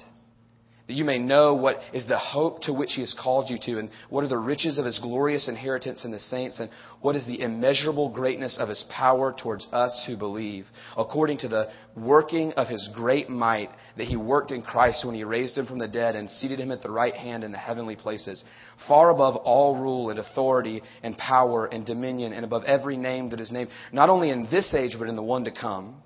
that 0.90 0.96
you 0.96 1.05
may 1.05 1.20
know 1.20 1.55
what 1.55 1.76
is 1.92 2.05
the 2.09 2.18
hope 2.18 2.62
to 2.62 2.72
which 2.72 2.94
he 2.94 3.00
has 3.00 3.14
called 3.14 3.48
you 3.48 3.57
to, 3.62 3.79
and 3.79 3.90
what 4.09 4.24
are 4.24 4.29
the 4.29 4.37
riches 4.37 4.76
of 4.76 4.85
his 4.85 4.98
glorious 4.98 5.48
inheritance 5.48 6.05
in 6.05 6.11
the 6.11 6.18
saints, 6.18 6.59
and 6.59 6.68
what 7.00 7.14
is 7.14 7.24
the 7.26 7.40
immeasurable 7.40 8.09
greatness 8.09 8.59
of 8.59 8.68
his 8.68 8.85
power 8.90 9.33
towards 9.33 9.68
us 9.70 10.03
who 10.09 10.16
believe, 10.16 10.66
according 10.96 11.38
to 11.38 11.46
the 11.46 11.68
working 11.96 12.53
of 12.55 12.66
his 12.66 12.90
great 12.92 13.31
might 13.31 13.70
that 13.96 14.09
he 14.09 14.16
worked 14.16 14.50
in 14.50 14.62
Christ 14.62 15.07
when 15.07 15.14
he 15.14 15.22
raised 15.22 15.57
him 15.57 15.64
from 15.64 15.79
the 15.79 15.87
dead 15.87 16.16
and 16.16 16.29
seated 16.29 16.59
him 16.59 16.72
at 16.72 16.83
the 16.83 16.90
right 16.90 17.14
hand 17.14 17.44
in 17.44 17.53
the 17.53 17.59
heavenly 17.59 17.94
places, 17.94 18.42
far 18.88 19.11
above 19.11 19.37
all 19.37 19.76
rule 19.76 20.11
and 20.11 20.18
authority 20.18 20.83
and 21.05 21.16
power 21.16 21.66
and 21.66 21.87
dominion, 21.87 22.33
and 22.33 22.44
above 22.44 22.64
every 22.64 22.96
name 22.96 23.31
that 23.31 23.38
is 23.38 23.53
named, 23.53 23.70
not 23.92 24.11
only 24.11 24.31
in 24.31 24.48
this 24.50 24.74
age, 24.74 24.96
but 24.98 25.09
in 25.09 25.14
the 25.14 25.22
one 25.22 25.44
to 25.44 25.53
come. 25.53 26.03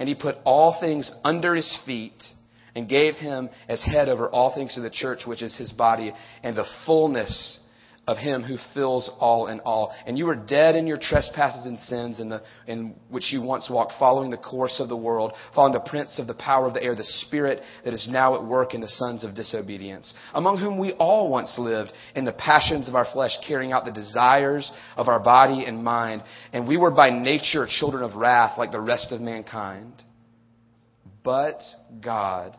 And 0.00 0.08
he 0.08 0.16
put 0.16 0.38
all 0.44 0.80
things 0.80 1.12
under 1.22 1.54
his 1.54 1.78
feet 1.86 2.20
and 2.74 2.88
gave 2.88 3.14
him 3.14 3.48
as 3.68 3.84
head 3.84 4.08
over 4.08 4.28
all 4.28 4.54
things 4.54 4.74
to 4.74 4.80
the 4.80 4.90
church, 4.90 5.20
which 5.26 5.42
is 5.42 5.56
his 5.56 5.72
body, 5.72 6.12
and 6.42 6.56
the 6.56 6.66
fullness 6.86 7.60
of 8.06 8.18
him 8.18 8.42
who 8.42 8.56
fills 8.74 9.10
all 9.18 9.46
in 9.46 9.60
all. 9.60 9.94
And 10.06 10.18
you 10.18 10.26
were 10.26 10.34
dead 10.34 10.76
in 10.76 10.86
your 10.86 10.98
trespasses 11.00 11.64
and 11.64 11.78
sins 11.78 12.20
in, 12.20 12.28
the, 12.28 12.42
in 12.66 12.94
which 13.08 13.32
you 13.32 13.40
once 13.40 13.70
walked, 13.70 13.94
following 13.98 14.30
the 14.30 14.36
course 14.36 14.78
of 14.78 14.88
the 14.88 14.96
world, 14.96 15.32
following 15.54 15.72
the 15.72 15.80
prince 15.80 16.18
of 16.18 16.26
the 16.26 16.34
power 16.34 16.66
of 16.66 16.74
the 16.74 16.82
air, 16.82 16.94
the 16.94 17.04
spirit 17.04 17.60
that 17.84 17.94
is 17.94 18.08
now 18.10 18.34
at 18.34 18.44
work 18.44 18.74
in 18.74 18.80
the 18.80 18.88
sons 18.88 19.24
of 19.24 19.34
disobedience, 19.34 20.12
among 20.34 20.58
whom 20.58 20.78
we 20.78 20.92
all 20.92 21.30
once 21.30 21.58
lived 21.58 21.92
in 22.14 22.24
the 22.24 22.32
passions 22.32 22.88
of 22.88 22.94
our 22.94 23.06
flesh, 23.10 23.32
carrying 23.46 23.72
out 23.72 23.86
the 23.86 23.92
desires 23.92 24.70
of 24.96 25.08
our 25.08 25.20
body 25.20 25.64
and 25.64 25.82
mind. 25.82 26.22
And 26.52 26.68
we 26.68 26.76
were 26.76 26.90
by 26.90 27.10
nature 27.10 27.66
children 27.68 28.04
of 28.04 28.16
wrath 28.16 28.58
like 28.58 28.70
the 28.70 28.80
rest 28.80 29.12
of 29.12 29.20
mankind. 29.20 30.02
But 31.22 31.60
God, 32.02 32.58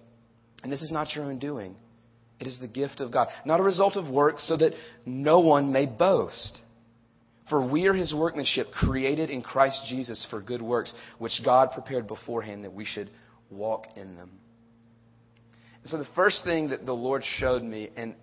And 0.63 0.71
this 0.71 0.81
is 0.81 0.91
not 0.91 1.15
your 1.15 1.25
own 1.25 1.39
doing. 1.39 1.75
It 2.39 2.47
is 2.47 2.59
the 2.59 2.67
gift 2.67 3.01
of 3.01 3.11
God, 3.11 3.27
not 3.45 3.59
a 3.59 3.63
result 3.63 3.95
of 3.95 4.09
works, 4.09 4.47
so 4.47 4.57
that 4.57 4.73
no 5.05 5.39
one 5.39 5.71
may 5.71 5.85
boast. 5.85 6.59
For 7.49 7.65
we 7.65 7.87
are 7.87 7.93
his 7.93 8.13
workmanship, 8.13 8.71
created 8.71 9.29
in 9.29 9.41
Christ 9.41 9.83
Jesus 9.87 10.25
for 10.29 10.41
good 10.41 10.61
works, 10.61 10.93
which 11.19 11.41
God 11.43 11.71
prepared 11.71 12.07
beforehand 12.07 12.63
that 12.63 12.73
we 12.73 12.85
should 12.85 13.11
walk 13.49 13.85
in 13.95 14.15
them. 14.15 14.31
So 15.85 15.97
the 15.97 16.07
first 16.15 16.43
thing 16.43 16.69
that 16.69 16.85
the 16.85 16.93
Lord 16.93 17.23
showed 17.23 17.63
me 17.63 17.89
and 17.95 18.15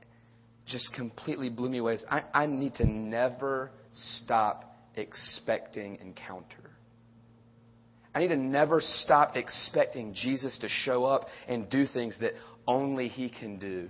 just 0.67 0.93
completely 0.95 1.49
blew 1.49 1.69
me 1.69 1.79
away 1.79 1.95
is 1.95 2.05
I, 2.11 2.23
I 2.33 2.47
need 2.47 2.75
to 2.77 2.87
never 2.87 3.71
stop 3.93 4.77
expecting 4.95 5.99
encounter. 6.01 6.71
I 8.19 8.23
need 8.23 8.29
to 8.29 8.37
never 8.37 8.81
stop 8.81 9.37
expecting 9.37 10.13
Jesus 10.13 10.59
to 10.59 10.69
show 10.69 11.05
up 11.05 11.29
and 11.47 11.71
do 11.71 11.87
things 11.87 12.19
that 12.19 12.33
only 12.67 13.07
He 13.07 13.31
can 13.31 13.61
do. 13.61 13.89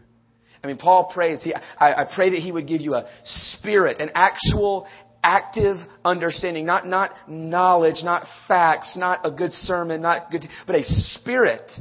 I 0.62 0.66
mean, 0.66 0.76
Paul 0.76 1.10
prays, 1.14 1.42
he, 1.42 1.54
I, 1.54 2.02
I 2.02 2.06
pray 2.14 2.28
that 2.32 2.40
He 2.40 2.52
would 2.52 2.68
give 2.68 2.82
you 2.82 2.92
a 2.92 3.08
spirit, 3.24 4.02
an 4.02 4.10
actual 4.14 4.86
active 5.22 5.78
understanding, 6.04 6.66
not, 6.66 6.86
not 6.86 7.12
knowledge, 7.26 8.02
not 8.04 8.26
facts, 8.46 8.98
not 8.98 9.20
a 9.24 9.30
good 9.30 9.54
sermon, 9.54 10.02
not 10.02 10.30
good, 10.30 10.44
but 10.66 10.76
a 10.76 10.84
spirit. 10.84 11.72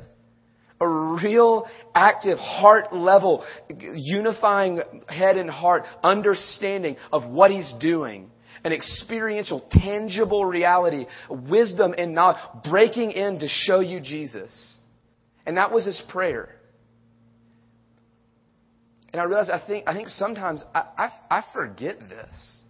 A 0.79 0.87
real 0.87 1.67
active 1.93 2.37
heart 2.37 2.93
level, 2.93 3.45
unifying 3.67 4.79
head 5.09 5.35
and 5.35 5.49
heart, 5.49 5.83
understanding 6.01 6.95
of 7.11 7.29
what 7.29 7.51
he's 7.51 7.73
doing 7.81 8.31
an 8.63 8.73
experiential, 8.73 9.67
tangible 9.71 10.45
reality, 10.45 11.05
wisdom 11.29 11.93
and 11.97 12.13
knowledge, 12.13 12.37
breaking 12.69 13.11
in 13.11 13.39
to 13.39 13.47
show 13.47 13.79
you 13.79 13.99
Jesus. 13.99 14.77
And 15.45 15.57
that 15.57 15.71
was 15.71 15.85
his 15.85 16.01
prayer. 16.09 16.49
And 19.13 19.21
I 19.21 19.25
realized 19.25 19.49
I 19.49 19.65
think 19.65 19.85
I 19.87 19.93
think 19.93 20.09
sometimes 20.09 20.63
I, 20.75 20.83
I, 20.97 21.37
I 21.37 21.43
forget 21.53 21.99
this. 21.99 22.61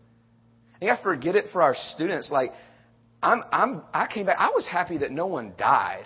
I 0.76 0.80
think 0.80 0.92
I 0.92 1.04
forget 1.04 1.36
it 1.36 1.46
for 1.52 1.62
our 1.62 1.76
students. 1.76 2.32
Like 2.32 2.52
I'm 3.22 3.42
I'm 3.52 3.82
I 3.94 4.08
came 4.08 4.28
back. 4.28 4.38
I 4.40 4.50
was 4.50 4.68
happy 4.72 5.00
that 5.00 5.12
no 5.12 5.26
one 5.26 5.54
died. 5.58 6.06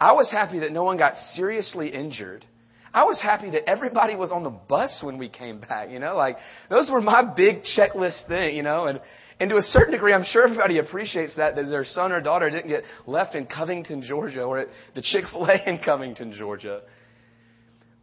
I 0.00 0.12
was 0.12 0.30
happy 0.30 0.60
that 0.60 0.72
no 0.72 0.82
one 0.82 0.96
got 0.96 1.14
seriously 1.14 1.88
injured. 1.88 2.44
I 2.92 3.04
was 3.04 3.20
happy 3.22 3.50
that 3.50 3.68
everybody 3.68 4.16
was 4.16 4.32
on 4.32 4.42
the 4.42 4.50
bus 4.50 5.00
when 5.02 5.16
we 5.18 5.28
came 5.28 5.60
back, 5.60 5.90
you 5.90 6.00
know, 6.00 6.16
like 6.16 6.36
those 6.68 6.90
were 6.90 7.00
my 7.00 7.22
big 7.34 7.62
checklist 7.62 8.26
thing, 8.26 8.56
you 8.56 8.62
know, 8.62 8.86
and, 8.86 9.00
and 9.38 9.48
to 9.50 9.56
a 9.56 9.62
certain 9.62 9.92
degree, 9.92 10.12
I'm 10.12 10.24
sure 10.24 10.42
everybody 10.44 10.78
appreciates 10.78 11.36
that, 11.36 11.56
that 11.56 11.66
their 11.66 11.84
son 11.84 12.12
or 12.12 12.20
daughter 12.20 12.50
didn't 12.50 12.68
get 12.68 12.82
left 13.06 13.34
in 13.34 13.46
Covington, 13.46 14.02
Georgia, 14.02 14.42
or 14.42 14.58
at 14.58 14.68
the 14.94 15.02
Chick-fil-A 15.02 15.68
in 15.68 15.78
Covington, 15.84 16.32
Georgia. 16.32 16.82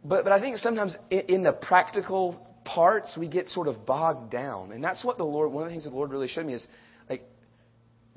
But, 0.02 0.24
but 0.24 0.32
I 0.32 0.40
think 0.40 0.56
sometimes 0.56 0.96
in, 1.10 1.20
in 1.20 1.42
the 1.42 1.52
practical 1.52 2.44
parts, 2.64 3.16
we 3.18 3.28
get 3.28 3.48
sort 3.48 3.68
of 3.68 3.84
bogged 3.84 4.30
down. 4.30 4.72
And 4.72 4.82
that's 4.82 5.04
what 5.04 5.18
the 5.18 5.24
Lord, 5.24 5.52
one 5.52 5.64
of 5.64 5.68
the 5.68 5.74
things 5.74 5.84
the 5.84 5.90
Lord 5.90 6.10
really 6.10 6.28
showed 6.28 6.46
me 6.46 6.54
is, 6.54 6.66
like, 7.08 7.22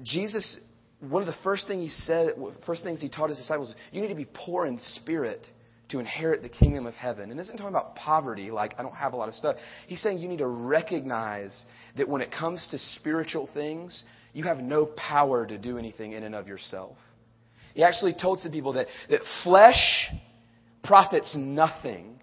Jesus, 0.01 0.59
one 0.99 1.21
of 1.21 1.27
the 1.27 1.35
first 1.43 1.67
things 1.67 1.83
he 1.83 1.89
said, 1.89 2.33
first 2.65 2.83
things 2.83 3.01
he 3.01 3.09
taught 3.09 3.29
his 3.29 3.37
disciples, 3.37 3.73
you 3.91 4.01
need 4.01 4.07
to 4.07 4.15
be 4.15 4.27
poor 4.33 4.65
in 4.65 4.79
spirit 4.79 5.45
to 5.91 5.99
inherit 5.99 6.41
the 6.41 6.49
kingdom 6.49 6.85
of 6.85 6.93
heaven. 6.93 7.29
And 7.29 7.39
this 7.39 7.47
isn't 7.47 7.57
talking 7.57 7.73
about 7.73 7.95
poverty, 7.95 8.51
like 8.51 8.75
I 8.77 8.83
don't 8.83 8.95
have 8.95 9.13
a 9.13 9.15
lot 9.15 9.29
of 9.29 9.35
stuff. 9.35 9.57
He's 9.87 10.01
saying 10.01 10.19
you 10.19 10.27
need 10.27 10.39
to 10.39 10.47
recognize 10.47 11.65
that 11.97 12.07
when 12.07 12.21
it 12.21 12.31
comes 12.31 12.67
to 12.71 12.77
spiritual 12.77 13.49
things, 13.53 14.03
you 14.33 14.45
have 14.45 14.57
no 14.57 14.85
power 14.85 15.45
to 15.45 15.57
do 15.57 15.77
anything 15.77 16.13
in 16.13 16.23
and 16.23 16.35
of 16.35 16.47
yourself. 16.47 16.97
He 17.73 17.83
actually 17.83 18.13
told 18.19 18.39
some 18.39 18.51
people 18.51 18.73
that, 18.73 18.87
that 19.09 19.21
flesh 19.43 20.09
profits 20.83 21.35
nothing 21.37 22.19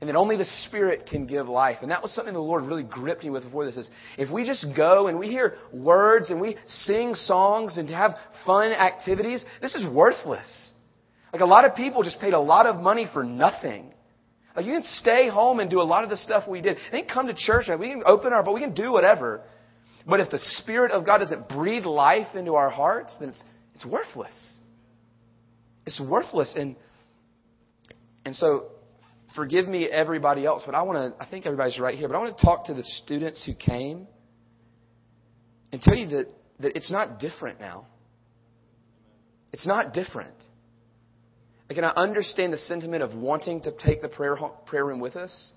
and 0.00 0.08
that 0.08 0.16
only 0.16 0.36
the 0.36 0.44
Spirit 0.44 1.06
can 1.10 1.26
give 1.26 1.48
life. 1.48 1.78
And 1.82 1.90
that 1.90 2.02
was 2.02 2.14
something 2.14 2.32
the 2.32 2.40
Lord 2.40 2.64
really 2.64 2.84
gripped 2.84 3.24
me 3.24 3.30
with 3.30 3.42
before 3.42 3.64
this 3.64 3.76
is 3.76 3.90
if 4.16 4.30
we 4.30 4.44
just 4.44 4.66
go 4.76 5.08
and 5.08 5.18
we 5.18 5.28
hear 5.28 5.54
words 5.72 6.30
and 6.30 6.40
we 6.40 6.56
sing 6.66 7.14
songs 7.14 7.78
and 7.78 7.88
have 7.90 8.14
fun 8.46 8.70
activities, 8.70 9.44
this 9.60 9.74
is 9.74 9.84
worthless. 9.92 10.70
Like 11.32 11.42
a 11.42 11.46
lot 11.46 11.64
of 11.64 11.74
people 11.74 12.02
just 12.02 12.20
paid 12.20 12.32
a 12.32 12.40
lot 12.40 12.66
of 12.66 12.80
money 12.80 13.06
for 13.12 13.24
nothing. 13.24 13.92
Like 14.56 14.66
you 14.66 14.72
can 14.72 14.82
stay 14.82 15.28
home 15.28 15.60
and 15.60 15.70
do 15.70 15.80
a 15.80 15.84
lot 15.84 16.04
of 16.04 16.10
the 16.10 16.16
stuff 16.16 16.48
we 16.48 16.60
did. 16.60 16.76
And 16.76 16.94
then 16.94 17.04
come 17.12 17.26
to 17.26 17.34
church. 17.34 17.66
We 17.78 17.90
can 17.90 18.02
open 18.06 18.32
our, 18.32 18.42
but 18.42 18.54
we 18.54 18.60
can 18.60 18.74
do 18.74 18.90
whatever. 18.90 19.42
But 20.06 20.20
if 20.20 20.30
the 20.30 20.38
Spirit 20.38 20.90
of 20.90 21.04
God 21.04 21.18
doesn't 21.18 21.48
breathe 21.48 21.84
life 21.84 22.34
into 22.34 22.54
our 22.54 22.70
hearts, 22.70 23.16
then 23.20 23.28
it's, 23.28 23.44
it's 23.74 23.84
worthless. 23.84 24.56
It's 25.86 26.00
worthless. 26.00 26.54
And, 26.56 26.76
and 28.24 28.34
so 28.34 28.68
forgive 29.36 29.68
me, 29.68 29.86
everybody 29.86 30.46
else, 30.46 30.62
but 30.64 30.74
I 30.74 30.82
want 30.82 31.14
to, 31.16 31.22
I 31.22 31.28
think 31.28 31.46
everybody's 31.46 31.78
right 31.78 31.96
here, 31.96 32.08
but 32.08 32.16
I 32.16 32.20
want 32.20 32.36
to 32.36 32.44
talk 32.44 32.66
to 32.66 32.74
the 32.74 32.82
students 32.82 33.44
who 33.44 33.54
came 33.54 34.06
and 35.70 35.80
tell 35.80 35.94
you 35.94 36.08
that, 36.08 36.32
that 36.60 36.76
it's 36.76 36.90
not 36.90 37.20
different 37.20 37.60
now. 37.60 37.86
It's 39.52 39.66
not 39.66 39.92
different. 39.92 40.34
And 41.70 41.84
I 41.84 41.90
understand 41.90 42.52
the 42.52 42.58
sentiment 42.58 43.02
of 43.02 43.14
wanting 43.14 43.60
to 43.62 43.72
take 43.72 44.02
the 44.02 44.08
prayer, 44.08 44.36
prayer 44.66 44.86
room 44.86 45.00
with 45.00 45.16
us, 45.16 45.52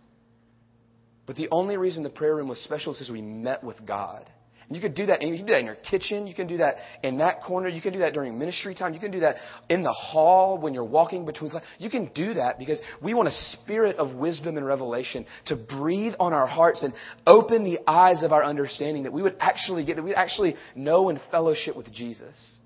but 1.25 1.35
the 1.35 1.47
only 1.51 1.77
reason 1.77 2.03
the 2.03 2.09
prayer 2.09 2.35
room 2.35 2.49
was 2.49 2.59
special 2.59 2.91
is 2.91 2.99
because 2.99 3.11
we 3.11 3.21
met 3.21 3.63
with 3.63 3.77
God. 3.85 4.29
And 4.67 4.75
You 4.77 4.81
could 4.81 4.95
do 4.95 5.07
that. 5.07 5.21
And 5.21 5.29
you 5.29 5.35
can 5.35 5.45
do 5.45 5.51
that 5.51 5.59
in 5.59 5.65
your 5.65 5.75
kitchen. 5.75 6.27
You 6.27 6.33
can 6.33 6.47
do 6.47 6.57
that 6.57 6.75
in 7.03 7.17
that 7.17 7.43
corner. 7.43 7.67
You 7.67 7.81
can 7.81 7.91
do 7.91 7.99
that 7.99 8.13
during 8.13 8.39
ministry 8.39 8.73
time. 8.73 8.93
You 8.93 9.01
can 9.01 9.11
do 9.11 9.19
that 9.19 9.35
in 9.69 9.83
the 9.83 9.91
hall 9.91 10.57
when 10.57 10.73
you're 10.73 10.85
walking 10.85 11.25
between 11.25 11.51
class. 11.51 11.63
You 11.77 11.89
can 11.89 12.09
do 12.15 12.35
that 12.35 12.57
because 12.57 12.81
we 13.01 13.13
want 13.13 13.27
a 13.27 13.33
spirit 13.33 13.97
of 13.97 14.15
wisdom 14.15 14.55
and 14.55 14.65
revelation 14.65 15.25
to 15.47 15.57
breathe 15.57 16.13
on 16.21 16.33
our 16.33 16.47
hearts 16.47 16.83
and 16.83 16.93
open 17.27 17.65
the 17.65 17.79
eyes 17.85 18.23
of 18.23 18.31
our 18.31 18.45
understanding 18.45 19.03
that 19.03 19.11
we 19.11 19.21
would 19.21 19.35
actually 19.41 19.83
get, 19.83 19.97
that 19.97 20.03
we'd 20.03 20.13
actually 20.13 20.55
know 20.73 21.09
and 21.09 21.19
fellowship 21.31 21.75
with 21.75 21.91
Jesus. 21.91 22.57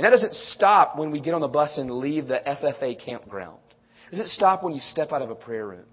And 0.00 0.06
that 0.06 0.12
doesn't 0.12 0.32
stop 0.32 0.96
when 0.96 1.10
we 1.10 1.20
get 1.20 1.34
on 1.34 1.42
the 1.42 1.48
bus 1.48 1.76
and 1.76 1.90
leave 1.90 2.26
the 2.26 2.38
FFA 2.46 2.98
campground. 3.04 3.58
It 4.06 4.12
doesn't 4.12 4.28
stop 4.28 4.62
when 4.64 4.72
you 4.72 4.80
step 4.80 5.12
out 5.12 5.20
of 5.20 5.28
a 5.28 5.34
prayer 5.34 5.66
room. 5.66 5.84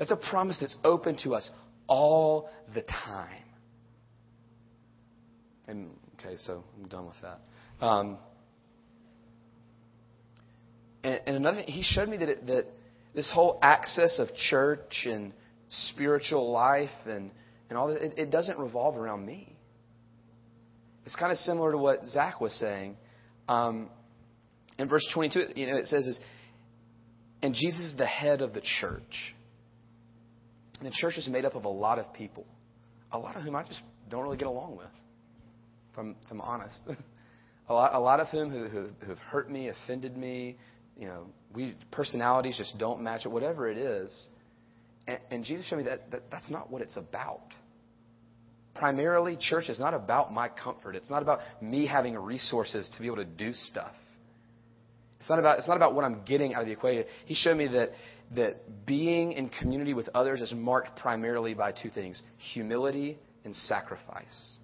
That's 0.00 0.10
a 0.10 0.16
promise 0.16 0.58
that's 0.60 0.74
open 0.82 1.16
to 1.22 1.36
us 1.36 1.48
all 1.86 2.50
the 2.74 2.82
time. 2.82 3.44
And 5.68 5.90
okay, 6.18 6.34
so 6.38 6.64
I'm 6.76 6.88
done 6.88 7.06
with 7.06 7.14
that. 7.22 7.86
Um, 7.86 8.18
and, 11.04 11.20
and 11.24 11.36
another, 11.36 11.62
he 11.68 11.84
showed 11.84 12.08
me 12.08 12.16
that 12.16 12.28
it, 12.30 12.46
that 12.48 12.64
this 13.14 13.30
whole 13.32 13.60
access 13.62 14.18
of 14.18 14.34
church 14.34 15.06
and 15.06 15.32
spiritual 15.68 16.50
life 16.50 16.88
and 17.06 17.30
and 17.70 17.78
all 17.78 17.86
that, 17.94 18.04
it, 18.04 18.18
it 18.18 18.30
doesn't 18.32 18.58
revolve 18.58 18.96
around 18.96 19.24
me. 19.24 19.57
It's 21.08 21.16
kind 21.16 21.32
of 21.32 21.38
similar 21.38 21.72
to 21.72 21.78
what 21.78 22.04
Zach 22.06 22.38
was 22.38 22.52
saying. 22.52 22.94
Um, 23.48 23.88
in 24.78 24.90
verse 24.90 25.08
22, 25.14 25.54
you 25.56 25.66
know, 25.66 25.78
it 25.78 25.86
says, 25.86 26.20
and 27.42 27.54
Jesus 27.54 27.80
is 27.80 27.96
the 27.96 28.04
head 28.04 28.42
of 28.42 28.52
the 28.52 28.60
church. 28.60 29.34
And 30.78 30.86
the 30.86 30.92
church 30.92 31.16
is 31.16 31.26
made 31.26 31.46
up 31.46 31.54
of 31.54 31.64
a 31.64 31.70
lot 31.70 31.98
of 31.98 32.12
people, 32.12 32.44
a 33.10 33.18
lot 33.18 33.36
of 33.36 33.42
whom 33.42 33.56
I 33.56 33.62
just 33.62 33.80
don't 34.10 34.22
really 34.22 34.36
get 34.36 34.48
along 34.48 34.76
with 34.76 34.88
if 35.92 35.98
I'm, 35.98 36.14
I'm 36.30 36.42
honest. 36.42 36.78
a, 37.70 37.72
lot, 37.72 37.94
a 37.94 37.98
lot 37.98 38.20
of 38.20 38.28
whom 38.28 38.50
who, 38.50 38.68
who, 38.68 38.88
who've 39.06 39.16
hurt 39.16 39.50
me, 39.50 39.68
offended 39.68 40.14
me, 40.14 40.58
you 40.94 41.06
know, 41.08 41.24
we 41.54 41.74
personalities 41.90 42.58
just 42.58 42.78
don't 42.78 43.00
match 43.00 43.22
it, 43.24 43.30
whatever 43.30 43.70
it 43.70 43.78
is. 43.78 44.28
And, 45.06 45.18
and 45.30 45.42
Jesus 45.42 45.66
showed 45.68 45.78
me 45.78 45.84
that, 45.84 46.10
that 46.10 46.30
that's 46.30 46.50
not 46.50 46.70
what 46.70 46.82
it's 46.82 46.98
about. 46.98 47.54
Primarily, 48.78 49.36
church 49.38 49.68
is 49.68 49.80
not 49.80 49.94
about 49.94 50.32
my 50.32 50.48
comfort. 50.48 50.94
It's 50.94 51.10
not 51.10 51.22
about 51.22 51.40
me 51.60 51.86
having 51.86 52.16
resources 52.16 52.88
to 52.94 53.00
be 53.00 53.06
able 53.06 53.16
to 53.16 53.24
do 53.24 53.52
stuff. 53.52 53.92
It's 55.18 55.28
not 55.28 55.40
about, 55.40 55.58
it's 55.58 55.66
not 55.66 55.76
about 55.76 55.94
what 55.94 56.04
I'm 56.04 56.22
getting 56.24 56.54
out 56.54 56.62
of 56.62 56.66
the 56.66 56.72
equation. 56.72 57.04
He 57.26 57.34
showed 57.34 57.56
me 57.56 57.66
that, 57.68 57.90
that 58.36 58.86
being 58.86 59.32
in 59.32 59.48
community 59.48 59.94
with 59.94 60.08
others 60.14 60.40
is 60.40 60.52
marked 60.52 60.96
primarily 60.96 61.54
by 61.54 61.72
two 61.72 61.90
things 61.90 62.22
humility 62.52 63.18
and 63.44 63.54
sacrifice 63.54 64.58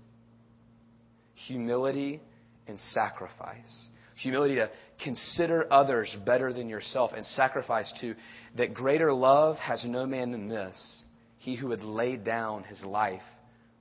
humility 1.46 2.20
and 2.66 2.78
sacrifice. 2.78 3.88
Humility 4.16 4.56
to 4.56 4.70
consider 5.02 5.66
others 5.72 6.14
better 6.24 6.52
than 6.52 6.68
yourself, 6.68 7.12
and 7.14 7.26
sacrifice 7.26 7.92
to 8.00 8.14
that 8.56 8.74
greater 8.74 9.12
love 9.12 9.56
has 9.56 9.84
no 9.84 10.06
man 10.06 10.30
than 10.30 10.48
this, 10.48 11.04
he 11.38 11.56
who 11.56 11.68
would 11.68 11.82
lay 11.82 12.16
down 12.16 12.62
his 12.64 12.82
life 12.84 13.22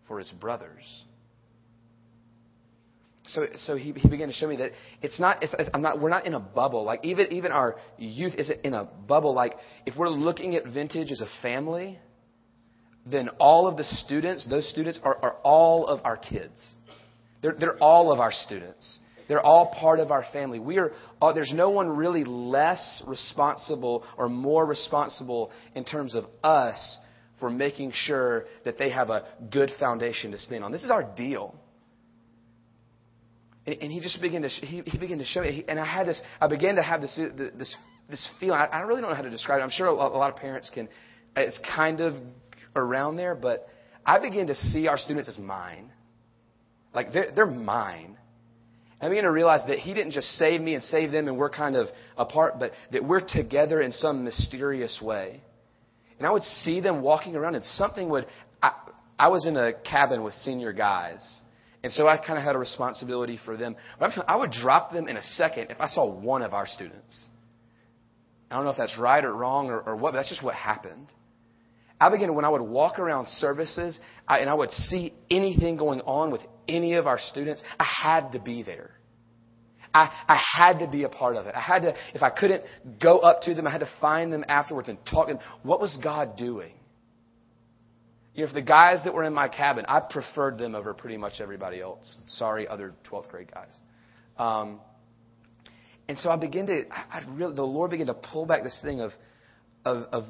for 0.07 0.19
his 0.19 0.29
brothers. 0.31 1.03
So, 3.27 3.45
so 3.55 3.75
he, 3.77 3.93
he 3.93 4.09
began 4.09 4.27
to 4.27 4.33
show 4.33 4.47
me 4.47 4.57
that 4.57 4.71
it's 5.01 5.19
not, 5.19 5.41
it's, 5.41 5.53
I'm 5.73 5.81
not, 5.81 5.99
we're 5.99 6.09
not 6.09 6.25
in 6.25 6.33
a 6.33 6.39
bubble. 6.39 6.83
Like 6.83 7.05
even, 7.05 7.31
even 7.31 7.51
our 7.51 7.77
youth 7.97 8.33
isn't 8.37 8.65
in 8.65 8.73
a 8.73 8.83
bubble. 8.83 9.33
Like 9.33 9.53
if 9.85 9.95
we're 9.95 10.09
looking 10.09 10.55
at 10.55 10.65
vintage 10.65 11.11
as 11.11 11.21
a 11.21 11.27
family, 11.41 11.99
then 13.05 13.29
all 13.39 13.67
of 13.67 13.77
the 13.77 13.83
students, 13.83 14.45
those 14.47 14.69
students 14.69 14.99
are, 15.03 15.17
are 15.21 15.35
all 15.43 15.87
of 15.87 16.01
our 16.03 16.17
kids. 16.17 16.59
They're, 17.41 17.55
they're 17.57 17.77
all 17.77 18.11
of 18.11 18.19
our 18.19 18.31
students. 18.31 18.99
They're 19.27 19.41
all 19.41 19.73
part 19.79 19.99
of 19.99 20.11
our 20.11 20.25
family. 20.33 20.59
We 20.59 20.77
are, 20.77 20.91
uh, 21.21 21.31
there's 21.33 21.53
no 21.53 21.69
one 21.69 21.89
really 21.89 22.25
less 22.25 23.01
responsible 23.07 24.05
or 24.17 24.27
more 24.27 24.65
responsible 24.65 25.51
in 25.75 25.85
terms 25.85 26.15
of 26.15 26.25
us 26.43 26.97
for 27.39 27.49
making 27.49 27.91
sure 27.93 28.45
that 28.65 28.77
they 28.77 28.89
have 28.89 29.09
a 29.09 29.25
good 29.51 29.71
foundation 29.79 30.31
to 30.31 30.37
stand 30.37 30.63
on. 30.63 30.71
This 30.71 30.83
is 30.83 30.91
our 30.91 31.03
deal. 31.03 31.55
And, 33.65 33.77
and 33.81 33.91
he 33.91 33.99
just 33.99 34.21
began 34.21 34.41
to, 34.43 34.49
he, 34.49 34.81
he 34.85 34.97
began 34.97 35.17
to 35.17 35.25
show 35.25 35.41
me. 35.41 35.63
And 35.67 35.79
I 35.79 35.85
had 35.85 36.07
this, 36.07 36.21
I 36.39 36.47
began 36.47 36.75
to 36.75 36.83
have 36.83 37.01
this, 37.01 37.15
this, 37.15 37.75
this 38.09 38.29
feeling. 38.39 38.57
I, 38.57 38.65
I 38.65 38.79
really 38.81 39.01
don't 39.01 39.09
know 39.09 39.15
how 39.15 39.23
to 39.23 39.29
describe 39.29 39.59
it. 39.59 39.63
I'm 39.63 39.69
sure 39.69 39.87
a 39.87 39.93
lot 39.93 40.31
of 40.31 40.35
parents 40.37 40.69
can, 40.73 40.87
it's 41.35 41.59
kind 41.75 42.01
of 42.01 42.15
around 42.75 43.17
there, 43.17 43.35
but 43.35 43.67
I 44.05 44.19
began 44.19 44.47
to 44.47 44.55
see 44.55 44.87
our 44.87 44.97
students 44.97 45.29
as 45.29 45.37
mine. 45.37 45.91
Like 46.93 47.11
they're, 47.13 47.31
they're 47.33 47.45
mine. 47.45 48.17
I 49.01 49.09
begin 49.09 49.25
to 49.25 49.31
realize 49.31 49.61
that 49.67 49.79
He 49.79 49.93
didn't 49.93 50.11
just 50.11 50.27
save 50.37 50.61
me 50.61 50.75
and 50.75 50.83
save 50.83 51.11
them 51.11 51.27
and 51.27 51.37
we're 51.37 51.49
kind 51.49 51.75
of 51.75 51.87
apart, 52.17 52.55
but 52.59 52.71
that 52.91 53.03
we're 53.03 53.25
together 53.25 53.81
in 53.81 53.91
some 53.91 54.23
mysterious 54.23 55.01
way. 55.01 55.41
And 56.17 56.28
I 56.28 56.32
would 56.32 56.43
see 56.43 56.80
them 56.80 57.02
walking 57.02 57.36
around 57.36 57.56
and 57.56 57.63
something 57.63 58.10
would. 58.10 58.26
I, 58.62 58.71
I 59.17 59.28
was 59.30 59.45
in 59.45 59.56
a 59.58 59.73
cabin 59.73 60.23
with 60.23 60.34
senior 60.36 60.73
guys. 60.73 61.41
And 61.84 61.91
so 61.91 62.08
I 62.08 62.17
kind 62.17 62.38
of 62.38 62.45
had 62.45 62.56
a 62.56 62.60
responsibility 62.60 63.38
for 63.43 63.58
them. 63.58 63.76
But 63.99 64.12
I 64.28 64.38
would 64.38 64.52
drop 64.52 64.91
them 64.91 65.08
in 65.08 65.17
a 65.17 65.21
second 65.21 65.67
if 65.69 65.82
I 65.82 65.88
saw 65.88 66.10
one 66.10 66.41
of 66.41 66.54
our 66.54 66.65
students. 66.65 67.28
I 68.49 68.56
don't 68.56 68.65
know 68.65 68.71
if 68.71 68.78
that's 68.78 68.97
right 68.97 69.23
or 69.23 69.34
wrong 69.34 69.67
or, 69.69 69.82
or 69.82 69.95
what, 69.95 70.12
but 70.12 70.19
that's 70.19 70.30
just 70.30 70.43
what 70.43 70.56
happened. 70.56 71.08
I 71.99 72.10
began 72.10 72.34
when 72.36 72.45
I 72.45 72.49
would 72.49 72.62
walk 72.62 72.99
around 72.99 73.28
services 73.28 73.97
I, 74.28 74.39
and 74.39 74.49
I 74.49 74.54
would 74.54 74.71
see 74.71 75.13
anything 75.32 75.78
going 75.78 76.02
on 76.02 76.32
with 76.32 76.41
any 76.67 76.93
of 76.93 77.08
our 77.08 77.19
students, 77.19 77.62
I 77.80 77.86
had 77.86 78.32
to 78.34 78.39
be 78.39 78.63
there. 78.63 78.91
I, 79.93 80.10
I 80.27 80.41
had 80.58 80.79
to 80.79 80.88
be 80.88 81.03
a 81.03 81.10
part 81.10 81.36
of 81.36 81.45
it. 81.45 81.53
I 81.56 81.62
had 81.62 81.84
to, 81.84 81.93
if 82.13 82.23
I 82.23 82.29
couldn't 82.29 82.63
go 83.01 83.19
up 83.19 83.43
to 83.43 83.53
them, 83.53 83.67
I 83.67 83.71
had 83.71 83.82
to 83.82 83.89
find 84.01 84.34
them 84.34 84.43
afterwards 84.47 84.89
and 84.89 84.97
talk 85.06 85.27
to 85.27 85.36
them. 85.36 85.43
What 85.62 85.79
was 85.79 85.97
God 86.01 86.36
doing? 86.36 86.73
You 88.34 88.43
know, 88.43 88.47
for 88.47 88.56
the 88.56 88.63
guys 88.63 89.03
that 89.03 89.13
were 89.13 89.24
in 89.24 89.34
my 89.34 89.47
cabin, 89.47 89.86
I 89.88 89.99
preferred 89.99 90.57
them 90.57 90.74
over 90.74 90.93
pretty 90.95 91.17
much 91.17 91.34
everybody 91.39 91.80
else. 91.80 92.17
Sorry, 92.28 92.67
other 92.67 92.93
12th 93.09 93.30
grade 93.30 93.51
guys. 93.53 93.70
Um, 94.38 94.80
and 96.07 96.17
so 96.17 96.32
I 96.32 96.38
began 96.38 96.65
to, 96.65 96.86
I, 96.91 97.20
I 97.20 97.24
really, 97.32 97.55
the 97.55 97.63
Lord 97.63 97.91
began 97.91 98.07
to 98.07 98.15
pull 98.15 98.47
back 98.47 98.63
this 98.63 98.80
thing 98.84 99.01
of, 99.01 99.11
of, 99.86 100.03
of 100.11 100.24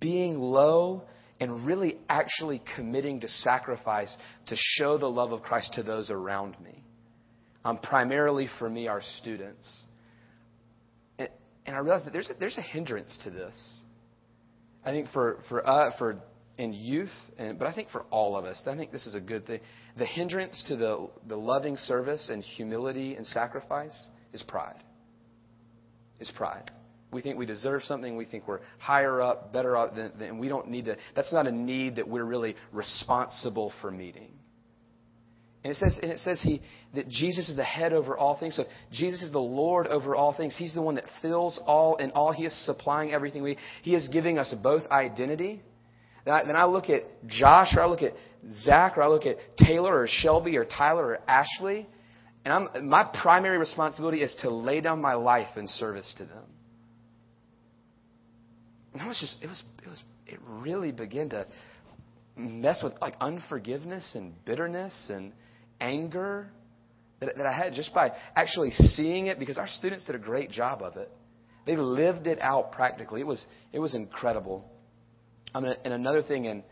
being 0.00 0.38
low 0.38 1.04
and 1.38 1.64
really 1.64 1.98
actually 2.08 2.60
committing 2.74 3.20
to 3.20 3.28
sacrifice 3.28 4.14
to 4.48 4.56
show 4.56 4.98
the 4.98 5.08
love 5.08 5.30
of 5.30 5.42
Christ 5.42 5.74
to 5.74 5.84
those 5.84 6.10
around 6.10 6.60
me. 6.60 6.82
Um, 7.68 7.76
primarily 7.76 8.48
for 8.58 8.70
me, 8.70 8.88
our 8.88 9.02
students. 9.18 9.84
And, 11.18 11.28
and 11.66 11.76
I 11.76 11.80
realized 11.80 12.06
that 12.06 12.14
there's 12.14 12.30
a, 12.30 12.32
there's 12.40 12.56
a 12.56 12.62
hindrance 12.62 13.18
to 13.24 13.30
this. 13.30 13.82
I 14.86 14.90
think 14.90 15.08
for, 15.12 15.40
for, 15.50 15.68
uh, 15.68 15.90
for 15.98 16.18
in 16.56 16.72
youth, 16.72 17.12
and, 17.36 17.58
but 17.58 17.68
I 17.68 17.74
think 17.74 17.90
for 17.90 18.06
all 18.10 18.38
of 18.38 18.46
us, 18.46 18.62
I 18.66 18.74
think 18.74 18.90
this 18.90 19.06
is 19.06 19.14
a 19.14 19.20
good 19.20 19.46
thing. 19.46 19.60
The 19.98 20.06
hindrance 20.06 20.64
to 20.68 20.76
the, 20.76 21.10
the 21.26 21.36
loving 21.36 21.76
service 21.76 22.30
and 22.32 22.42
humility 22.42 23.16
and 23.16 23.26
sacrifice 23.26 24.08
is 24.32 24.42
pride. 24.42 24.82
Is 26.20 26.32
pride. 26.34 26.70
We 27.12 27.20
think 27.20 27.36
we 27.36 27.44
deserve 27.44 27.82
something. 27.82 28.16
We 28.16 28.24
think 28.24 28.48
we're 28.48 28.60
higher 28.78 29.20
up, 29.20 29.52
better 29.52 29.76
up, 29.76 29.94
than, 29.94 30.12
than 30.18 30.38
we 30.38 30.48
don't 30.48 30.68
need 30.68 30.86
to. 30.86 30.96
That's 31.14 31.34
not 31.34 31.46
a 31.46 31.52
need 31.52 31.96
that 31.96 32.08
we're 32.08 32.24
really 32.24 32.56
responsible 32.72 33.74
for 33.82 33.90
meeting. 33.90 34.37
And 35.68 35.76
it 35.76 35.80
says, 35.80 35.98
and 36.02 36.10
it 36.10 36.18
says 36.20 36.40
he, 36.40 36.62
that 36.94 37.10
Jesus 37.10 37.50
is 37.50 37.56
the 37.56 37.62
head 37.62 37.92
over 37.92 38.16
all 38.16 38.38
things. 38.38 38.56
So 38.56 38.64
Jesus 38.90 39.20
is 39.20 39.32
the 39.32 39.38
Lord 39.38 39.86
over 39.86 40.16
all 40.16 40.34
things. 40.34 40.56
He's 40.56 40.72
the 40.72 40.80
one 40.80 40.94
that 40.94 41.04
fills 41.20 41.60
all 41.66 41.98
and 41.98 42.10
all. 42.12 42.32
He 42.32 42.46
is 42.46 42.64
supplying 42.64 43.12
everything 43.12 43.42
we 43.42 43.58
He 43.82 43.94
is 43.94 44.08
giving 44.08 44.38
us 44.38 44.54
both 44.62 44.86
identity. 44.86 45.60
Then 46.24 46.32
I, 46.32 46.44
then 46.46 46.56
I 46.56 46.64
look 46.64 46.88
at 46.88 47.02
Josh 47.26 47.74
or 47.76 47.82
I 47.82 47.86
look 47.86 48.00
at 48.00 48.14
Zach 48.62 48.96
or 48.96 49.02
I 49.02 49.08
look 49.08 49.26
at 49.26 49.36
Taylor 49.58 49.94
or 49.94 50.06
Shelby 50.08 50.56
or 50.56 50.64
Tyler 50.64 51.04
or 51.04 51.18
Ashley. 51.28 51.86
And 52.46 52.54
I'm, 52.54 52.88
my 52.88 53.04
primary 53.20 53.58
responsibility 53.58 54.22
is 54.22 54.34
to 54.40 54.48
lay 54.48 54.80
down 54.80 55.02
my 55.02 55.14
life 55.14 55.58
in 55.58 55.68
service 55.68 56.14
to 56.16 56.24
them. 56.24 56.44
And 58.94 59.02
that 59.02 59.06
was 59.06 59.20
just, 59.20 59.36
it 59.42 59.48
was, 59.48 59.62
it 59.82 59.88
was, 59.90 60.02
it 60.26 60.40
really 60.46 60.92
began 60.92 61.28
to 61.28 61.46
mess 62.38 62.82
with 62.82 62.94
like 63.02 63.16
unforgiveness 63.20 64.12
and 64.14 64.32
bitterness 64.46 65.10
and 65.10 65.34
anger 65.80 66.48
that, 67.20 67.36
that 67.36 67.46
I 67.46 67.52
had 67.52 67.72
just 67.72 67.92
by 67.94 68.12
actually 68.36 68.70
seeing 68.70 69.26
it 69.26 69.38
because 69.38 69.58
our 69.58 69.66
students 69.66 70.04
did 70.04 70.14
a 70.14 70.18
great 70.18 70.50
job 70.50 70.82
of 70.82 70.96
it. 70.96 71.10
They 71.66 71.76
lived 71.76 72.26
it 72.26 72.38
out 72.40 72.72
practically. 72.72 73.20
It 73.20 73.26
was, 73.26 73.44
it 73.72 73.78
was 73.78 73.94
incredible. 73.94 74.64
I 75.54 75.60
mean, 75.60 75.74
and 75.84 75.92
another 75.92 76.22
thing, 76.22 76.46
and 76.46 76.62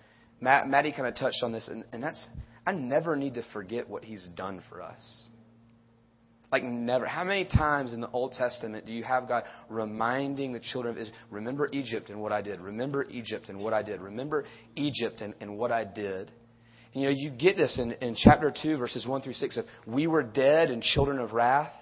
Matt, 0.40 0.68
Maddie 0.68 0.92
kind 0.92 1.07
of 1.07 1.14
touched 1.16 1.42
on 1.42 1.52
this, 1.52 1.68
and, 1.68 1.84
and 1.92 2.02
that's, 2.02 2.26
I 2.66 2.72
never 2.72 3.16
need 3.16 3.34
to 3.34 3.42
forget 3.52 3.88
what 3.88 4.04
he's 4.04 4.28
done 4.34 4.62
for 4.68 4.82
us. 4.82 5.26
Like 6.52 6.62
never. 6.62 7.07
How 7.07 7.24
many 7.24 7.44
times 7.44 7.92
in 7.92 8.00
the 8.00 8.11
Old 8.11 8.32
Testament 8.32 8.86
do 8.86 8.92
you 8.92 9.02
have 9.02 9.26
God 9.26 9.44
reminding 9.68 10.52
the 10.52 10.61
children 10.61 10.94
of 10.94 11.00
Israel, 11.00 11.18
remember 11.30 11.68
Egypt 11.72 12.09
and 12.09 12.20
what 12.20 12.32
I 12.32 12.40
did, 12.40 12.61
remember 12.61 13.04
Egypt 13.11 13.48
and 13.48 13.59
what 13.59 13.72
I 13.72 13.82
did, 13.82 14.00
remember 14.00 14.44
Egypt 14.76 15.20
and, 15.20 15.34
and 15.40 15.59
what 15.59 15.72
I 15.72 15.84
did? 15.84 16.30
You 16.93 17.05
know, 17.05 17.11
you 17.11 17.30
get 17.30 17.57
this 17.57 17.78
in, 17.78 17.93
in 17.93 18.14
chapter 18.16 18.53
2, 18.62 18.76
verses 18.78 19.07
1 19.07 19.20
through 19.20 19.34
6 19.34 19.57
of, 19.59 19.64
we 19.87 20.07
were 20.07 20.22
dead 20.22 20.70
and 20.70 20.82
children 20.82 21.18
of 21.18 21.32
wrath, 21.32 21.72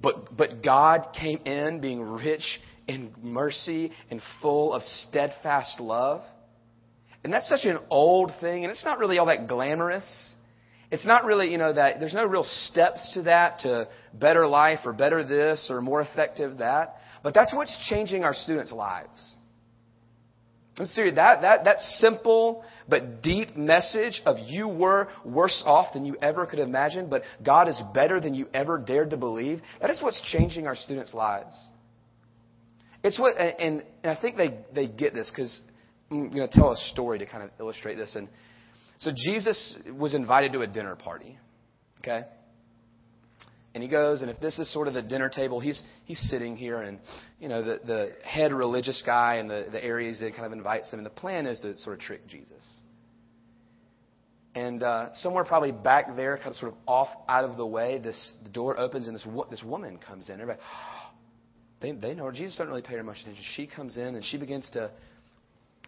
but, 0.00 0.36
but 0.36 0.62
God 0.62 1.08
came 1.18 1.38
in 1.44 1.80
being 1.80 2.00
rich 2.00 2.60
in 2.86 3.12
mercy 3.22 3.90
and 4.10 4.20
full 4.40 4.72
of 4.72 4.82
steadfast 4.82 5.80
love. 5.80 6.22
And 7.24 7.32
that's 7.32 7.48
such 7.48 7.64
an 7.64 7.78
old 7.88 8.32
thing, 8.40 8.64
and 8.64 8.70
it's 8.70 8.84
not 8.84 8.98
really 8.98 9.18
all 9.18 9.26
that 9.26 9.48
glamorous. 9.48 10.34
It's 10.90 11.06
not 11.06 11.24
really, 11.24 11.50
you 11.50 11.58
know, 11.58 11.72
that 11.72 11.98
there's 11.98 12.14
no 12.14 12.26
real 12.26 12.44
steps 12.44 13.14
to 13.14 13.22
that 13.22 13.60
to 13.60 13.88
better 14.12 14.46
life 14.46 14.80
or 14.84 14.92
better 14.92 15.24
this 15.24 15.68
or 15.70 15.80
more 15.80 16.02
effective 16.02 16.58
that. 16.58 16.96
But 17.22 17.32
that's 17.32 17.54
what's 17.54 17.88
changing 17.88 18.22
our 18.22 18.34
students' 18.34 18.70
lives. 18.70 19.34
I'm 20.76 20.86
serious. 20.86 21.14
That, 21.14 21.42
that, 21.42 21.64
that 21.64 21.80
simple 21.80 22.64
but 22.88 23.22
deep 23.22 23.56
message 23.56 24.20
of 24.26 24.36
you 24.40 24.66
were 24.66 25.08
worse 25.24 25.62
off 25.64 25.92
than 25.94 26.04
you 26.04 26.16
ever 26.20 26.46
could 26.46 26.58
imagine, 26.58 27.08
but 27.08 27.22
God 27.44 27.68
is 27.68 27.80
better 27.94 28.20
than 28.20 28.34
you 28.34 28.48
ever 28.52 28.78
dared 28.78 29.10
to 29.10 29.16
believe, 29.16 29.60
that 29.80 29.90
is 29.90 30.02
what's 30.02 30.20
changing 30.32 30.66
our 30.66 30.74
students' 30.74 31.14
lives. 31.14 31.54
It's 33.04 33.18
what, 33.18 33.36
and, 33.38 33.84
and 34.02 34.10
I 34.10 34.20
think 34.20 34.36
they, 34.36 34.58
they 34.74 34.88
get 34.88 35.14
this 35.14 35.30
because 35.30 35.60
I'm 36.10 36.30
going 36.30 36.48
to 36.48 36.52
tell 36.52 36.72
a 36.72 36.76
story 36.76 37.18
to 37.20 37.26
kind 37.26 37.44
of 37.44 37.50
illustrate 37.60 37.96
this. 37.96 38.16
And 38.16 38.28
so 38.98 39.12
Jesus 39.14 39.78
was 39.92 40.14
invited 40.14 40.52
to 40.52 40.62
a 40.62 40.66
dinner 40.66 40.96
party. 40.96 41.38
Okay? 42.00 42.22
And 43.74 43.82
he 43.82 43.88
goes, 43.88 44.22
and 44.22 44.30
if 44.30 44.38
this 44.38 44.58
is 44.60 44.72
sort 44.72 44.86
of 44.86 44.94
the 44.94 45.02
dinner 45.02 45.28
table, 45.28 45.58
he's 45.58 45.82
he's 46.04 46.20
sitting 46.30 46.56
here, 46.56 46.80
and 46.80 47.00
you 47.40 47.48
know 47.48 47.62
the 47.62 47.80
the 47.84 48.12
head 48.24 48.52
religious 48.52 49.02
guy 49.04 49.36
in 49.36 49.48
the 49.48 49.66
the 49.70 49.84
areas 49.84 50.20
that 50.20 50.32
kind 50.34 50.46
of 50.46 50.52
invites 50.52 50.92
him, 50.92 51.00
and 51.00 51.06
the 51.06 51.10
plan 51.10 51.46
is 51.46 51.58
to 51.60 51.76
sort 51.78 51.94
of 51.94 52.00
trick 52.00 52.26
Jesus. 52.28 52.64
And 54.54 54.84
uh, 54.84 55.08
somewhere 55.14 55.42
probably 55.42 55.72
back 55.72 56.14
there, 56.14 56.36
kind 56.36 56.50
of 56.50 56.56
sort 56.56 56.72
of 56.72 56.78
off 56.86 57.08
out 57.28 57.44
of 57.44 57.56
the 57.56 57.66
way, 57.66 57.98
this 57.98 58.34
the 58.44 58.50
door 58.50 58.78
opens 58.78 59.08
and 59.08 59.16
this 59.16 59.26
this 59.50 59.62
woman 59.64 59.98
comes 59.98 60.28
in. 60.28 60.34
Everybody, 60.34 60.60
they 61.80 61.90
they 61.90 62.14
know 62.14 62.26
her. 62.26 62.32
Jesus 62.32 62.56
doesn't 62.56 62.68
really 62.68 62.82
pay 62.82 62.94
her 62.94 63.02
much 63.02 63.18
attention. 63.22 63.42
She 63.56 63.66
comes 63.66 63.96
in 63.96 64.14
and 64.14 64.24
she 64.24 64.38
begins 64.38 64.70
to 64.74 64.92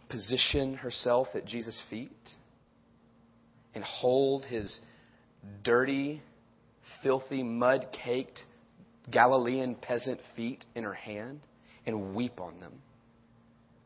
position 0.09 0.74
herself 0.74 1.28
at 1.34 1.47
Jesus' 1.47 1.80
feet 1.89 2.11
and 3.74 3.84
hold 3.84 4.45
his 4.45 4.80
dirty, 5.62 6.22
filthy, 7.07 7.44
mud 7.44 7.86
caked 8.04 8.42
Galilean 9.09 9.76
peasant 9.76 10.18
feet 10.34 10.64
in 10.74 10.82
her 10.82 10.92
hand 10.92 11.38
and 11.86 12.16
weep 12.16 12.40
on 12.40 12.59
them. 12.59 12.72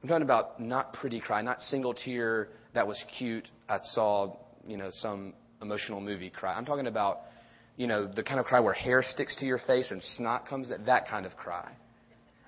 I'm 0.02 0.08
talking 0.08 0.22
about 0.22 0.58
not 0.58 0.94
pretty 0.94 1.20
cry, 1.20 1.42
not 1.42 1.60
single 1.60 1.92
tear 1.92 2.48
that 2.72 2.86
was 2.86 3.04
cute. 3.18 3.46
I 3.68 3.76
saw, 3.92 4.36
you 4.66 4.78
know, 4.78 4.88
some 4.90 5.34
emotional 5.60 6.00
movie 6.00 6.30
cry. 6.30 6.54
I'm 6.54 6.64
talking 6.64 6.86
about, 6.86 7.18
you 7.76 7.86
know, 7.86 8.10
the 8.10 8.22
kind 8.22 8.40
of 8.40 8.46
cry 8.46 8.60
where 8.60 8.72
hair 8.72 9.02
sticks 9.02 9.36
to 9.36 9.44
your 9.44 9.58
face 9.58 9.90
and 9.90 10.02
snot 10.16 10.48
comes, 10.48 10.70
at 10.70 10.86
that 10.86 11.06
kind 11.06 11.26
of 11.26 11.36
cry. 11.36 11.70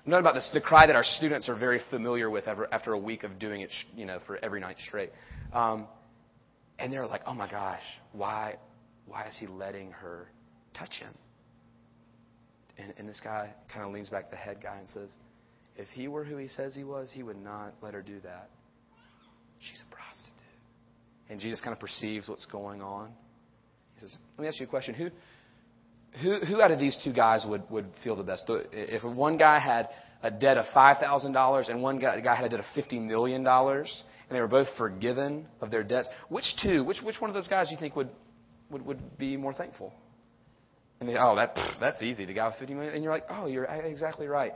I'm 0.03 0.11
talking 0.11 0.21
about 0.21 0.33
this, 0.33 0.49
the 0.51 0.61
cry 0.61 0.87
that 0.87 0.95
our 0.95 1.03
students 1.03 1.47
are 1.47 1.55
very 1.55 1.81
familiar 1.91 2.31
with 2.31 2.47
after, 2.47 2.67
after 2.73 2.93
a 2.93 2.99
week 2.99 3.23
of 3.23 3.37
doing 3.37 3.61
it, 3.61 3.69
you 3.95 4.05
know, 4.05 4.17
for 4.25 4.43
every 4.43 4.59
night 4.59 4.77
straight. 4.79 5.11
Um, 5.53 5.85
and 6.79 6.91
they're 6.91 7.05
like, 7.05 7.21
oh 7.27 7.35
my 7.35 7.49
gosh, 7.49 7.83
why, 8.13 8.55
why 9.05 9.27
is 9.27 9.37
he 9.39 9.45
letting 9.45 9.91
her 9.91 10.27
touch 10.73 10.99
him? 10.99 11.13
And, 12.77 12.93
and 12.97 13.07
this 13.07 13.21
guy 13.23 13.53
kind 13.71 13.85
of 13.85 13.93
leans 13.93 14.09
back, 14.09 14.29
the 14.29 14.35
head 14.35 14.57
guy, 14.61 14.77
and 14.77 14.89
says, 14.89 15.09
if 15.75 15.87
he 15.89 16.07
were 16.07 16.23
who 16.23 16.37
he 16.37 16.47
says 16.47 16.75
he 16.75 16.83
was, 16.83 17.11
he 17.11 17.23
would 17.23 17.41
not 17.41 17.73
let 17.81 17.93
her 17.93 18.01
do 18.01 18.19
that. 18.21 18.49
She's 19.59 19.81
a 19.89 19.93
prostitute. 19.93 20.33
And 21.29 21.39
Jesus 21.39 21.61
kind 21.61 21.73
of 21.73 21.79
perceives 21.79 22.27
what's 22.27 22.45
going 22.45 22.81
on. 22.81 23.11
He 23.95 24.01
says, 24.01 24.15
let 24.37 24.41
me 24.41 24.47
ask 24.47 24.59
you 24.59 24.65
a 24.65 24.69
question. 24.69 24.93
Who, 24.95 25.09
who, 26.21 26.45
who 26.45 26.61
out 26.61 26.71
of 26.71 26.79
these 26.79 26.99
two 27.03 27.13
guys 27.13 27.45
would, 27.47 27.69
would 27.69 27.87
feel 28.03 28.15
the 28.15 28.23
best? 28.23 28.43
If 28.47 29.03
one 29.03 29.37
guy 29.37 29.59
had 29.59 29.89
a 30.21 30.31
debt 30.31 30.57
of 30.57 30.65
$5,000 30.75 31.69
and 31.69 31.81
one 31.81 31.99
guy, 31.99 32.19
guy 32.19 32.35
had 32.35 32.45
a 32.45 32.49
debt 32.49 32.59
of 32.59 32.65
$50 32.75 33.01
million, 33.05 33.45
and 33.45 33.87
they 34.29 34.41
were 34.41 34.47
both 34.47 34.67
forgiven 34.77 35.47
of 35.61 35.71
their 35.71 35.83
debts. 35.83 36.09
Which 36.29 36.45
two? 36.63 36.83
Which 36.83 37.01
which 37.03 37.19
one 37.19 37.29
of 37.29 37.33
those 37.33 37.47
guys 37.47 37.67
do 37.67 37.75
you 37.75 37.79
think 37.79 37.95
would 37.95 38.09
would, 38.69 38.85
would 38.85 39.17
be 39.17 39.37
more 39.37 39.53
thankful? 39.53 39.93
And 40.99 41.09
they, 41.09 41.15
oh, 41.17 41.35
that 41.35 41.55
that's 41.79 42.01
easy. 42.01 42.25
The 42.25 42.33
guy 42.33 42.47
with 42.47 42.55
50 42.57 42.73
million, 42.73 42.93
and 42.93 43.03
you're 43.03 43.13
like, 43.13 43.25
oh, 43.29 43.47
you're 43.47 43.65
exactly 43.65 44.27
right. 44.27 44.53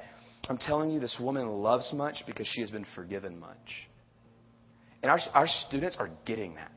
I'm 0.50 0.58
telling 0.58 0.92
you, 0.92 1.00
this 1.00 1.18
woman 1.20 1.48
loves 1.48 1.92
much 1.94 2.24
because 2.26 2.48
she 2.48 2.62
has 2.62 2.72
been 2.72 2.86
forgiven 2.96 3.40
much. 3.40 3.88
And 5.04 5.12
our 5.12 5.20
our 5.34 5.48
students 5.48 5.98
are 6.00 6.10
getting 6.26 6.56
that. 6.56 6.72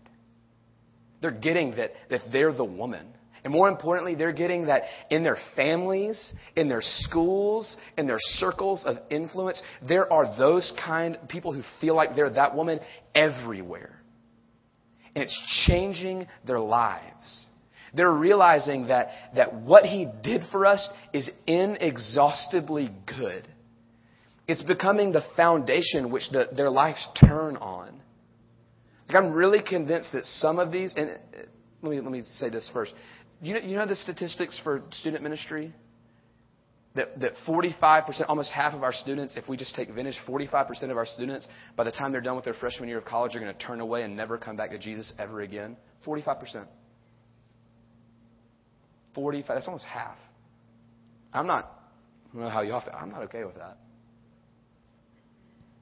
They're 1.20 1.30
getting 1.30 1.76
that 1.76 1.92
that 2.10 2.20
they're 2.32 2.52
the 2.52 2.64
woman 2.64 3.06
and 3.44 3.52
more 3.52 3.68
importantly, 3.68 4.14
they're 4.14 4.32
getting 4.32 4.66
that 4.66 4.82
in 5.08 5.22
their 5.22 5.38
families, 5.56 6.32
in 6.56 6.68
their 6.68 6.82
schools, 6.82 7.76
in 7.96 8.06
their 8.06 8.18
circles 8.20 8.82
of 8.84 8.98
influence, 9.10 9.62
there 9.86 10.12
are 10.12 10.36
those 10.36 10.72
kind 10.84 11.16
of 11.16 11.28
people 11.28 11.52
who 11.52 11.62
feel 11.80 11.94
like 11.94 12.14
they're 12.14 12.30
that 12.30 12.54
woman 12.54 12.80
everywhere. 13.14 13.98
And 15.14 15.24
it's 15.24 15.66
changing 15.66 16.26
their 16.46 16.60
lives. 16.60 17.46
They're 17.94 18.12
realizing 18.12 18.86
that, 18.88 19.08
that 19.34 19.54
what 19.54 19.84
he 19.84 20.06
did 20.22 20.42
for 20.52 20.66
us 20.66 20.88
is 21.12 21.28
inexhaustibly 21.46 22.90
good. 23.06 23.46
It's 24.46 24.62
becoming 24.62 25.12
the 25.12 25.22
foundation 25.36 26.10
which 26.10 26.28
the, 26.30 26.48
their 26.54 26.70
lives 26.70 27.06
turn 27.20 27.56
on. 27.56 28.00
Like 29.08 29.16
I'm 29.16 29.32
really 29.32 29.62
convinced 29.62 30.12
that 30.12 30.24
some 30.24 30.58
of 30.58 30.72
these, 30.72 30.94
and 30.96 31.10
uh, 31.10 31.42
let 31.82 31.90
me, 31.90 32.00
let 32.00 32.12
me 32.12 32.22
say 32.34 32.48
this 32.48 32.68
first. 32.72 32.94
You 33.40 33.54
know, 33.54 33.60
you 33.60 33.76
know 33.76 33.86
the 33.86 33.96
statistics 33.96 34.60
for 34.62 34.82
student 34.90 35.22
ministry? 35.22 35.72
That, 36.96 37.20
that 37.20 37.32
45%, 37.46 38.24
almost 38.28 38.50
half 38.50 38.74
of 38.74 38.82
our 38.82 38.92
students, 38.92 39.36
if 39.36 39.48
we 39.48 39.56
just 39.56 39.76
take 39.76 39.90
vintage, 39.90 40.16
45% 40.26 40.90
of 40.90 40.96
our 40.96 41.06
students, 41.06 41.46
by 41.76 41.84
the 41.84 41.92
time 41.92 42.10
they're 42.10 42.20
done 42.20 42.34
with 42.34 42.44
their 42.44 42.54
freshman 42.54 42.88
year 42.88 42.98
of 42.98 43.04
college, 43.04 43.36
are 43.36 43.40
going 43.40 43.54
to 43.54 43.64
turn 43.64 43.80
away 43.80 44.02
and 44.02 44.16
never 44.16 44.36
come 44.36 44.56
back 44.56 44.70
to 44.70 44.78
Jesus 44.78 45.12
ever 45.16 45.40
again. 45.42 45.76
45%. 46.04 46.66
45, 49.14 49.56
that's 49.56 49.66
almost 49.66 49.84
half. 49.84 50.16
I'm 51.32 51.46
not, 51.46 51.64
I 51.64 52.34
don't 52.34 52.42
know 52.44 52.50
how 52.50 52.62
y'all 52.62 52.80
feel. 52.80 52.94
I'm 52.94 53.10
not 53.10 53.22
okay 53.24 53.44
with 53.44 53.56
that. 53.56 53.78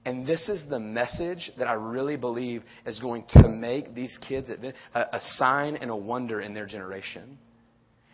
And 0.04 0.26
this 0.26 0.48
is 0.48 0.64
the 0.70 0.80
message 0.80 1.50
that 1.58 1.68
I 1.68 1.74
really 1.74 2.16
believe 2.16 2.62
is 2.86 2.98
going 2.98 3.24
to 3.30 3.48
make 3.48 3.94
these 3.94 4.16
kids 4.26 4.48
a, 4.48 4.72
a 5.00 5.20
sign 5.20 5.76
and 5.76 5.90
a 5.90 5.96
wonder 5.96 6.40
in 6.40 6.54
their 6.54 6.66
generation. 6.66 7.36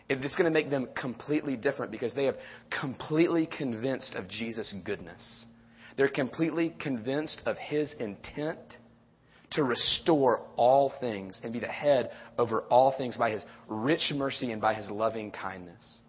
It's 0.09 0.35
going 0.35 0.45
to 0.45 0.51
make 0.51 0.69
them 0.69 0.89
completely 0.99 1.55
different 1.55 1.91
because 1.91 2.13
they 2.13 2.25
have 2.25 2.35
completely 2.81 3.47
convinced 3.47 4.13
of 4.15 4.27
Jesus' 4.27 4.75
goodness. 4.83 5.45
They're 5.97 6.09
completely 6.09 6.75
convinced 6.79 7.41
of 7.45 7.57
his 7.57 7.93
intent 7.99 8.59
to 9.55 9.63
restore 9.63 10.41
all 10.55 10.93
things 10.99 11.39
and 11.43 11.51
be 11.51 11.59
the 11.59 11.67
head 11.67 12.11
over 12.37 12.61
all 12.63 12.95
things 12.97 13.17
by 13.17 13.31
his 13.31 13.43
rich 13.67 14.11
mercy 14.13 14.51
and 14.51 14.61
by 14.61 14.73
his 14.73 14.89
loving 14.89 15.31
kindness. 15.31 15.99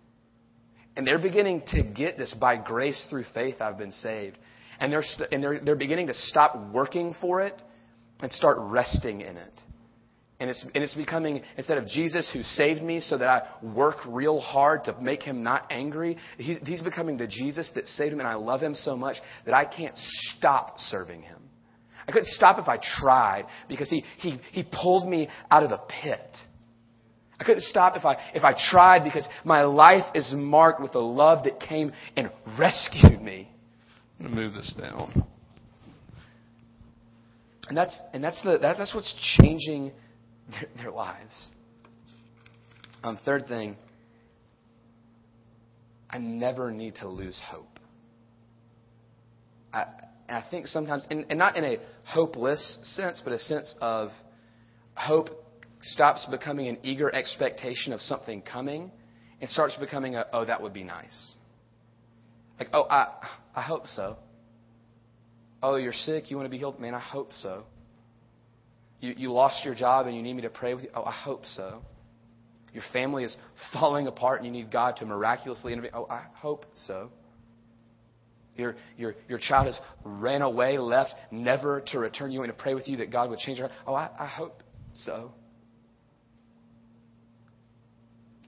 And 0.97 1.07
they're 1.07 1.19
beginning 1.19 1.63
to 1.69 1.83
get 1.83 2.17
this 2.17 2.35
by 2.35 2.57
grace 2.57 3.07
through 3.11 3.25
faith, 3.35 3.61
I've 3.61 3.79
been 3.79 3.93
saved. 3.93 4.39
And 4.81 4.93
they're, 4.93 5.03
st- 5.03 5.31
and 5.33 5.43
they're, 5.43 5.61
they're 5.61 5.77
beginning 5.77 6.07
to 6.09 6.15
stop 6.15 6.73
working 6.73 7.15
for 7.21 7.43
it 7.43 7.61
and 8.21 8.33
start 8.33 8.57
resting 8.61 9.21
in 9.21 9.37
it. 9.37 9.53
And 10.39 10.51
it's, 10.51 10.63
and 10.75 10.85
it's 10.85 10.95
becoming, 10.95 11.43
instead 11.57 11.79
of 11.79 11.87
Jesus 11.87 12.31
who 12.33 12.43
saved 12.43 12.83
me 12.83 13.01
so 13.01 13.17
that 13.17 13.29
I 13.29 13.43
work 13.75 13.97
real 14.07 14.39
hard 14.39 14.85
to 14.85 15.01
make 15.01 15.23
him 15.23 15.43
not 15.43 15.67
angry, 15.71 16.19
he's, 16.37 16.59
he's 16.65 16.83
becoming 16.83 17.17
the 17.17 17.27
Jesus 17.27 17.71
that 17.75 17.87
saved 17.87 18.13
him 18.13 18.19
and 18.19 18.29
I 18.29 18.35
love 18.35 18.61
him 18.61 18.75
so 18.75 18.97
much 18.97 19.17
that 19.47 19.55
I 19.55 19.65
can't 19.65 19.97
stop 19.97 20.79
serving 20.79 21.23
him. 21.23 21.46
I 22.09 22.13
couldn't 22.13 22.29
stop 22.29 22.59
if 22.59 22.69
I 22.69 22.79
tried 23.01 23.47
because 23.69 23.91
he, 23.91 24.05
he, 24.19 24.39
he 24.53 24.65
pulled 24.65 25.09
me 25.09 25.29
out 25.51 25.63
of 25.63 25.71
the 25.71 25.81
pit. 26.03 26.21
I 27.39 27.45
couldn't 27.45 27.65
stop 27.65 27.97
if 27.97 28.05
I, 28.05 28.17
if 28.35 28.45
I 28.45 28.55
tried 28.71 29.05
because 29.05 29.29
my 29.45 29.63
life 29.63 30.05
is 30.15 30.33
marked 30.35 30.81
with 30.81 30.93
the 30.93 31.01
love 31.01 31.45
that 31.45 31.61
came 31.61 31.93
and 32.17 32.31
rescued 32.59 33.21
me. 33.21 33.51
I'm 34.21 34.35
move 34.35 34.55
this 34.55 34.73
down. 34.81 35.27
And 37.69 37.77
that's, 37.77 38.01
and 38.13 38.23
that's, 38.23 38.41
the, 38.43 38.59
that, 38.59 38.79
that's 38.79 38.95
what's 38.95 39.39
changing 39.39 39.93
their, 40.51 40.69
their 40.77 40.91
lives. 40.91 41.51
Um, 43.03 43.19
third 43.25 43.47
thing, 43.49 43.77
I 46.09 46.19
never 46.19 46.71
need 46.71 46.97
to 46.97 47.09
lose 47.09 47.41
hope. 47.45 47.79
I, 49.73 49.87
I 50.29 50.45
think 50.51 50.67
sometimes, 50.67 51.07
and, 51.11 51.27
and 51.31 51.39
not 51.39 51.57
in 51.57 51.65
a 51.65 51.79
hopeless 52.05 52.79
sense, 52.83 53.21
but 53.23 53.33
a 53.33 53.39
sense 53.39 53.75
of 53.81 54.11
hope 54.95 55.29
stops 55.81 56.27
becoming 56.31 56.69
an 56.69 56.79
eager 56.83 57.15
expectation 57.15 57.93
of 57.93 58.01
something 58.01 58.43
coming 58.43 58.91
and 59.41 59.51
starts 59.51 59.77
becoming 59.77 60.17
a, 60.17 60.27
oh, 60.33 60.45
that 60.45 60.63
would 60.63 60.73
be 60.73 60.83
nice. 60.83 61.37
Like, 62.59 62.69
oh, 62.73 62.85
I, 62.85 63.09
I 63.55 63.63
hope 63.63 63.87
so. 63.87 64.17
Oh, 65.63 65.77
you're 65.77 65.93
sick, 65.93 66.31
you 66.31 66.37
want 66.37 66.47
to 66.47 66.51
be 66.51 66.59
healed? 66.59 66.81
Man, 66.81 66.95
I 66.95 67.01
hope 67.01 67.33
so. 67.33 67.65
You, 69.01 69.15
you 69.17 69.33
lost 69.33 69.65
your 69.65 69.75
job 69.75 70.07
and 70.07 70.17
you 70.17 70.23
need 70.23 70.35
me 70.35 70.43
to 70.43 70.51
pray 70.51 70.75
with 70.75 70.85
you? 70.85 70.91
Oh, 70.95 71.05
I 71.05 71.13
hope 71.13 71.45
so. 71.45 71.83
Your 72.73 72.83
family 72.93 73.25
is 73.25 73.37
falling 73.73 74.07
apart 74.07 74.43
and 74.43 74.47
you 74.47 74.53
need 74.53 74.73
God 74.73 74.97
to 74.97 75.07
miraculously 75.07 75.73
intervene? 75.73 75.93
Oh, 75.95 76.07
I 76.11 76.25
hope 76.35 76.67
so. 76.75 77.11
Your, 78.57 78.77
your, 78.97 79.15
your 79.29 79.39
child 79.39 79.67
has 79.67 79.79
ran 80.05 80.43
away, 80.43 80.79
left, 80.79 81.15
never 81.31 81.83
to 81.89 81.99
return. 81.99 82.33
You 82.33 82.41
want 82.41 82.57
to 82.57 82.63
pray 82.63 82.75
with 82.75 82.89
you 82.89 82.99
that 82.99 83.13
God 83.13 83.31
would 83.31 83.39
change 83.39 83.59
her? 83.59 83.71
Oh, 83.87 83.95
I, 83.95 84.11
I 84.19 84.27
hope 84.27 84.63
so. 84.95 85.33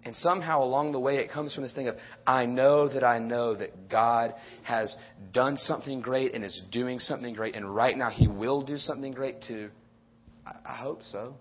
And 0.05 0.17
somehow 0.17 0.63
along 0.63 0.93
the 0.93 1.01
way, 1.01 1.17
it 1.17 1.31
comes 1.31 1.55
from 1.55 1.65
this 1.65 1.75
thing 1.75 1.89
of, 1.89 1.97
I 2.27 2.47
know 2.47 2.89
that 2.89 3.05
I 3.05 3.19
know 3.19 3.55
that 3.55 3.91
God 3.91 4.33
has 4.63 4.97
done 5.35 5.59
something 5.59 6.01
great 6.01 6.35
and 6.35 6.43
is 6.45 6.63
doing 6.73 6.99
something 6.99 7.35
great, 7.35 7.55
and 7.55 7.75
right 7.75 7.95
now 7.95 8.09
He 8.09 8.27
will 8.27 8.63
do 8.63 8.79
something 8.79 9.13
great 9.13 9.43
too. 9.47 9.69
I, 10.47 10.73
I 10.73 10.75
hope 10.77 11.03
so. 11.03 11.35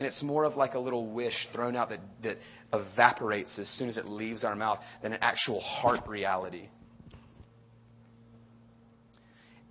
And 0.00 0.06
it's 0.06 0.22
more 0.22 0.44
of 0.44 0.56
like 0.56 0.74
a 0.74 0.78
little 0.78 1.06
wish 1.12 1.34
thrown 1.52 1.76
out 1.76 1.90
that, 1.90 2.00
that 2.22 2.38
evaporates 2.72 3.58
as 3.58 3.68
soon 3.76 3.88
as 3.88 3.96
it 3.96 4.06
leaves 4.06 4.42
our 4.42 4.56
mouth 4.56 4.78
than 5.02 5.12
an 5.12 5.18
actual 5.20 5.60
heart 5.60 6.08
reality. 6.08 6.68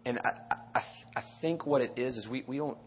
And 0.06 0.20
I, 0.20 0.56
I, 0.76 0.82
I 1.16 1.24
think 1.42 1.66
what 1.66 1.82
it 1.82 1.98
is 1.98 2.18
is 2.18 2.28
we, 2.28 2.44
we 2.48 2.58
don't 2.58 2.78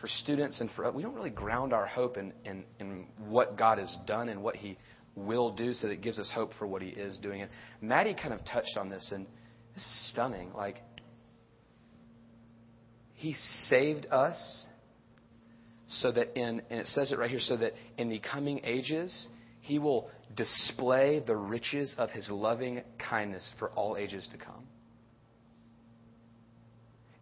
for 0.00 0.06
students 0.06 0.60
and 0.60 0.70
for 0.76 0.90
we 0.92 1.02
don't 1.02 1.14
really 1.14 1.30
ground 1.30 1.72
our 1.72 1.86
hope 1.86 2.16
in, 2.16 2.32
in, 2.44 2.64
in 2.78 3.06
what 3.26 3.56
God 3.56 3.78
has 3.78 3.96
done 4.06 4.28
and 4.28 4.42
what 4.42 4.56
He 4.56 4.76
will 5.16 5.52
do, 5.52 5.72
so 5.72 5.88
that 5.88 5.92
it 5.94 6.00
gives 6.00 6.18
us 6.18 6.30
hope 6.32 6.50
for 6.58 6.66
what 6.66 6.82
He 6.82 6.88
is 6.88 7.18
doing. 7.18 7.42
And 7.42 7.50
Maddie 7.80 8.14
kind 8.14 8.32
of 8.32 8.44
touched 8.44 8.76
on 8.76 8.88
this, 8.88 9.10
and 9.12 9.26
this 9.74 9.84
is 9.84 10.10
stunning. 10.12 10.52
Like 10.52 10.76
He 13.14 13.34
saved 13.64 14.06
us 14.10 14.66
so 15.88 16.12
that 16.12 16.38
in 16.38 16.62
and 16.70 16.80
it 16.80 16.86
says 16.86 17.12
it 17.12 17.18
right 17.18 17.30
here, 17.30 17.40
so 17.40 17.56
that 17.56 17.72
in 17.96 18.08
the 18.08 18.20
coming 18.20 18.60
ages 18.62 19.26
He 19.60 19.78
will 19.78 20.08
display 20.36 21.20
the 21.26 21.34
riches 21.34 21.94
of 21.98 22.10
His 22.10 22.30
loving 22.30 22.82
kindness 22.98 23.50
for 23.58 23.70
all 23.70 23.96
ages 23.96 24.28
to 24.30 24.38
come. 24.38 24.64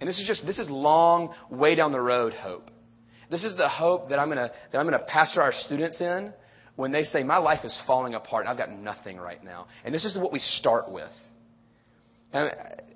And 0.01 0.09
this 0.09 0.19
is 0.19 0.27
just 0.27 0.47
this 0.47 0.59
is 0.59 0.69
long 0.69 1.35
way 1.51 1.75
down 1.75 1.93
the 1.93 2.01
road 2.01 2.33
hope. 2.33 2.71
This 3.31 3.45
is 3.45 3.57
the 3.57 3.69
hope 3.69 4.11
that 4.11 4.19
I'm 4.19 4.29
gonna 4.29 4.51
that 4.73 4.79
I'm 4.79 4.87
gonna 4.87 5.05
pastor 5.07 5.43
our 5.43 5.53
students 5.53 6.01
in 6.01 6.33
when 6.77 6.93
they 6.93 7.03
say 7.03 7.23
my 7.23 7.39
life 7.39 7.65
is 7.65 7.83
falling 7.87 8.15
apart. 8.15 8.45
And 8.45 8.51
I've 8.51 8.59
got 8.59 8.71
nothing 8.71 9.17
right 9.17 9.43
now. 9.43 9.67
And 9.85 9.95
this 9.95 10.05
is 10.05 10.17
what 10.19 10.33
we 10.33 10.39
start 10.39 10.91
with. 10.91 11.11
And, 12.33 12.51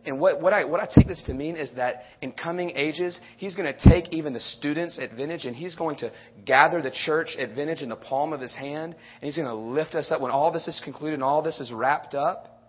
and 0.05 0.21
what, 0.21 0.41
what, 0.41 0.53
I, 0.53 0.65
what 0.65 0.81
I 0.81 0.89
take 0.93 1.07
this 1.07 1.23
to 1.25 1.35
mean 1.35 1.57
is 1.57 1.73
that 1.77 2.03
in 2.21 2.33
coming 2.33 2.73
ages, 2.75 3.19
he's 3.39 3.55
going 3.55 3.73
to 3.73 3.89
take 3.89 4.13
even 4.13 4.33
the 4.33 4.41
students 4.41 4.99
at 4.99 5.15
Vintage 5.15 5.45
and 5.45 5.57
he's 5.57 5.75
going 5.75 5.97
to 5.99 6.13
gather 6.45 6.83
the 6.83 6.91
church 6.91 7.37
at 7.39 7.55
Vintage 7.55 7.81
in 7.81 7.89
the 7.89 7.97
palm 7.97 8.33
of 8.33 8.41
his 8.41 8.55
hand 8.55 8.95
and 8.95 9.23
he's 9.23 9.37
going 9.37 9.49
to 9.49 9.55
lift 9.55 9.95
us 9.95 10.11
up 10.11 10.21
when 10.21 10.31
all 10.31 10.53
this 10.53 10.69
is 10.69 10.81
concluded 10.85 11.15
and 11.15 11.23
all 11.23 11.43
this 11.43 11.59
is 11.61 11.73
wrapped 11.73 12.15
up. 12.15 12.61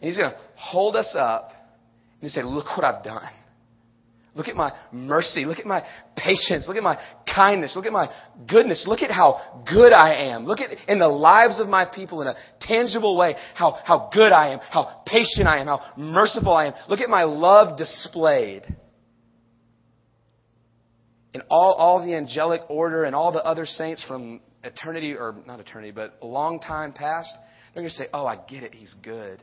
And 0.00 0.08
he's 0.08 0.16
going 0.16 0.30
to 0.30 0.38
hold 0.56 0.96
us 0.96 1.14
up 1.18 1.52
and 2.20 2.30
say, 2.30 2.42
look 2.42 2.66
what 2.76 2.84
I've 2.84 3.04
done. 3.04 3.30
Look 4.34 4.46
at 4.46 4.54
my 4.54 4.72
mercy. 4.92 5.44
Look 5.44 5.58
at 5.58 5.66
my 5.66 5.82
patience. 6.16 6.66
Look 6.68 6.76
at 6.76 6.82
my 6.82 6.98
kindness. 7.34 7.74
Look 7.74 7.86
at 7.86 7.92
my 7.92 8.08
goodness. 8.48 8.84
Look 8.86 9.02
at 9.02 9.10
how 9.10 9.64
good 9.68 9.92
I 9.92 10.30
am. 10.32 10.44
Look 10.44 10.60
at 10.60 10.70
in 10.88 10.98
the 11.00 11.08
lives 11.08 11.60
of 11.60 11.68
my 11.68 11.84
people 11.84 12.22
in 12.22 12.28
a 12.28 12.34
tangible 12.60 13.16
way 13.16 13.34
how, 13.54 13.78
how 13.84 14.10
good 14.12 14.32
I 14.32 14.52
am, 14.52 14.60
how 14.60 15.02
patient 15.04 15.48
I 15.48 15.58
am, 15.58 15.66
how 15.66 15.80
merciful 15.96 16.52
I 16.52 16.66
am. 16.66 16.74
Look 16.88 17.00
at 17.00 17.08
my 17.08 17.24
love 17.24 17.76
displayed. 17.76 18.62
In 21.34 21.42
all, 21.48 21.74
all 21.74 22.04
the 22.04 22.14
angelic 22.14 22.62
order 22.68 23.04
and 23.04 23.14
all 23.14 23.32
the 23.32 23.44
other 23.44 23.64
saints 23.64 24.04
from 24.06 24.40
eternity, 24.62 25.14
or 25.14 25.36
not 25.46 25.60
eternity, 25.60 25.90
but 25.90 26.18
a 26.22 26.26
long 26.26 26.60
time 26.60 26.92
past, 26.92 27.32
they're 27.74 27.82
going 27.82 27.90
to 27.90 27.94
say, 27.94 28.06
Oh, 28.12 28.26
I 28.26 28.36
get 28.48 28.62
it. 28.62 28.74
He's 28.74 28.94
good. 29.02 29.42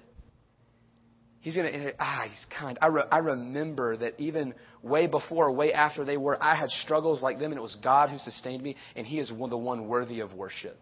He's 1.48 1.56
going 1.56 1.72
to, 1.72 1.93
ah, 1.98 2.26
he's 2.30 2.45
kind. 2.60 2.78
I, 2.82 2.88
re, 2.88 3.04
I 3.10 3.20
remember 3.20 3.95
that 3.95 4.20
even 4.20 4.54
way 4.84 5.08
before, 5.08 5.50
way 5.54 5.72
after 5.72 6.04
they 6.04 6.18
were, 6.18 6.38
I 6.43 6.58
had 6.58 6.70
struggles 6.70 7.24
like 7.24 7.39
them, 7.39 7.54
and 7.54 7.58
it 7.58 7.62
was 7.62 7.78
God 7.82 8.10
who 8.10 8.18
sustained 8.18 8.62
me, 8.62 8.76
and 8.98 9.08
He 9.08 9.18
is 9.18 9.32
one, 9.32 9.50
the 9.50 9.58
one 9.58 9.88
worthy 9.88 10.20
of 10.20 10.34
worship. 10.34 10.78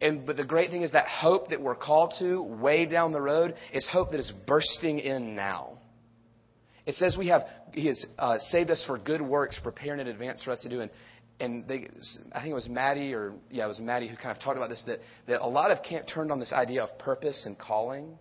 And, 0.00 0.24
but 0.24 0.36
the 0.36 0.44
great 0.44 0.70
thing 0.70 0.82
is 0.82 0.92
that 0.92 1.08
hope 1.08 1.50
that 1.50 1.60
we're 1.60 1.74
called 1.74 2.14
to 2.20 2.44
way 2.44 2.86
down 2.86 3.10
the 3.10 3.20
road 3.20 3.56
is 3.72 3.88
hope 3.92 4.12
that 4.12 4.20
is 4.20 4.32
bursting 4.46 5.00
in 5.00 5.34
now. 5.34 5.78
It 6.86 6.94
says 6.94 7.16
we 7.18 7.26
have, 7.30 7.42
He 7.72 7.88
has 7.88 8.06
uh, 8.20 8.38
saved 8.38 8.70
us 8.70 8.84
for 8.86 8.98
good 8.98 9.20
works, 9.20 9.58
preparing 9.64 9.98
in 9.98 10.06
advance 10.06 10.44
for 10.44 10.52
us 10.52 10.60
to 10.60 10.68
do. 10.68 10.80
And, 10.80 10.92
and 11.40 11.66
they, 11.66 11.88
I 12.30 12.38
think 12.38 12.52
it 12.52 12.54
was 12.54 12.68
Maddie, 12.68 13.14
or 13.14 13.34
yeah, 13.50 13.64
it 13.64 13.68
was 13.68 13.80
Maddie 13.80 14.06
who 14.06 14.14
kind 14.14 14.30
of 14.30 14.40
talked 14.40 14.56
about 14.56 14.68
this, 14.68 14.84
that, 14.86 15.00
that 15.26 15.40
a 15.40 15.48
lot 15.48 15.72
of 15.72 15.82
camp 15.82 16.06
turned 16.06 16.30
on 16.30 16.38
this 16.38 16.52
idea 16.52 16.84
of 16.84 16.96
purpose 17.00 17.42
and 17.46 17.58
calling. 17.58 18.16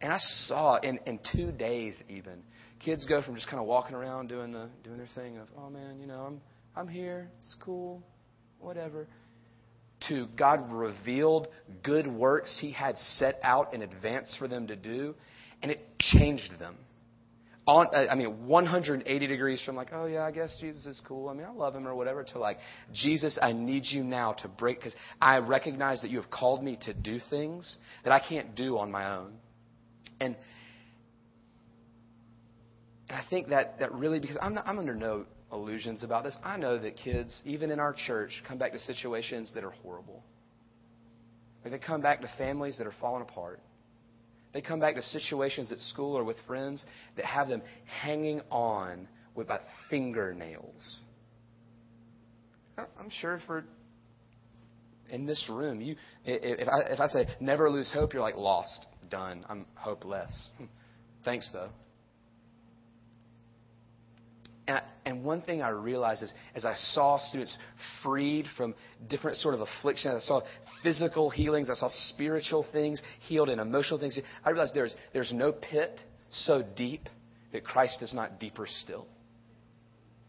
And 0.00 0.12
I 0.12 0.18
saw 0.46 0.76
in, 0.76 0.98
in 1.06 1.20
two 1.32 1.52
days 1.52 1.94
even, 2.08 2.42
kids 2.84 3.04
go 3.06 3.22
from 3.22 3.34
just 3.34 3.48
kind 3.48 3.60
of 3.60 3.66
walking 3.66 3.94
around 3.94 4.28
doing 4.28 4.52
the 4.52 4.68
doing 4.82 4.96
their 4.96 5.08
thing 5.14 5.38
of, 5.38 5.48
oh 5.58 5.68
man, 5.68 6.00
you 6.00 6.06
know, 6.06 6.20
I'm 6.20 6.40
I'm 6.76 6.88
here, 6.88 7.30
it's 7.38 7.56
cool, 7.60 8.02
whatever. 8.58 9.06
To 10.08 10.26
God 10.36 10.72
revealed 10.72 11.48
good 11.82 12.06
works 12.06 12.58
He 12.60 12.72
had 12.72 12.96
set 12.96 13.38
out 13.42 13.74
in 13.74 13.82
advance 13.82 14.34
for 14.38 14.48
them 14.48 14.68
to 14.68 14.76
do, 14.76 15.14
and 15.62 15.70
it 15.70 15.80
changed 15.98 16.58
them. 16.58 16.76
On, 17.66 17.86
I 17.94 18.14
mean, 18.14 18.46
180 18.46 19.26
degrees 19.26 19.62
from 19.64 19.76
like, 19.76 19.90
oh 19.92 20.06
yeah, 20.06 20.22
I 20.22 20.30
guess 20.30 20.56
Jesus 20.60 20.86
is 20.86 21.00
cool. 21.06 21.28
I 21.28 21.34
mean, 21.34 21.46
I 21.46 21.52
love 21.52 21.76
him 21.76 21.86
or 21.86 21.94
whatever, 21.94 22.24
to 22.24 22.38
like, 22.38 22.56
Jesus, 22.92 23.38
I 23.40 23.52
need 23.52 23.84
you 23.84 24.02
now 24.02 24.32
to 24.38 24.48
break 24.48 24.78
because 24.78 24.96
I 25.20 25.38
recognize 25.38 26.00
that 26.00 26.10
you 26.10 26.20
have 26.20 26.30
called 26.30 26.64
me 26.64 26.78
to 26.82 26.94
do 26.94 27.20
things 27.28 27.76
that 28.02 28.12
I 28.12 28.18
can't 28.26 28.56
do 28.56 28.78
on 28.78 28.90
my 28.90 29.14
own. 29.14 29.34
And 30.20 30.36
and 33.10 33.18
I 33.18 33.24
think 33.28 33.48
that, 33.48 33.80
that 33.80 33.92
really, 33.92 34.20
because 34.20 34.38
I'm, 34.40 34.54
not, 34.54 34.68
I'm 34.68 34.78
under 34.78 34.94
no 34.94 35.24
illusions 35.52 36.04
about 36.04 36.22
this, 36.22 36.36
I 36.44 36.56
know 36.56 36.78
that 36.78 36.96
kids, 36.96 37.42
even 37.44 37.72
in 37.72 37.80
our 37.80 37.92
church, 37.92 38.30
come 38.46 38.56
back 38.56 38.70
to 38.70 38.78
situations 38.78 39.50
that 39.56 39.64
are 39.64 39.72
horrible. 39.82 40.22
Like 41.64 41.72
they 41.72 41.84
come 41.84 42.02
back 42.02 42.20
to 42.20 42.30
families 42.38 42.78
that 42.78 42.86
are 42.86 42.94
falling 43.00 43.22
apart. 43.22 43.58
They 44.54 44.60
come 44.60 44.78
back 44.78 44.94
to 44.94 45.02
situations 45.02 45.72
at 45.72 45.80
school 45.80 46.16
or 46.16 46.22
with 46.22 46.36
friends 46.46 46.84
that 47.16 47.24
have 47.24 47.48
them 47.48 47.62
hanging 48.00 48.42
on 48.48 49.08
with 49.34 49.48
about 49.48 49.62
fingernails. 49.90 51.00
I'm 52.78 53.10
sure 53.20 53.40
for 53.44 53.64
in 55.10 55.26
this 55.26 55.50
room, 55.52 55.80
you 55.80 55.96
if 56.24 56.68
I 56.68 56.92
if 56.92 57.00
I 57.00 57.08
say 57.08 57.26
never 57.40 57.68
lose 57.68 57.92
hope, 57.92 58.14
you're 58.14 58.22
like 58.22 58.36
lost 58.36 58.86
done. 59.10 59.44
I'm 59.48 59.66
hopeless. 59.74 60.50
Thanks, 61.24 61.50
though. 61.52 61.68
And, 64.66 64.80
and 65.04 65.24
one 65.24 65.42
thing 65.42 65.62
I 65.62 65.70
realized 65.70 66.22
is 66.22 66.32
as 66.54 66.64
I 66.64 66.74
saw 66.74 67.18
students 67.18 67.56
freed 68.02 68.46
from 68.56 68.74
different 69.08 69.36
sort 69.38 69.54
of 69.54 69.60
afflictions, 69.60 70.22
I 70.22 70.26
saw 70.26 70.42
physical 70.82 71.30
healings, 71.30 71.68
I 71.68 71.74
saw 71.74 71.88
spiritual 71.90 72.64
things 72.72 73.02
healed 73.20 73.48
and 73.48 73.60
emotional 73.60 73.98
things. 73.98 74.18
I 74.44 74.50
realized 74.50 74.74
there's, 74.74 74.94
there's 75.12 75.32
no 75.32 75.52
pit 75.52 76.00
so 76.30 76.62
deep 76.76 77.08
that 77.52 77.64
Christ 77.64 78.02
is 78.02 78.14
not 78.14 78.38
deeper 78.38 78.66
still. 78.68 79.06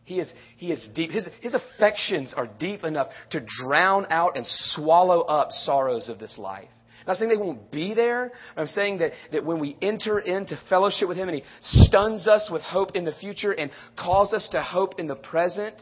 He 0.04 0.20
is, 0.20 0.34
he 0.58 0.72
is 0.72 0.90
deep. 0.96 1.12
His, 1.12 1.30
his 1.42 1.54
affections 1.54 2.34
are 2.36 2.48
deep 2.48 2.84
enough 2.84 3.08
to 3.32 3.46
drown 3.64 4.08
out 4.10 4.36
and 4.36 4.46
swallow 4.48 5.22
up 5.22 5.52
sorrows 5.52 6.10
of 6.10 6.18
this 6.18 6.38
life. 6.38 6.68
Not 7.08 7.18
saying 7.18 7.30
they 7.30 7.38
won't 7.38 7.72
be 7.72 7.94
there. 7.94 8.32
I'm 8.56 8.68
saying 8.68 9.00
that, 9.00 9.12
that 9.32 9.46
when 9.46 9.60
we 9.60 9.78
enter 9.82 10.20
into 10.20 10.60
fellowship 10.70 11.08
with 11.08 11.18
Him 11.18 11.30
and 11.30 11.38
He 11.38 11.44
stuns 11.62 12.28
us 12.28 12.50
with 12.52 12.62
hope 12.62 12.96
in 12.96 13.06
the 13.06 13.14
future 13.14 13.52
and 13.52 13.72
calls 13.98 14.34
us 14.34 14.48
to 14.52 14.62
hope 14.62 15.00
in 15.00 15.08
the 15.08 15.16
present, 15.16 15.82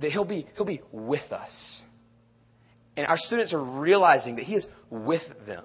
that 0.00 0.10
He'll 0.10 0.24
be, 0.24 0.46
he'll 0.56 0.66
be 0.66 0.82
with 0.92 1.32
us. 1.32 1.82
And 2.96 3.06
our 3.06 3.16
students 3.16 3.54
are 3.54 3.62
realizing 3.62 4.36
that 4.36 4.44
He 4.44 4.54
is 4.54 4.66
with 4.90 5.22
them. 5.46 5.64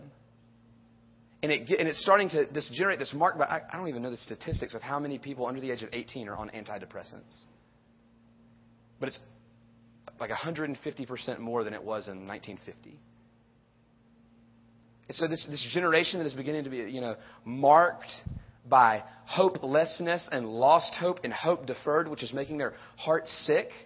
And, 1.44 1.52
it, 1.52 1.70
and 1.78 1.88
it's 1.88 2.02
starting 2.02 2.30
to 2.30 2.48
this 2.52 2.72
generate 2.74 2.98
this 2.98 3.14
mark, 3.14 3.38
but 3.38 3.50
I, 3.50 3.62
I 3.72 3.78
don't 3.78 3.88
even 3.88 4.02
know 4.02 4.10
the 4.10 4.18
statistics 4.18 4.74
of 4.74 4.82
how 4.82 5.00
many 5.00 5.20
people 5.20 5.46
under 5.46 5.62
the 5.62 5.70
age 5.70 5.84
of 5.84 5.90
18 5.94 6.28
are 6.28 6.36
on 6.36 6.50
antidepressants. 6.50 7.44
But 9.00 9.10
it's 9.10 9.20
like 10.20 10.32
150% 10.32 11.40
more 11.40 11.64
than 11.64 11.74
it 11.74 11.84
was 11.84 12.08
in 12.08 12.26
1950. 12.28 12.98
And 15.08 15.16
so 15.16 15.28
this, 15.28 15.46
this 15.50 15.68
generation 15.74 16.20
that 16.20 16.26
is 16.26 16.34
beginning 16.34 16.64
to 16.64 16.70
be, 16.70 16.78
you 16.78 17.02
know, 17.02 17.16
marked 17.44 18.12
by 18.68 19.04
hopelessness 19.26 20.28
and 20.32 20.48
lost 20.48 20.96
hope 20.96 21.20
and 21.24 21.32
hope 21.32 21.66
deferred, 21.66 22.08
which 22.08 22.24
is 22.24 22.34
making 22.34 22.58
their 22.58 22.74
heart 22.98 23.28
sick– 23.28 23.70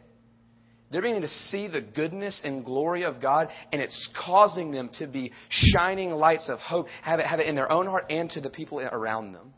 they're 0.91 1.01
beginning 1.01 1.21
to 1.21 1.27
see 1.27 1.67
the 1.67 1.81
goodness 1.81 2.41
and 2.43 2.65
glory 2.65 3.03
of 3.03 3.21
God, 3.21 3.49
and 3.71 3.81
it's 3.81 4.09
causing 4.25 4.71
them 4.71 4.89
to 4.97 5.05
be 5.05 5.31
shining 5.49 6.09
lights 6.11 6.49
of 6.49 6.59
hope, 6.59 6.87
have 7.03 7.19
it, 7.19 7.27
have 7.27 7.39
it 7.39 7.47
in 7.47 7.55
their 7.55 7.71
own 7.71 7.85
heart 7.85 8.05
and 8.09 8.29
to 8.31 8.41
the 8.41 8.49
people 8.49 8.79
around 8.79 9.33
them. 9.33 9.53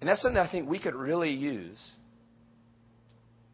And 0.00 0.08
that's 0.08 0.22
something 0.22 0.36
that 0.36 0.48
I 0.48 0.50
think 0.50 0.68
we 0.68 0.78
could 0.78 0.94
really 0.94 1.30
use. 1.30 1.78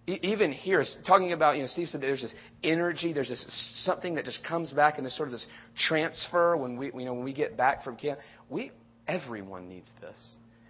Even 0.09 0.52
here, 0.52 0.82
talking 1.06 1.32
about, 1.32 1.56
you 1.56 1.62
know, 1.62 1.68
Steve 1.68 1.88
said 1.88 2.00
there's 2.00 2.22
this 2.22 2.34
energy, 2.64 3.12
there's 3.12 3.28
this 3.28 3.44
something 3.84 4.14
that 4.14 4.24
just 4.24 4.42
comes 4.42 4.72
back, 4.72 4.96
and 4.96 5.04
there's 5.04 5.16
sort 5.16 5.28
of 5.28 5.32
this 5.32 5.46
transfer 5.76 6.56
when 6.56 6.76
we, 6.78 6.86
you 6.86 7.04
know, 7.04 7.14
when 7.14 7.24
we 7.24 7.34
get 7.34 7.56
back 7.56 7.84
from 7.84 7.96
camp. 7.96 8.18
We, 8.48 8.72
everyone 9.06 9.68
needs 9.68 9.90
this. 10.00 10.16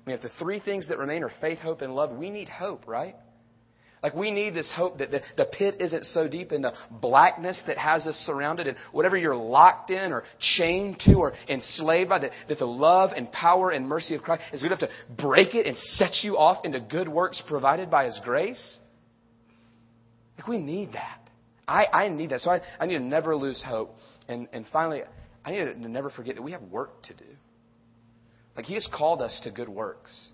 I 0.04 0.10
mean, 0.10 0.16
if 0.16 0.22
the 0.22 0.30
three 0.38 0.60
things 0.60 0.88
that 0.88 0.98
remain 0.98 1.22
are 1.22 1.30
faith, 1.40 1.58
hope, 1.58 1.82
and 1.82 1.94
love, 1.94 2.16
we 2.16 2.30
need 2.30 2.48
hope, 2.48 2.88
right? 2.88 3.14
Like 4.02 4.14
we 4.14 4.30
need 4.30 4.54
this 4.54 4.70
hope 4.74 4.98
that 4.98 5.10
the, 5.10 5.20
the 5.36 5.44
pit 5.44 5.76
isn't 5.80 6.04
so 6.06 6.28
deep 6.28 6.52
in 6.52 6.62
the 6.62 6.72
blackness 6.90 7.62
that 7.66 7.78
has 7.78 8.06
us 8.06 8.14
surrounded 8.16 8.66
and 8.68 8.76
whatever 8.92 9.16
you're 9.16 9.34
locked 9.36 9.90
in 9.90 10.12
or 10.12 10.24
chained 10.56 11.00
to 11.00 11.14
or 11.14 11.32
enslaved 11.48 12.08
by, 12.08 12.20
that, 12.20 12.30
that 12.48 12.58
the 12.58 12.64
love 12.64 13.10
and 13.16 13.30
power 13.32 13.70
and 13.70 13.88
mercy 13.88 14.14
of 14.14 14.22
Christ 14.22 14.42
is 14.52 14.62
good 14.62 14.68
enough 14.68 14.80
to 14.80 14.88
break 15.16 15.54
it 15.54 15.66
and 15.66 15.76
set 15.76 16.22
you 16.22 16.36
off 16.36 16.64
into 16.64 16.80
good 16.80 17.08
works 17.08 17.42
provided 17.48 17.90
by 17.90 18.04
His 18.04 18.20
grace. 18.24 18.78
We 20.46 20.58
need 20.58 20.92
that. 20.92 21.20
I, 21.66 21.86
I 21.92 22.08
need 22.08 22.30
that. 22.30 22.40
So 22.40 22.50
I, 22.50 22.60
I 22.78 22.86
need 22.86 22.98
to 22.98 23.04
never 23.04 23.36
lose 23.36 23.62
hope. 23.66 23.94
And, 24.28 24.48
and 24.52 24.64
finally, 24.72 25.02
I 25.44 25.50
need 25.50 25.64
to 25.64 25.88
never 25.88 26.10
forget 26.10 26.36
that 26.36 26.42
we 26.42 26.52
have 26.52 26.62
work 26.62 27.02
to 27.04 27.14
do. 27.14 27.24
Like 28.56 28.66
He 28.66 28.74
has 28.74 28.88
called 28.92 29.22
us 29.22 29.40
to 29.44 29.50
good 29.50 29.68
works. 29.68 30.28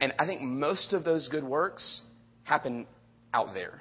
And 0.00 0.12
I 0.18 0.26
think 0.26 0.42
most 0.42 0.92
of 0.92 1.04
those 1.04 1.28
good 1.28 1.44
works 1.44 2.02
happen 2.44 2.86
out 3.32 3.54
there. 3.54 3.80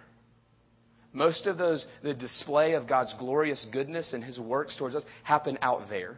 Most 1.13 1.45
of 1.45 1.57
those, 1.57 1.85
the 2.03 2.13
display 2.13 2.73
of 2.73 2.89
God's 2.89 3.13
glorious 3.17 3.65
goodness 3.71 4.13
and 4.13 4.23
His 4.23 4.37
works 4.39 4.75
towards 4.77 4.95
us 4.95 5.03
happen 5.23 5.57
out 5.61 5.89
there. 5.89 6.17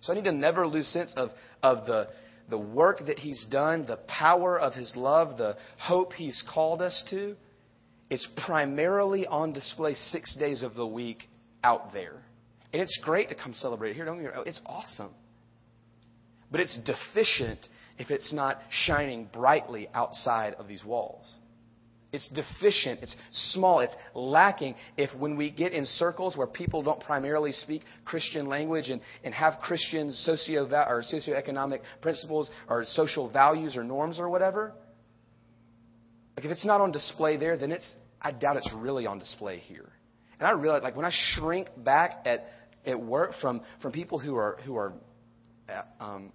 So 0.00 0.12
I 0.12 0.16
need 0.16 0.24
to 0.24 0.32
never 0.32 0.66
lose 0.66 0.88
sense 0.88 1.12
of, 1.16 1.30
of 1.62 1.86
the, 1.86 2.08
the 2.52 2.58
work 2.58 3.06
that 3.06 3.18
He's 3.18 3.46
done, 3.50 3.86
the 3.86 3.96
power 4.06 4.60
of 4.60 4.74
His 4.74 4.94
love, 4.94 5.38
the 5.38 5.56
hope 5.78 6.12
He's 6.12 6.44
called 6.52 6.82
us 6.82 7.02
to. 7.08 7.34
It's 8.10 8.28
primarily 8.44 9.26
on 9.26 9.54
display 9.54 9.94
six 9.94 10.36
days 10.36 10.62
of 10.62 10.74
the 10.74 10.86
week 10.86 11.30
out 11.64 11.94
there. 11.94 12.16
And 12.74 12.82
it's 12.82 13.00
great 13.02 13.30
to 13.30 13.34
come 13.34 13.54
celebrate 13.54 13.96
here. 13.96 14.04
Don't 14.04 14.20
get. 14.20 14.32
It's 14.44 14.60
awesome. 14.66 15.12
But 16.50 16.60
it's 16.60 16.78
deficient 16.84 17.66
if 17.98 18.10
it's 18.10 18.34
not 18.34 18.58
shining 18.68 19.30
brightly 19.32 19.88
outside 19.94 20.52
of 20.54 20.68
these 20.68 20.84
walls. 20.84 21.32
It's 22.12 22.28
deficient, 22.28 23.00
it's 23.02 23.16
small, 23.52 23.80
it's 23.80 23.94
lacking 24.14 24.74
if 24.98 25.14
when 25.18 25.34
we 25.34 25.50
get 25.50 25.72
in 25.72 25.86
circles 25.86 26.36
where 26.36 26.46
people 26.46 26.82
don't 26.82 27.00
primarily 27.00 27.52
speak 27.52 27.82
Christian 28.04 28.46
language 28.46 28.90
and, 28.90 29.00
and 29.24 29.32
have 29.32 29.54
Christian 29.62 30.12
socio 30.12 30.66
or 30.66 31.02
socioeconomic 31.10 31.80
principles 32.02 32.50
or 32.68 32.84
social 32.84 33.30
values 33.30 33.78
or 33.78 33.82
norms 33.84 34.18
or 34.18 34.28
whatever. 34.28 34.74
Like 36.36 36.44
if 36.44 36.52
it's 36.52 36.66
not 36.66 36.82
on 36.82 36.92
display 36.92 37.38
there, 37.38 37.56
then 37.56 37.72
it's 37.72 37.94
I 38.20 38.32
doubt 38.32 38.58
it's 38.58 38.70
really 38.76 39.06
on 39.06 39.18
display 39.18 39.58
here. 39.58 39.88
And 40.38 40.46
I 40.46 40.52
realize 40.52 40.82
like 40.82 40.96
when 40.96 41.06
I 41.06 41.12
shrink 41.12 41.68
back 41.78 42.26
at 42.26 42.44
at 42.84 43.00
work 43.00 43.32
from 43.40 43.62
from 43.80 43.92
people 43.92 44.18
who 44.18 44.36
are 44.36 44.58
who 44.66 44.76
are 44.76 44.92
uh, 45.70 46.04
um, 46.04 46.32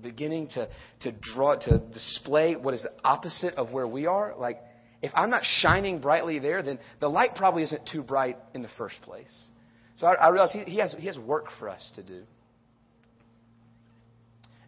beginning 0.00 0.48
to, 0.48 0.68
to 1.00 1.12
draw, 1.12 1.56
to 1.56 1.78
display 1.92 2.56
what 2.56 2.74
is 2.74 2.82
the 2.82 2.92
opposite 3.04 3.54
of 3.54 3.72
where 3.72 3.86
we 3.86 4.06
are, 4.06 4.34
like, 4.38 4.58
if 5.02 5.10
I'm 5.14 5.30
not 5.30 5.42
shining 5.44 5.98
brightly 6.00 6.38
there, 6.38 6.62
then 6.62 6.78
the 7.00 7.08
light 7.08 7.34
probably 7.34 7.62
isn't 7.64 7.88
too 7.92 8.02
bright 8.02 8.38
in 8.54 8.62
the 8.62 8.70
first 8.78 9.02
place. 9.02 9.48
So 9.96 10.06
I, 10.06 10.14
I 10.14 10.28
realize 10.28 10.52
he, 10.52 10.60
he, 10.60 10.78
has, 10.78 10.94
he 10.96 11.06
has 11.06 11.18
work 11.18 11.46
for 11.58 11.68
us 11.68 11.92
to 11.96 12.02
do. 12.02 12.22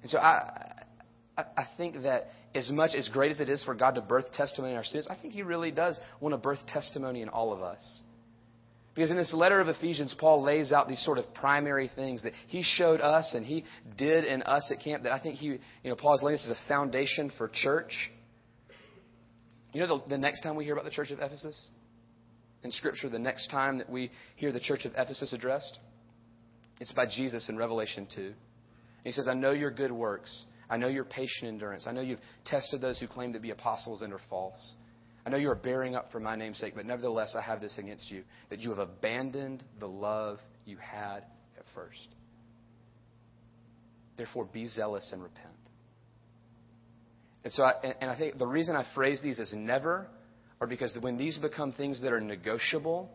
And 0.03 0.11
so 0.11 0.19
I, 0.19 0.83
I, 1.39 1.45
I 1.57 1.67
think 1.77 2.03
that 2.03 2.27
as 2.55 2.71
much 2.71 2.91
as 2.95 3.09
great 3.09 3.31
as 3.31 3.41
it 3.41 3.49
is 3.49 3.65
for 3.65 3.75
God 3.75 3.95
to 3.95 4.01
birth 4.01 4.33
testimony 4.33 4.73
in 4.73 4.77
our 4.77 4.85
students, 4.85 5.09
I 5.11 5.17
think 5.17 5.35
He 5.35 5.43
really 5.43 5.71
does 5.71 5.99
want 6.21 6.35
to 6.35 6.37
birth 6.37 6.65
testimony 6.67 7.23
in 7.23 7.29
all 7.29 7.53
of 7.53 7.63
us. 7.63 8.01
Because 8.95 9.11
in 9.11 9.17
this 9.17 9.35
letter 9.35 9.61
of 9.61 9.69
Ephesians, 9.69 10.15
Paul 10.19 10.45
lays 10.45 10.73
out 10.73 10.87
these 10.89 11.05
sort 11.05 11.19
of 11.19 11.35
primary 11.35 11.91
things 11.97 12.23
that 12.23 12.33
he 12.47 12.63
showed 12.63 13.01
us 13.01 13.35
and 13.35 13.45
he 13.45 13.65
did 13.97 14.25
in 14.25 14.43
us 14.43 14.71
at 14.71 14.85
camp 14.85 15.03
that 15.03 15.13
I 15.13 15.19
think 15.19 15.35
he, 15.35 15.47
you 15.47 15.59
know, 15.85 15.97
Paul's 15.97 16.23
laying 16.23 16.37
this 16.37 16.45
as 16.45 16.53
a 16.53 16.69
foundation 16.69 17.33
for 17.37 17.51
church. 17.53 18.13
You 19.75 19.81
know, 19.81 19.99
the, 19.99 20.11
the 20.11 20.19
next 20.19 20.43
time 20.43 20.55
we 20.57 20.65
hear 20.65 20.73
about 20.73 20.85
the 20.85 20.91
church 20.91 21.11
of 21.11 21.19
Ephesus 21.19 21.69
in 22.63 22.71
Scripture, 22.71 23.11
the 23.11 23.19
next 23.19 23.51
time 23.51 23.79
that 23.79 23.91
we 23.91 24.11
hear 24.37 24.53
the 24.53 24.61
church 24.61 24.85
of 24.85 24.93
Ephesus 24.97 25.33
addressed, 25.33 25.79
it's 26.81 26.93
by 26.93 27.07
Jesus 27.07 27.49
in 27.49 27.57
Revelation 27.59 28.07
2. 28.15 28.23
And 28.23 28.35
he 29.03 29.13
says, 29.13 29.29
I 29.29 29.35
know 29.35 29.51
your 29.51 29.73
good 29.73 29.93
works. 29.93 30.45
I 30.71 30.77
know 30.77 30.89
your 30.89 31.05
patient 31.05 31.49
endurance. 31.49 31.87
I 31.87 31.93
know 31.93 32.01
you've 32.01 32.21
tested 32.47 32.81
those 32.81 33.01
who 33.01 33.09
claim 33.09 33.33
to 33.35 33.41
be 33.41 33.51
apostles 33.51 34.03
and 34.03 34.13
are 34.13 34.21
false. 34.31 34.73
I 35.27 35.31
know 35.31 35.39
you 35.39 35.51
are 35.51 35.57
bearing 35.57 35.97
up 35.97 36.13
for 36.13 36.21
my 36.21 36.37
name's 36.37 36.59
sake, 36.59 36.75
but 36.77 36.87
nevertheless 36.87 37.35
I 37.37 37.43
have 37.43 37.61
this 37.61 37.77
against 37.77 38.11
you, 38.11 38.23
that 38.51 38.61
you 38.61 38.71
have 38.71 38.79
abandoned 38.79 39.65
the 39.81 39.89
love 39.89 40.39
you 40.65 40.77
had 40.77 41.25
at 41.59 41.65
first. 41.75 42.09
Therefore, 44.17 44.45
be 44.45 44.67
zealous 44.67 45.11
and 45.13 45.23
repent. 45.23 45.64
And 47.45 47.53
so, 47.53 47.63
I, 47.63 47.95
and 48.01 48.11
I 48.11 48.17
think 48.17 48.39
the 48.39 48.47
reason 48.47 48.75
I 48.75 48.87
phrase 48.95 49.21
these 49.23 49.39
as 49.39 49.53
never, 49.53 50.07
are 50.61 50.67
because 50.67 50.97
when 51.01 51.17
these 51.19 51.39
become 51.39 51.73
things 51.73 52.01
that 52.03 52.13
are 52.13 52.21
negotiable, 52.21 53.11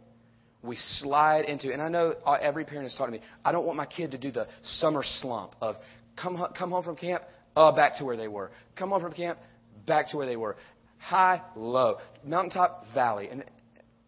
we 0.62 0.76
slide 0.76 1.46
into. 1.46 1.74
And 1.74 1.82
I 1.82 1.90
know 1.90 2.14
every 2.42 2.64
parent 2.64 2.88
is 2.88 2.96
talking 2.98 3.14
to 3.14 3.20
me. 3.20 3.26
I 3.44 3.52
don't 3.52 3.66
want 3.66 3.78
my 3.78 3.86
kid 3.86 4.12
to 4.12 4.18
do 4.18 4.32
the 4.32 4.48
summer 4.64 5.02
slump 5.04 5.56
of 5.62 5.76
come 6.22 6.42
come 6.58 6.72
home 6.72 6.84
from 6.84 6.96
camp, 6.96 7.24
uh, 7.56 7.72
back 7.72 7.98
to 7.98 8.06
where 8.06 8.18
they 8.18 8.28
were. 8.28 8.52
Come 8.78 8.90
home 8.90 9.02
from 9.02 9.14
camp, 9.14 9.40
back 9.88 10.10
to 10.12 10.18
where 10.18 10.26
they 10.26 10.36
were 10.36 10.58
high, 11.00 11.42
low, 11.56 11.98
mountaintop, 12.24 12.86
valley. 12.94 13.30
And 13.30 13.44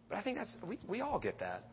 but 0.09 0.17
I 0.17 0.23
think 0.23 0.37
that's 0.37 0.55
we, 0.67 0.77
we 0.87 1.01
all 1.01 1.19
get 1.19 1.39
that. 1.39 1.63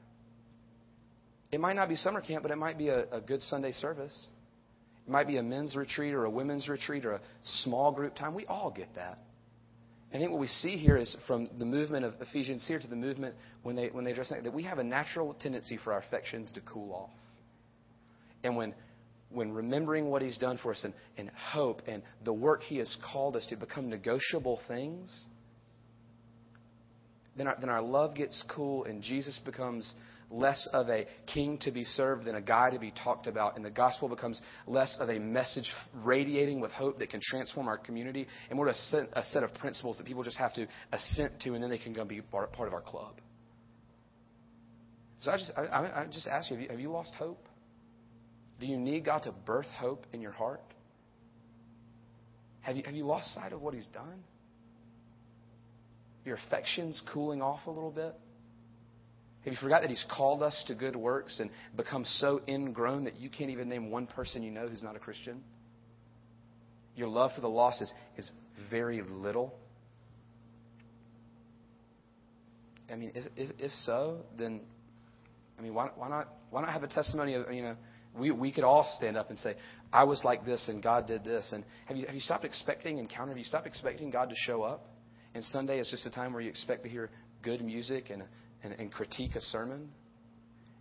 It 1.51 1.61
might 1.61 1.74
not 1.74 1.88
be 1.88 1.96
summer 1.96 2.20
camp, 2.20 2.42
but 2.42 2.53
it 2.53 2.57
might 2.57 2.78
be 2.78 2.88
a, 2.88 3.11
a 3.11 3.20
good 3.20 3.40
Sunday 3.42 3.72
service. 3.72 4.28
It 5.09 5.11
might 5.11 5.27
be 5.27 5.39
a 5.39 5.43
men's 5.43 5.75
retreat 5.75 6.13
or 6.13 6.27
a 6.27 6.31
women's 6.31 6.69
retreat 6.69 7.07
or 7.07 7.13
a 7.13 7.21
small 7.63 7.93
group 7.93 8.15
time. 8.15 8.35
We 8.35 8.45
all 8.45 8.71
get 8.71 8.95
that. 8.97 9.19
I 10.13 10.19
think 10.19 10.31
what 10.31 10.39
we 10.39 10.49
see 10.49 10.77
here 10.77 10.99
is 10.99 11.17
from 11.27 11.49
the 11.59 11.65
movement 11.65 12.05
of 12.05 12.13
Ephesians 12.21 12.67
here 12.69 12.79
to 12.79 12.87
the 12.87 12.97
movement 12.97 13.35
when 13.63 13.75
they 13.75 13.89
when 13.89 14.05
they 14.05 14.11
address 14.11 14.29
that, 14.29 14.45
that 14.45 14.53
we 14.53 14.65
have 14.65 14.77
a 14.77 14.85
natural 14.85 15.33
tendency 15.41 15.79
for 15.83 15.95
our 15.95 16.01
affections 16.01 16.53
to 16.53 16.61
cool 16.61 16.93
off. 16.93 17.11
And 18.45 18.55
when 18.55 18.75
when 19.31 19.53
remembering 19.53 20.11
what 20.11 20.21
He's 20.21 20.37
done 20.37 20.59
for 20.63 20.73
us 20.73 20.85
and, 20.85 20.93
and 21.17 21.31
hope 21.31 21.81
and 21.87 22.03
the 22.27 22.33
work 22.33 22.63
He 22.63 22.77
has 22.77 22.95
called 23.11 23.35
us 23.35 23.47
to 23.47 23.57
become 23.57 23.89
negotiable 23.89 24.61
things, 24.69 25.25
then 27.35 27.47
our, 27.47 27.57
then 27.59 27.71
our 27.71 27.83
love 27.83 28.15
gets 28.15 28.45
cool 28.55 28.85
and 28.85 29.03
Jesus 29.03 29.41
becomes 29.43 29.95
less 30.31 30.68
of 30.72 30.89
a 30.89 31.07
king 31.33 31.59
to 31.59 31.70
be 31.70 31.85
served 31.85 32.24
than 32.24 32.35
a 32.35 32.41
guy 32.41 32.70
to 32.70 32.79
be 32.79 32.93
talked 32.93 33.26
about, 33.26 33.57
and 33.57 33.64
the 33.64 33.70
gospel 33.70 34.09
becomes 34.09 34.41
less 34.66 34.97
of 35.01 35.09
a 35.09 35.18
message 35.18 35.72
radiating 36.05 36.61
with 36.61 36.70
hope 36.72 36.99
that 36.99 37.11
can 37.11 37.20
transform 37.22 37.68
our 37.68 37.79
community, 37.79 38.26
and 38.51 38.57
more 38.57 38.68
a 38.68 38.74
set, 38.74 39.05
a 39.14 39.22
set 39.24 39.43
of 39.43 39.53
principles 39.55 39.97
that 39.97 40.07
people 40.07 40.22
just 40.22 40.39
have 40.39 40.53
to 40.55 40.66
assent 40.93 41.41
to, 41.41 41.55
and 41.55 41.62
then 41.62 41.70
they 41.70 41.79
can 41.79 41.93
go 41.93 42.05
be 42.05 42.20
part 42.20 42.51
of 42.59 42.74
our 42.74 42.83
club. 42.83 43.14
So 45.20 45.33
I 45.33 45.37
just, 45.37 45.53
I, 45.57 45.62
I 45.62 46.07
just 46.11 46.26
ask 46.26 46.51
you 46.51 46.57
have, 46.57 46.62
you, 46.62 46.70
have 46.70 46.81
you 46.81 46.91
lost 46.91 47.14
hope? 47.14 47.45
Do 48.61 48.66
you 48.66 48.76
need 48.76 49.05
God 49.05 49.22
to 49.24 49.33
birth 49.33 49.66
hope 49.76 50.07
in 50.12 50.20
your 50.20 50.33
heart? 50.33 50.62
Have 52.61 52.76
you, 52.76 52.83
have 52.85 52.95
you 52.95 53.07
lost 53.07 53.35
sight 53.35 53.53
of 53.53 53.62
what 53.62 53.74
He's 53.74 53.87
done? 53.89 54.22
Your 56.24 56.37
affections 56.47 57.03
cooling 57.12 57.41
off 57.41 57.66
a 57.66 57.70
little 57.70 57.91
bit? 57.91 58.14
Have 59.45 59.53
you 59.53 59.59
forgot 59.61 59.82
that 59.82 59.91
He's 59.91 60.05
called 60.14 60.43
us 60.43 60.64
to 60.66 60.74
good 60.74 60.97
works 60.97 61.41
and 61.41 61.51
become 61.76 62.05
so 62.05 62.41
ingrown 62.49 63.05
that 63.05 63.16
you 63.16 63.30
can't 63.30 63.51
even 63.51 63.68
name 63.68 63.91
one 63.91 64.07
person 64.07 64.43
you 64.43 64.51
know 64.51 64.68
who's 64.68 64.82
not 64.82 64.97
a 64.97 64.99
Christian? 64.99 65.43
Your 66.97 67.09
love 67.09 67.30
for 67.34 67.41
the 67.41 67.49
lost 67.49 67.80
is, 67.80 67.93
is 68.16 68.30
very 68.70 69.03
little. 69.03 69.55
I 72.91 72.97
mean, 72.97 73.12
if, 73.14 73.26
if, 73.36 73.51
if 73.59 73.72
so, 73.84 74.18
then, 74.36 74.62
I 75.59 75.62
mean, 75.62 75.74
why, 75.74 75.91
why, 75.95 76.09
not, 76.09 76.28
why 76.51 76.62
not 76.62 76.72
have 76.72 76.82
a 76.82 76.89
testimony 76.89 77.34
of, 77.34 77.53
you 77.53 77.62
know, 77.62 77.76
we, 78.18 78.30
we 78.32 78.51
could 78.51 78.64
all 78.64 78.91
stand 78.97 79.16
up 79.16 79.30
and 79.30 79.39
say, 79.39 79.55
I 79.93 80.05
was 80.05 80.24
like 80.24 80.45
this 80.45 80.68
and 80.68 80.82
God 80.82 81.07
did 81.07 81.22
this. 81.22 81.49
And 81.53 81.64
have 81.86 81.97
you, 81.97 82.07
have 82.07 82.14
you 82.14 82.20
stopped 82.20 82.45
expecting 82.45 82.99
encounter? 82.99 83.30
Have 83.30 83.39
you 83.39 83.45
stopped 83.45 83.66
expecting 83.66 84.11
God 84.11 84.30
to 84.30 84.34
show 84.36 84.62
up? 84.62 84.86
And 85.34 85.45
Sunday 85.45 85.78
is 85.78 85.89
just 85.91 86.07
a 86.07 86.11
time 86.11 86.32
where 86.32 86.43
you 86.43 86.49
expect 86.49 86.82
to 86.82 86.89
hear 86.89 87.11
good 87.43 87.62
music 87.62 88.11
and, 88.11 88.24
and, 88.63 88.73
and 88.75 88.93
critique 88.93 89.35
a 89.37 89.41
sermon. 89.41 89.89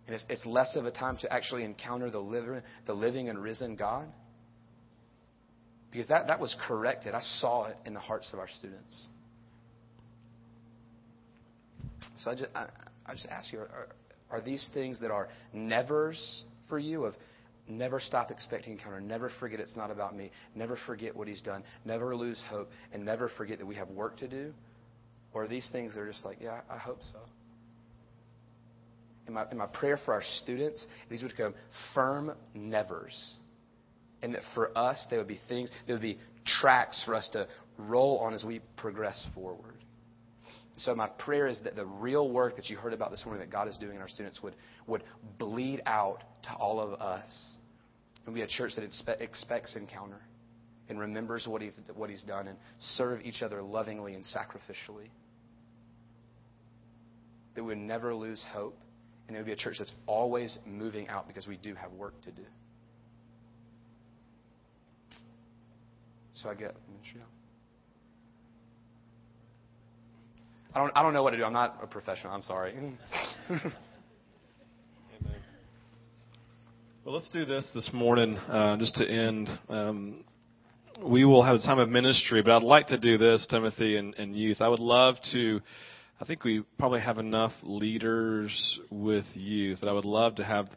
And 0.06 0.14
it's, 0.14 0.24
it's 0.28 0.46
less 0.46 0.74
of 0.76 0.86
a 0.86 0.90
time 0.90 1.18
to 1.20 1.32
actually 1.32 1.64
encounter 1.64 2.10
the 2.10 2.18
living, 2.18 2.62
the 2.86 2.94
living 2.94 3.28
and 3.28 3.42
risen 3.42 3.76
God. 3.76 4.08
Because 5.90 6.08
that, 6.08 6.26
that 6.26 6.40
was 6.40 6.56
corrected. 6.66 7.14
I 7.14 7.20
saw 7.20 7.66
it 7.66 7.76
in 7.86 7.94
the 7.94 8.00
hearts 8.00 8.30
of 8.32 8.38
our 8.38 8.48
students. 8.58 9.08
So 12.18 12.30
I 12.30 12.34
just, 12.34 12.50
I, 12.54 12.66
I 13.06 13.12
just 13.12 13.26
ask 13.28 13.52
you, 13.52 13.60
are, 13.60 13.88
are 14.30 14.40
these 14.40 14.68
things 14.74 15.00
that 15.00 15.10
are 15.10 15.28
nevers 15.52 16.44
for 16.68 16.78
you 16.78 17.04
of 17.04 17.14
never 17.68 18.00
stop 18.00 18.30
expecting 18.30 18.72
encounter, 18.72 19.00
never 19.00 19.30
forget 19.40 19.60
it's 19.60 19.76
not 19.76 19.90
about 19.90 20.16
me, 20.16 20.30
never 20.54 20.78
forget 20.86 21.14
what 21.14 21.28
he's 21.28 21.42
done, 21.42 21.62
never 21.84 22.16
lose 22.16 22.42
hope, 22.48 22.68
and 22.92 23.04
never 23.04 23.30
forget 23.36 23.58
that 23.58 23.66
we 23.66 23.74
have 23.74 23.88
work 23.90 24.16
to 24.18 24.28
do? 24.28 24.52
Or 25.32 25.44
are 25.44 25.48
these 25.48 25.68
things 25.70 25.94
that 25.94 26.00
are 26.00 26.10
just 26.10 26.24
like, 26.24 26.38
yeah, 26.40 26.60
I 26.70 26.78
hope 26.78 27.00
so? 27.12 27.18
In 29.28 29.34
my, 29.34 29.44
my 29.54 29.66
prayer 29.66 29.98
for 30.04 30.14
our 30.14 30.22
students, 30.22 30.84
these 31.08 31.22
would 31.22 31.32
become 31.32 31.54
firm 31.94 32.32
nevers. 32.54 33.34
And 34.22 34.34
that 34.34 34.42
for 34.54 34.76
us, 34.76 35.06
they 35.10 35.18
would 35.18 35.28
be 35.28 35.38
things, 35.48 35.70
they 35.86 35.92
would 35.92 36.02
be 36.02 36.18
tracks 36.44 37.02
for 37.04 37.14
us 37.14 37.28
to 37.34 37.46
roll 37.76 38.18
on 38.18 38.34
as 38.34 38.42
we 38.42 38.60
progress 38.76 39.24
forward. 39.34 39.76
So 40.78 40.94
my 40.94 41.08
prayer 41.08 41.46
is 41.46 41.60
that 41.64 41.76
the 41.76 41.84
real 41.84 42.30
work 42.30 42.56
that 42.56 42.70
you 42.70 42.76
heard 42.76 42.92
about 42.92 43.10
this 43.10 43.24
morning 43.24 43.40
that 43.40 43.50
God 43.50 43.68
is 43.68 43.76
doing 43.78 43.96
in 43.96 44.00
our 44.00 44.08
students 44.08 44.42
would, 44.42 44.54
would 44.86 45.02
bleed 45.38 45.82
out 45.86 46.22
to 46.44 46.54
all 46.54 46.80
of 46.80 47.00
us. 47.00 47.28
And 48.26 48.34
be 48.34 48.42
a 48.42 48.46
church 48.46 48.72
that 48.76 48.84
expe- 48.84 49.20
expects 49.20 49.74
encounter 49.74 50.20
and 50.88 50.98
remembers 51.00 51.46
what, 51.48 51.62
he, 51.62 51.70
what 51.94 52.10
he's 52.10 52.24
done 52.24 52.46
and 52.46 52.58
serve 52.78 53.20
each 53.22 53.42
other 53.42 53.62
lovingly 53.62 54.14
and 54.14 54.22
sacrificially. 54.24 55.08
That 57.54 57.62
we 57.62 57.68
would 57.68 57.78
never 57.78 58.14
lose 58.14 58.44
hope. 58.52 58.78
And 59.28 59.36
it 59.36 59.40
would 59.40 59.46
be 59.46 59.52
a 59.52 59.56
church 59.56 59.76
that's 59.78 59.94
always 60.06 60.58
moving 60.66 61.06
out 61.08 61.28
because 61.28 61.46
we 61.46 61.58
do 61.58 61.74
have 61.74 61.92
work 61.92 62.20
to 62.22 62.30
do. 62.30 62.42
So 66.34 66.48
I 66.48 66.54
get 66.54 66.74
ministry. 66.90 67.20
I 70.74 70.78
don't, 70.78 70.92
I 70.96 71.02
don't 71.02 71.12
know 71.12 71.22
what 71.22 71.32
to 71.32 71.36
do. 71.36 71.44
I'm 71.44 71.52
not 71.52 71.78
a 71.82 71.86
professional. 71.86 72.32
I'm 72.32 72.42
sorry. 72.42 72.74
well, 73.50 73.60
let's 77.04 77.28
do 77.30 77.44
this 77.44 77.68
this 77.74 77.90
morning, 77.92 78.36
uh, 78.36 78.76
just 78.76 78.94
to 78.96 79.06
end. 79.06 79.48
Um, 79.68 80.24
we 81.02 81.24
will 81.24 81.42
have 81.42 81.56
a 81.56 81.60
time 81.60 81.78
of 81.78 81.88
ministry, 81.88 82.42
but 82.42 82.52
I'd 82.52 82.62
like 82.62 82.88
to 82.88 82.98
do 82.98 83.18
this, 83.18 83.46
Timothy 83.50 83.96
and, 83.96 84.14
and 84.14 84.36
youth. 84.36 84.60
I 84.60 84.68
would 84.68 84.80
love 84.80 85.16
to. 85.32 85.60
I 86.20 86.24
think 86.24 86.44
we 86.44 86.64
probably 86.78 87.00
have 87.00 87.18
enough 87.18 87.52
leaders 87.62 88.80
with 88.90 89.24
youth 89.34 89.80
that 89.80 89.88
I 89.88 89.92
would 89.92 90.04
love 90.04 90.36
to 90.36 90.44
have 90.44 90.68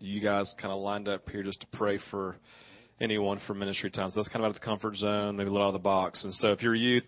you 0.00 0.20
guys 0.20 0.54
kind 0.60 0.72
of 0.72 0.80
lined 0.80 1.08
up 1.08 1.28
here 1.30 1.42
just 1.42 1.60
to 1.60 1.66
pray 1.72 1.98
for 2.10 2.36
anyone 3.00 3.40
for 3.46 3.54
ministry 3.54 3.90
time. 3.90 4.10
So 4.10 4.20
that's 4.20 4.28
kind 4.28 4.44
of 4.44 4.48
out 4.50 4.56
of 4.56 4.60
the 4.60 4.64
comfort 4.64 4.96
zone, 4.96 5.36
maybe 5.36 5.48
a 5.48 5.52
little 5.52 5.66
out 5.66 5.74
of 5.74 5.80
the 5.80 5.80
box. 5.80 6.24
And 6.24 6.34
so 6.34 6.48
if 6.48 6.62
you're 6.62 6.74
a 6.74 6.78
youth, 6.78 7.04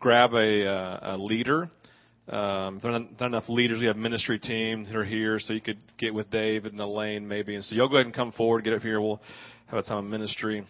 grab 0.00 0.34
a, 0.34 0.66
uh, 0.66 1.14
a 1.14 1.16
leader 1.16 1.70
um, 2.28 2.78
there 2.82 2.92
are 2.92 2.98
not 2.98 3.26
enough 3.26 3.48
leaders. 3.48 3.80
We 3.80 3.86
have 3.86 3.96
ministry 3.96 4.38
team 4.38 4.84
that 4.84 4.94
are 4.94 5.04
here, 5.04 5.38
so 5.38 5.54
you 5.54 5.62
could 5.62 5.78
get 5.96 6.12
with 6.12 6.28
David 6.30 6.72
and 6.72 6.80
Elaine 6.80 7.26
maybe. 7.26 7.54
And 7.54 7.64
so 7.64 7.74
you'll 7.74 7.88
go 7.88 7.94
ahead 7.94 8.04
and 8.04 8.14
come 8.14 8.32
forward, 8.32 8.64
get 8.64 8.74
up 8.74 8.82
here. 8.82 9.00
We'll 9.00 9.20
have 9.68 9.78
a 9.78 9.82
time 9.82 10.04
of 10.04 10.10
ministry. 10.10 10.66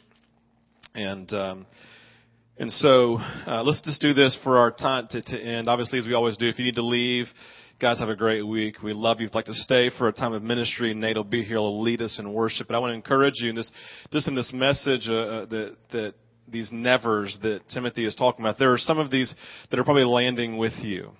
And 0.94 1.32
um, 1.32 1.66
and 2.58 2.72
so 2.72 3.18
uh, 3.46 3.62
let's 3.62 3.80
just 3.82 4.00
do 4.00 4.12
this 4.12 4.36
for 4.42 4.58
our 4.58 4.70
time 4.70 5.06
to, 5.10 5.22
to 5.22 5.38
end. 5.40 5.68
Obviously, 5.68 5.98
as 5.98 6.06
we 6.06 6.14
always 6.14 6.36
do, 6.36 6.48
if 6.48 6.58
you 6.58 6.64
need 6.64 6.74
to 6.74 6.82
leave, 6.82 7.26
guys, 7.80 8.00
have 8.00 8.08
a 8.08 8.16
great 8.16 8.42
week. 8.42 8.82
We 8.82 8.92
love 8.92 9.20
you. 9.20 9.26
If 9.26 9.30
you'd 9.30 9.36
like 9.36 9.44
to 9.44 9.54
stay 9.54 9.90
for 9.96 10.08
a 10.08 10.12
time 10.12 10.32
of 10.32 10.42
ministry, 10.42 10.92
Nate 10.92 11.16
will 11.16 11.24
be 11.24 11.44
here. 11.44 11.56
He'll 11.56 11.80
lead 11.80 12.02
us 12.02 12.18
in 12.18 12.32
worship. 12.32 12.66
But 12.66 12.74
I 12.74 12.78
want 12.80 12.90
to 12.90 12.96
encourage 12.96 13.34
you 13.36 13.50
in 13.50 13.54
this, 13.54 13.70
just 14.12 14.26
in 14.26 14.34
this 14.34 14.52
message 14.52 15.08
uh, 15.08 15.14
uh 15.14 15.46
that 15.46 15.76
that 15.92 16.14
these 16.50 16.70
nevers 16.72 17.38
that 17.42 17.60
Timothy 17.68 18.04
is 18.04 18.14
talking 18.14 18.44
about. 18.44 18.58
There 18.58 18.72
are 18.72 18.78
some 18.78 18.98
of 18.98 19.10
these 19.10 19.34
that 19.70 19.78
are 19.78 19.84
probably 19.84 20.04
landing 20.04 20.56
with 20.56 20.72
you. 20.82 21.12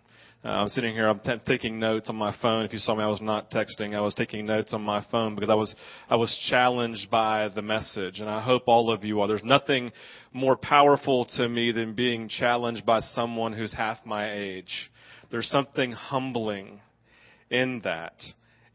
Uh, 0.44 0.50
I'm 0.50 0.68
sitting 0.68 0.94
here, 0.94 1.08
I'm 1.08 1.18
t- 1.18 1.34
taking 1.46 1.80
notes 1.80 2.08
on 2.08 2.14
my 2.14 2.34
phone. 2.40 2.64
If 2.64 2.72
you 2.72 2.78
saw 2.78 2.94
me, 2.94 3.02
I 3.02 3.08
was 3.08 3.20
not 3.20 3.50
texting. 3.50 3.96
I 3.96 4.00
was 4.00 4.14
taking 4.14 4.46
notes 4.46 4.72
on 4.72 4.82
my 4.82 5.04
phone 5.10 5.34
because 5.34 5.50
I 5.50 5.54
was, 5.54 5.74
I 6.08 6.14
was 6.14 6.36
challenged 6.48 7.10
by 7.10 7.48
the 7.48 7.60
message. 7.60 8.20
And 8.20 8.30
I 8.30 8.40
hope 8.40 8.62
all 8.66 8.92
of 8.92 9.02
you 9.02 9.20
are. 9.20 9.26
There's 9.26 9.42
nothing 9.42 9.90
more 10.32 10.56
powerful 10.56 11.24
to 11.36 11.48
me 11.48 11.72
than 11.72 11.94
being 11.94 12.28
challenged 12.28 12.86
by 12.86 13.00
someone 13.00 13.52
who's 13.52 13.72
half 13.72 13.98
my 14.06 14.32
age. 14.32 14.92
There's 15.32 15.48
something 15.50 15.90
humbling 15.90 16.80
in 17.50 17.80
that. 17.82 18.14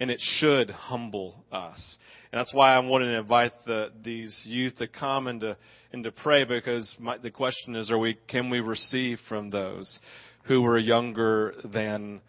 And 0.01 0.11
it 0.11 0.19
should 0.19 0.69
humble 0.69 1.45
us. 1.49 1.97
And 2.33 2.39
that's 2.39 2.53
why 2.53 2.75
I'm 2.75 2.89
wanting 2.89 3.07
to 3.07 3.19
invite 3.19 3.53
the, 3.65 3.93
these 4.03 4.43
youth 4.45 4.75
to 4.79 4.87
come 4.89 5.27
and 5.27 5.39
to, 5.39 5.55
and 5.93 6.03
to 6.03 6.11
pray 6.11 6.43
because 6.43 6.93
my, 6.99 7.19
the 7.19 7.31
question 7.31 7.75
is, 7.75 7.89
are 7.89 7.97
we, 7.97 8.17
can 8.27 8.49
we 8.49 8.59
receive 8.59 9.19
from 9.29 9.49
those? 9.49 9.99
Who 10.43 10.61
were 10.61 10.77
younger 10.77 11.55
than 11.63 12.21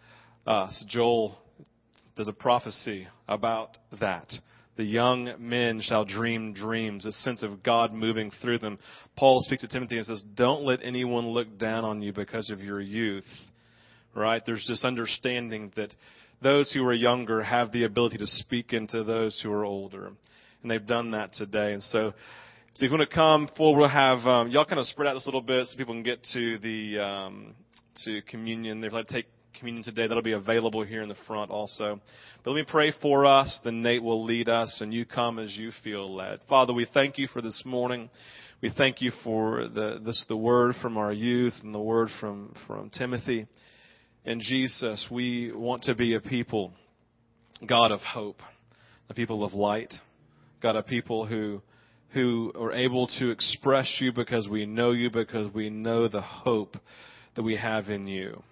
us. 0.47 0.83
Joel 0.87 1.37
does 2.15 2.27
a 2.27 2.33
prophecy 2.33 3.07
about 3.27 3.77
that. 3.99 4.31
The 4.77 4.83
young 4.83 5.33
men 5.39 5.79
shall 5.81 6.03
dream 6.03 6.53
dreams, 6.53 7.05
a 7.05 7.11
sense 7.11 7.43
of 7.43 7.63
God 7.63 7.93
moving 7.93 8.29
through 8.41 8.59
them. 8.59 8.77
Paul 9.15 9.39
speaks 9.39 9.61
to 9.61 9.69
Timothy 9.69 9.97
and 9.97 10.05
says, 10.05 10.21
Don't 10.35 10.63
let 10.63 10.83
anyone 10.83 11.27
look 11.27 11.57
down 11.57 11.85
on 11.85 12.01
you 12.01 12.11
because 12.11 12.49
of 12.49 12.59
your 12.59 12.81
youth. 12.81 13.27
Right? 14.13 14.41
There's 14.45 14.65
this 14.67 14.83
understanding 14.83 15.71
that 15.75 15.93
those 16.41 16.71
who 16.73 16.85
are 16.85 16.93
younger 16.93 17.41
have 17.41 17.71
the 17.71 17.85
ability 17.85 18.17
to 18.17 18.27
speak 18.27 18.73
into 18.73 19.03
those 19.03 19.39
who 19.41 19.51
are 19.51 19.65
older. 19.65 20.11
And 20.61 20.71
they've 20.71 20.85
done 20.85 21.11
that 21.11 21.33
today. 21.33 21.73
And 21.73 21.83
so, 21.83 22.13
so 22.73 22.85
if 22.85 22.91
you 22.91 22.97
want 22.97 23.09
to 23.09 23.15
come 23.15 23.49
forward, 23.55 23.79
we'll 23.79 23.89
have, 23.89 24.19
um, 24.27 24.49
y'all 24.49 24.65
kind 24.65 24.79
of 24.79 24.85
spread 24.87 25.07
out 25.07 25.13
this 25.13 25.25
a 25.25 25.29
little 25.29 25.41
bit 25.41 25.67
so 25.67 25.77
people 25.77 25.93
can 25.93 26.03
get 26.03 26.23
to 26.33 26.57
the, 26.57 26.99
um, 26.99 27.55
to 28.03 28.21
communion. 28.23 28.81
They've 28.81 28.91
let 28.91 29.07
to 29.07 29.13
take 29.13 29.25
communion 29.57 29.83
today. 29.83 30.07
That'll 30.07 30.23
be 30.23 30.33
available 30.33 30.83
here 30.83 31.01
in 31.01 31.09
the 31.09 31.15
front 31.27 31.51
also. 31.51 31.99
But 32.43 32.51
let 32.51 32.57
me 32.57 32.65
pray 32.69 32.93
for 33.01 33.25
us, 33.25 33.59
then 33.63 33.81
Nate 33.81 34.03
will 34.03 34.23
lead 34.23 34.49
us, 34.49 34.79
and 34.81 34.93
you 34.93 35.05
come 35.05 35.39
as 35.39 35.55
you 35.55 35.71
feel 35.83 36.13
led. 36.13 36.39
Father, 36.47 36.73
we 36.73 36.87
thank 36.93 37.17
you 37.17 37.27
for 37.27 37.41
this 37.41 37.63
morning. 37.65 38.09
We 38.61 38.71
thank 38.75 39.01
you 39.01 39.11
for 39.23 39.67
the, 39.67 39.99
this, 40.03 40.25
the 40.27 40.37
word 40.37 40.75
from 40.81 40.97
our 40.97 41.11
youth 41.11 41.53
and 41.63 41.73
the 41.73 41.79
word 41.79 42.09
from, 42.19 42.53
from 42.67 42.89
Timothy. 42.89 43.47
And 44.25 44.41
Jesus, 44.41 45.07
we 45.11 45.51
want 45.53 45.83
to 45.83 45.95
be 45.95 46.15
a 46.15 46.19
people, 46.19 46.73
God 47.67 47.91
of 47.91 47.99
hope, 48.01 48.41
a 49.09 49.13
people 49.13 49.43
of 49.43 49.53
light, 49.53 49.93
God, 50.61 50.75
a 50.75 50.83
people 50.83 51.25
who, 51.25 51.61
who 52.13 52.51
are 52.59 52.73
able 52.73 53.07
to 53.19 53.29
express 53.29 53.97
you 53.99 54.11
because 54.11 54.47
we 54.49 54.65
know 54.65 54.91
you, 54.91 55.09
because 55.11 55.53
we 55.53 55.69
know 55.69 56.07
the 56.07 56.21
hope 56.21 56.75
that 57.35 57.43
we 57.43 57.57
have 57.57 57.89
in 57.89 58.07
you 58.07 58.43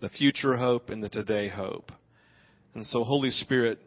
the 0.00 0.08
future 0.10 0.56
hope 0.56 0.90
and 0.90 1.02
the 1.02 1.08
today 1.08 1.48
hope. 1.48 1.90
And 2.74 2.84
so, 2.86 3.02
Holy 3.02 3.30
Spirit, 3.30 3.78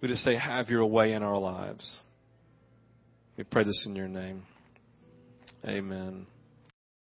we 0.00 0.08
just 0.08 0.22
say, 0.22 0.36
have 0.36 0.68
your 0.68 0.84
way 0.84 1.12
in 1.12 1.22
our 1.22 1.38
lives. 1.38 2.00
We 3.36 3.44
pray 3.44 3.64
this 3.64 3.84
in 3.86 3.96
your 3.96 4.08
name. 4.08 4.42
Amen. 5.64 6.26